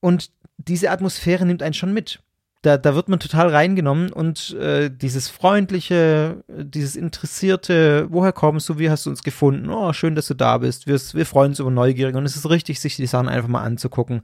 und 0.00 0.30
diese 0.56 0.90
Atmosphäre 0.90 1.46
nimmt 1.46 1.62
einen 1.62 1.74
schon 1.74 1.92
mit 1.92 2.20
da, 2.66 2.76
da 2.78 2.96
wird 2.96 3.08
man 3.08 3.20
total 3.20 3.48
reingenommen 3.50 4.12
und 4.12 4.54
äh, 4.54 4.90
dieses 4.90 5.28
freundliche, 5.28 6.42
dieses 6.48 6.96
interessierte, 6.96 8.08
woher 8.10 8.32
kommst 8.32 8.68
du, 8.68 8.76
wie 8.80 8.90
hast 8.90 9.06
du 9.06 9.10
uns 9.10 9.22
gefunden? 9.22 9.70
Oh, 9.70 9.92
schön, 9.92 10.16
dass 10.16 10.26
du 10.26 10.34
da 10.34 10.58
bist. 10.58 10.88
Wir, 10.88 10.98
wir 11.12 11.26
freuen 11.26 11.52
uns 11.52 11.60
über 11.60 11.70
Neugierige 11.70 12.18
und 12.18 12.24
es 12.24 12.34
ist 12.34 12.50
richtig, 12.50 12.80
sich 12.80 12.96
die 12.96 13.06
Sachen 13.06 13.28
einfach 13.28 13.48
mal 13.48 13.62
anzugucken. 13.62 14.22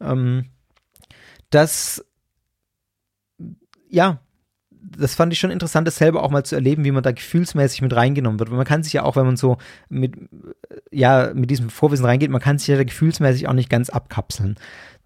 Ähm, 0.00 0.46
das, 1.50 2.02
ja, 3.90 4.20
das 4.70 5.14
fand 5.14 5.34
ich 5.34 5.38
schon 5.38 5.50
interessant, 5.50 5.86
das 5.86 5.96
selber 5.96 6.22
auch 6.22 6.30
mal 6.30 6.46
zu 6.46 6.54
erleben, 6.54 6.86
wie 6.86 6.92
man 6.92 7.02
da 7.02 7.12
gefühlsmäßig 7.12 7.82
mit 7.82 7.94
reingenommen 7.94 8.38
wird. 8.38 8.50
Weil 8.50 8.56
man 8.56 8.66
kann 8.66 8.82
sich 8.82 8.94
ja 8.94 9.02
auch, 9.02 9.16
wenn 9.16 9.26
man 9.26 9.36
so 9.36 9.58
mit, 9.90 10.14
ja, 10.90 11.32
mit 11.34 11.50
diesem 11.50 11.68
Vorwissen 11.68 12.06
reingeht, 12.06 12.30
man 12.30 12.40
kann 12.40 12.58
sich 12.58 12.68
ja 12.68 12.82
gefühlsmäßig 12.82 13.48
auch 13.48 13.52
nicht 13.52 13.68
ganz 13.68 13.90
abkapseln 13.90 14.56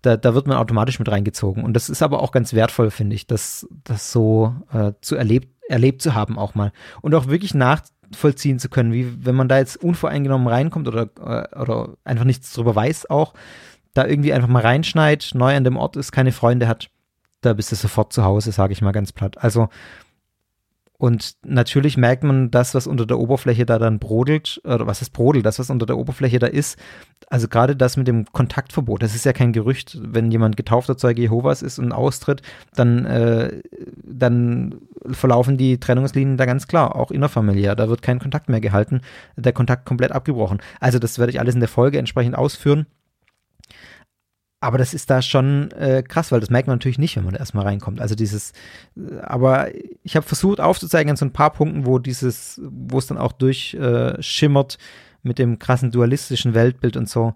da, 0.07 0.17
da 0.17 0.35
wird 0.35 0.47
man 0.47 0.57
automatisch 0.57 0.99
mit 0.99 1.11
reingezogen. 1.11 1.65
Und 1.65 1.75
das 1.75 1.89
ist 1.89 2.03
aber 2.03 2.23
auch 2.23 2.31
ganz 2.31 2.55
wertvoll, 2.55 2.91
finde 2.91 3.17
ich, 3.17 3.27
das, 3.27 3.67
das 3.83 4.13
so 4.13 4.55
äh, 4.73 4.93
zu 5.01 5.17
erlebt, 5.17 5.49
erlebt 5.69 6.01
zu 6.01 6.15
haben 6.15 6.39
auch 6.39 6.55
mal. 6.55 6.73
Und 7.03 7.15
auch 7.15 7.27
wirklich 7.27 7.55
nachvollziehen 7.55 8.61
zu 8.61 8.69
können, 8.69 8.93
wie 8.93 9.27
wenn 9.27 9.35
man 9.35 9.49
da 9.49 9.59
jetzt 9.59 9.77
unvoreingenommen 9.77 10.47
reinkommt 10.47 10.87
oder, 10.87 11.09
äh, 11.21 11.59
oder 11.59 11.97
einfach 12.05 12.25
nichts 12.25 12.53
drüber 12.53 12.77
weiß 12.77 13.11
auch, 13.11 13.35
da 13.95 14.07
irgendwie 14.07 14.33
einfach 14.33 14.49
mal 14.49 14.63
reinschneit, 14.63 15.31
neu 15.35 15.57
an 15.57 15.65
dem 15.65 15.77
Ort 15.77 15.97
ist, 15.97 16.13
keine 16.13 16.33
Freunde 16.33 16.69
hat, 16.69 16.89
da 17.41 17.53
bist 17.53 17.73
du 17.73 17.77
sofort 17.77 18.13
zu 18.13 18.23
Hause, 18.23 18.53
sage 18.53 18.73
ich 18.73 18.83
mal 18.83 18.93
ganz 18.93 19.13
platt. 19.13 19.39
Also 19.39 19.69
und 20.99 21.36
natürlich 21.44 21.97
merkt 21.97 22.24
man 22.24 22.51
das, 22.51 22.74
was 22.74 22.86
unter 22.86 23.07
der 23.07 23.18
Oberfläche 23.18 23.66
da 23.66 23.78
dann 23.78 23.99
brodelt, 23.99 24.61
oder 24.64 24.86
was 24.86 25.03
ist 25.03 25.11
brodelt, 25.11 25.44
das, 25.44 25.59
was 25.59 25.70
unter 25.70 25.86
der 25.86 25.99
Oberfläche 25.99 26.38
da 26.38 26.47
ist. 26.47 26.78
Also 27.28 27.49
gerade 27.49 27.76
das 27.76 27.97
mit 27.97 28.09
dem 28.09 28.24
Kontaktverbot, 28.26 29.03
das 29.03 29.14
ist 29.14 29.24
ja 29.24 29.32
kein 29.32 29.53
Gerücht, 29.53 29.99
wenn 30.01 30.30
jemand 30.30 30.57
getaufter 30.57 30.97
Zeuge 30.97 31.22
Jehovas 31.22 31.62
ist 31.62 31.78
und 31.78 31.92
austritt, 31.92 32.42
dann, 32.74 33.05
äh, 33.05 33.62
dann 34.05 34.76
verlaufen 35.11 35.57
die 35.57 35.78
Trennungslinien 35.78 36.36
da 36.36 36.47
ganz 36.47 36.66
klar, 36.66 36.97
auch 36.97 37.11
innerfamiliär. 37.11 37.74
Da 37.74 37.88
wird 37.88 38.03
kein 38.03 38.18
Kontakt 38.18 38.49
mehr 38.49 38.61
gehalten, 38.61 39.03
der 39.36 39.53
Kontakt 39.53 39.84
komplett 39.84 40.12
abgebrochen. 40.12 40.59
Also 40.80 40.99
das 40.99 41.18
werde 41.18 41.30
ich 41.30 41.40
alles 41.40 41.55
in 41.55 41.61
der 41.61 41.68
Folge 41.68 41.99
entsprechend 41.99 42.36
ausführen. 42.36 42.86
Aber 44.61 44.79
das 44.79 44.95
ist 44.95 45.11
da 45.11 45.21
schon 45.21 45.71
äh, 45.73 46.03
krass, 46.03 46.33
weil 46.33 46.41
das 46.41 46.49
merkt 46.49 46.67
man 46.67 46.77
natürlich 46.77 46.99
nicht, 46.99 47.17
wenn 47.17 47.25
man 47.25 47.35
da 47.35 47.41
erstmal 47.41 47.65
reinkommt. 47.65 48.01
Also 48.01 48.15
dieses, 48.15 48.53
äh, 48.97 49.19
aber 49.21 49.69
ich 50.03 50.17
habe 50.17 50.27
versucht 50.27 50.61
aufzuzeigen 50.61 51.11
an 51.11 51.17
so 51.17 51.27
ein 51.27 51.33
paar 51.33 51.53
Punkten, 51.53 51.85
wo 51.85 51.99
dieses, 51.99 52.61
wo 52.65 52.99
es 52.99 53.07
dann 53.07 53.19
auch 53.19 53.33
durchschimmert 53.33 54.75
äh, 54.75 54.79
mit 55.23 55.39
dem 55.39 55.59
krassen 55.59 55.91
dualistischen 55.91 56.55
Weltbild 56.55 56.97
und 56.97 57.09
so. 57.09 57.35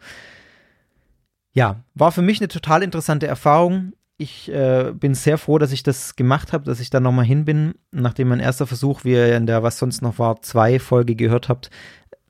Ja, 1.53 1.85
war 1.95 2.13
für 2.13 2.23
mich 2.23 2.41
eine 2.41 2.49
total 2.49 2.83
interessante 2.83 3.27
Erfahrung. 3.27 3.93
Ich 4.17 4.51
äh, 4.51 4.93
bin 4.95 5.15
sehr 5.15 5.37
froh, 5.37 5.59
dass 5.59 5.73
ich 5.73 5.83
das 5.83 6.17
gemacht 6.17 6.53
habe, 6.53 6.65
dass 6.65 6.81
ich 6.81 6.91
da 6.91 7.01
nochmal 7.01 7.25
hin 7.25 7.45
bin, 7.45 7.75
nachdem 7.91 8.29
mein 8.29 8.41
erster 8.41 8.67
Versuch, 8.67 9.05
wie 9.05 9.13
ihr 9.13 9.37
in 9.37 9.47
der 9.47 9.63
Was 9.63 9.79
sonst 9.79 10.03
noch 10.03 10.19
war, 10.19 10.43
zwei 10.43 10.79
Folge 10.79 11.17
gehört 11.17 11.49
habt, 11.49 11.71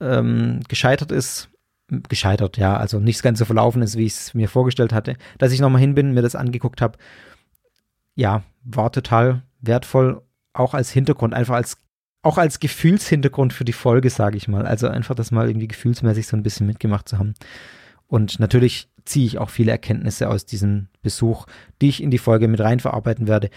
ähm, 0.00 0.60
gescheitert 0.68 1.12
ist 1.12 1.48
gescheitert, 2.08 2.56
ja, 2.56 2.76
also 2.76 3.00
nicht 3.00 3.22
ganz 3.22 3.38
so 3.38 3.44
verlaufen 3.44 3.82
ist, 3.82 3.96
wie 3.96 4.06
ich 4.06 4.12
es 4.12 4.34
mir 4.34 4.48
vorgestellt 4.48 4.92
hatte, 4.92 5.16
dass 5.38 5.52
ich 5.52 5.60
nochmal 5.60 5.80
hin 5.80 5.94
bin, 5.94 6.12
mir 6.12 6.22
das 6.22 6.34
angeguckt 6.34 6.80
habe. 6.80 6.98
Ja, 8.14 8.42
war 8.64 8.92
total 8.92 9.42
wertvoll, 9.60 10.22
auch 10.52 10.74
als 10.74 10.90
Hintergrund, 10.90 11.34
einfach 11.34 11.54
als, 11.54 11.78
auch 12.22 12.38
als 12.38 12.60
Gefühlshintergrund 12.60 13.52
für 13.52 13.64
die 13.64 13.72
Folge, 13.72 14.10
sage 14.10 14.36
ich 14.36 14.48
mal. 14.48 14.66
Also 14.66 14.88
einfach 14.88 15.14
das 15.14 15.30
mal 15.30 15.48
irgendwie 15.48 15.68
gefühlsmäßig 15.68 16.26
so 16.26 16.36
ein 16.36 16.42
bisschen 16.42 16.66
mitgemacht 16.66 17.08
zu 17.08 17.18
haben. 17.18 17.34
Und 18.06 18.40
natürlich 18.40 18.88
ziehe 19.04 19.26
ich 19.26 19.38
auch 19.38 19.50
viele 19.50 19.70
Erkenntnisse 19.70 20.28
aus 20.28 20.44
diesem 20.44 20.88
Besuch, 21.02 21.46
die 21.80 21.88
ich 21.88 22.02
in 22.02 22.10
die 22.10 22.18
Folge 22.18 22.48
mit 22.48 22.60
rein 22.60 22.80
verarbeiten 22.80 23.28
werde. 23.28 23.50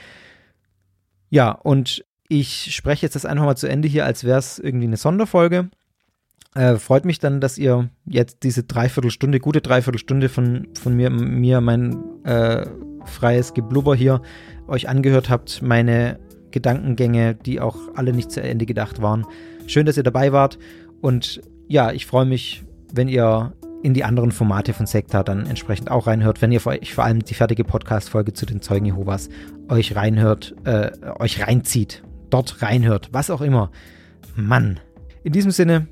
Ja, 1.30 1.52
und 1.52 2.06
ich 2.28 2.74
spreche 2.76 3.06
jetzt 3.06 3.16
das 3.16 3.26
einfach 3.26 3.46
mal 3.46 3.58
zu 3.58 3.68
Ende 3.68 3.88
hier, 3.88 4.06
als 4.06 4.24
wäre 4.24 4.40
es 4.40 4.60
irgendwie 4.60 4.88
eine 4.88 4.98
Sonderfolge. 4.98 5.70
Äh, 6.56 6.76
freut 6.76 7.06
mich 7.06 7.20
dann, 7.20 7.41
dass 7.41 7.58
ihr 7.58 7.89
jetzt 8.06 8.43
diese 8.43 8.64
Dreiviertelstunde, 8.64 9.39
gute 9.39 9.62
Dreiviertelstunde 9.62 10.30
von, 10.30 10.68
von 10.80 10.95
mir, 10.95 11.10
mir 11.10 11.62
mein 11.62 12.04
äh, 12.24 12.66
freies 13.06 13.54
Geblubber 13.54 13.95
hier 13.95 14.22
euch 14.68 14.88
angehört 14.88 15.30
habt, 15.30 15.62
meine 15.62 16.20
Gedankengänge, 16.51 17.34
die 17.34 17.60
auch 17.60 17.78
alle 17.95 18.14
nicht 18.14 18.32
zu 18.32 18.41
Ende 18.41 18.66
gedacht 18.66 19.01
waren. 19.01 19.26
Schön, 19.66 19.86
dass 19.86 19.97
ihr 19.97 20.04
dabei 20.04 20.32
wart 20.32 20.60
und 21.01 21.41
ja, 21.68 21.91
ich 21.91 22.06
freue 22.06 22.26
mich, 22.26 22.64
wenn 22.93 23.08
ihr 23.08 23.54
in 23.82 23.93
die 23.93 24.04
anderen 24.04 24.32
Formate 24.32 24.74
von 24.74 24.86
Sekta 24.86 25.24
dann 25.24 25.45
entsprechend 25.45 25.91
auch 25.91 26.08
reinhört, 26.08 26.41
wenn 26.41 26.51
ihr 26.51 26.66
euch 26.66 26.93
vor 26.93 27.04
allem 27.04 27.24
die 27.24 27.34
fertige 27.34 27.64
Podcast-Folge 27.64 28.34
zu 28.34 28.45
den 28.45 28.62
Zeugen 28.62 28.86
Jehovas 28.86 29.30
euch 29.68 29.95
reinhört, 29.95 30.56
äh, 30.64 30.91
euch 31.20 31.45
reinzieht, 31.45 32.04
dort 32.30 32.62
reinhört, 32.62 33.10
was 33.12 33.30
auch 33.30 33.41
immer. 33.41 33.72
Mann. 34.36 34.80
In 35.24 35.34
diesem 35.34 35.51
Sinne, 35.51 35.88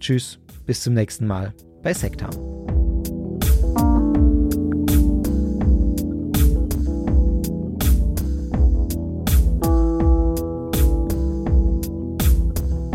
Tschüss, 0.00 0.38
bis 0.66 0.82
zum 0.82 0.94
nächsten 0.94 1.26
Mal 1.26 1.52
bei 1.82 1.92
Sektown. 1.92 2.30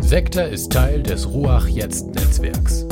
Sektor 0.02 0.43
ist 0.43 0.74
Teil 0.74 1.02
des 1.04 1.26
Ruach 1.26 1.68
Jetzt 1.68 2.08
Netzwerks. 2.08 2.86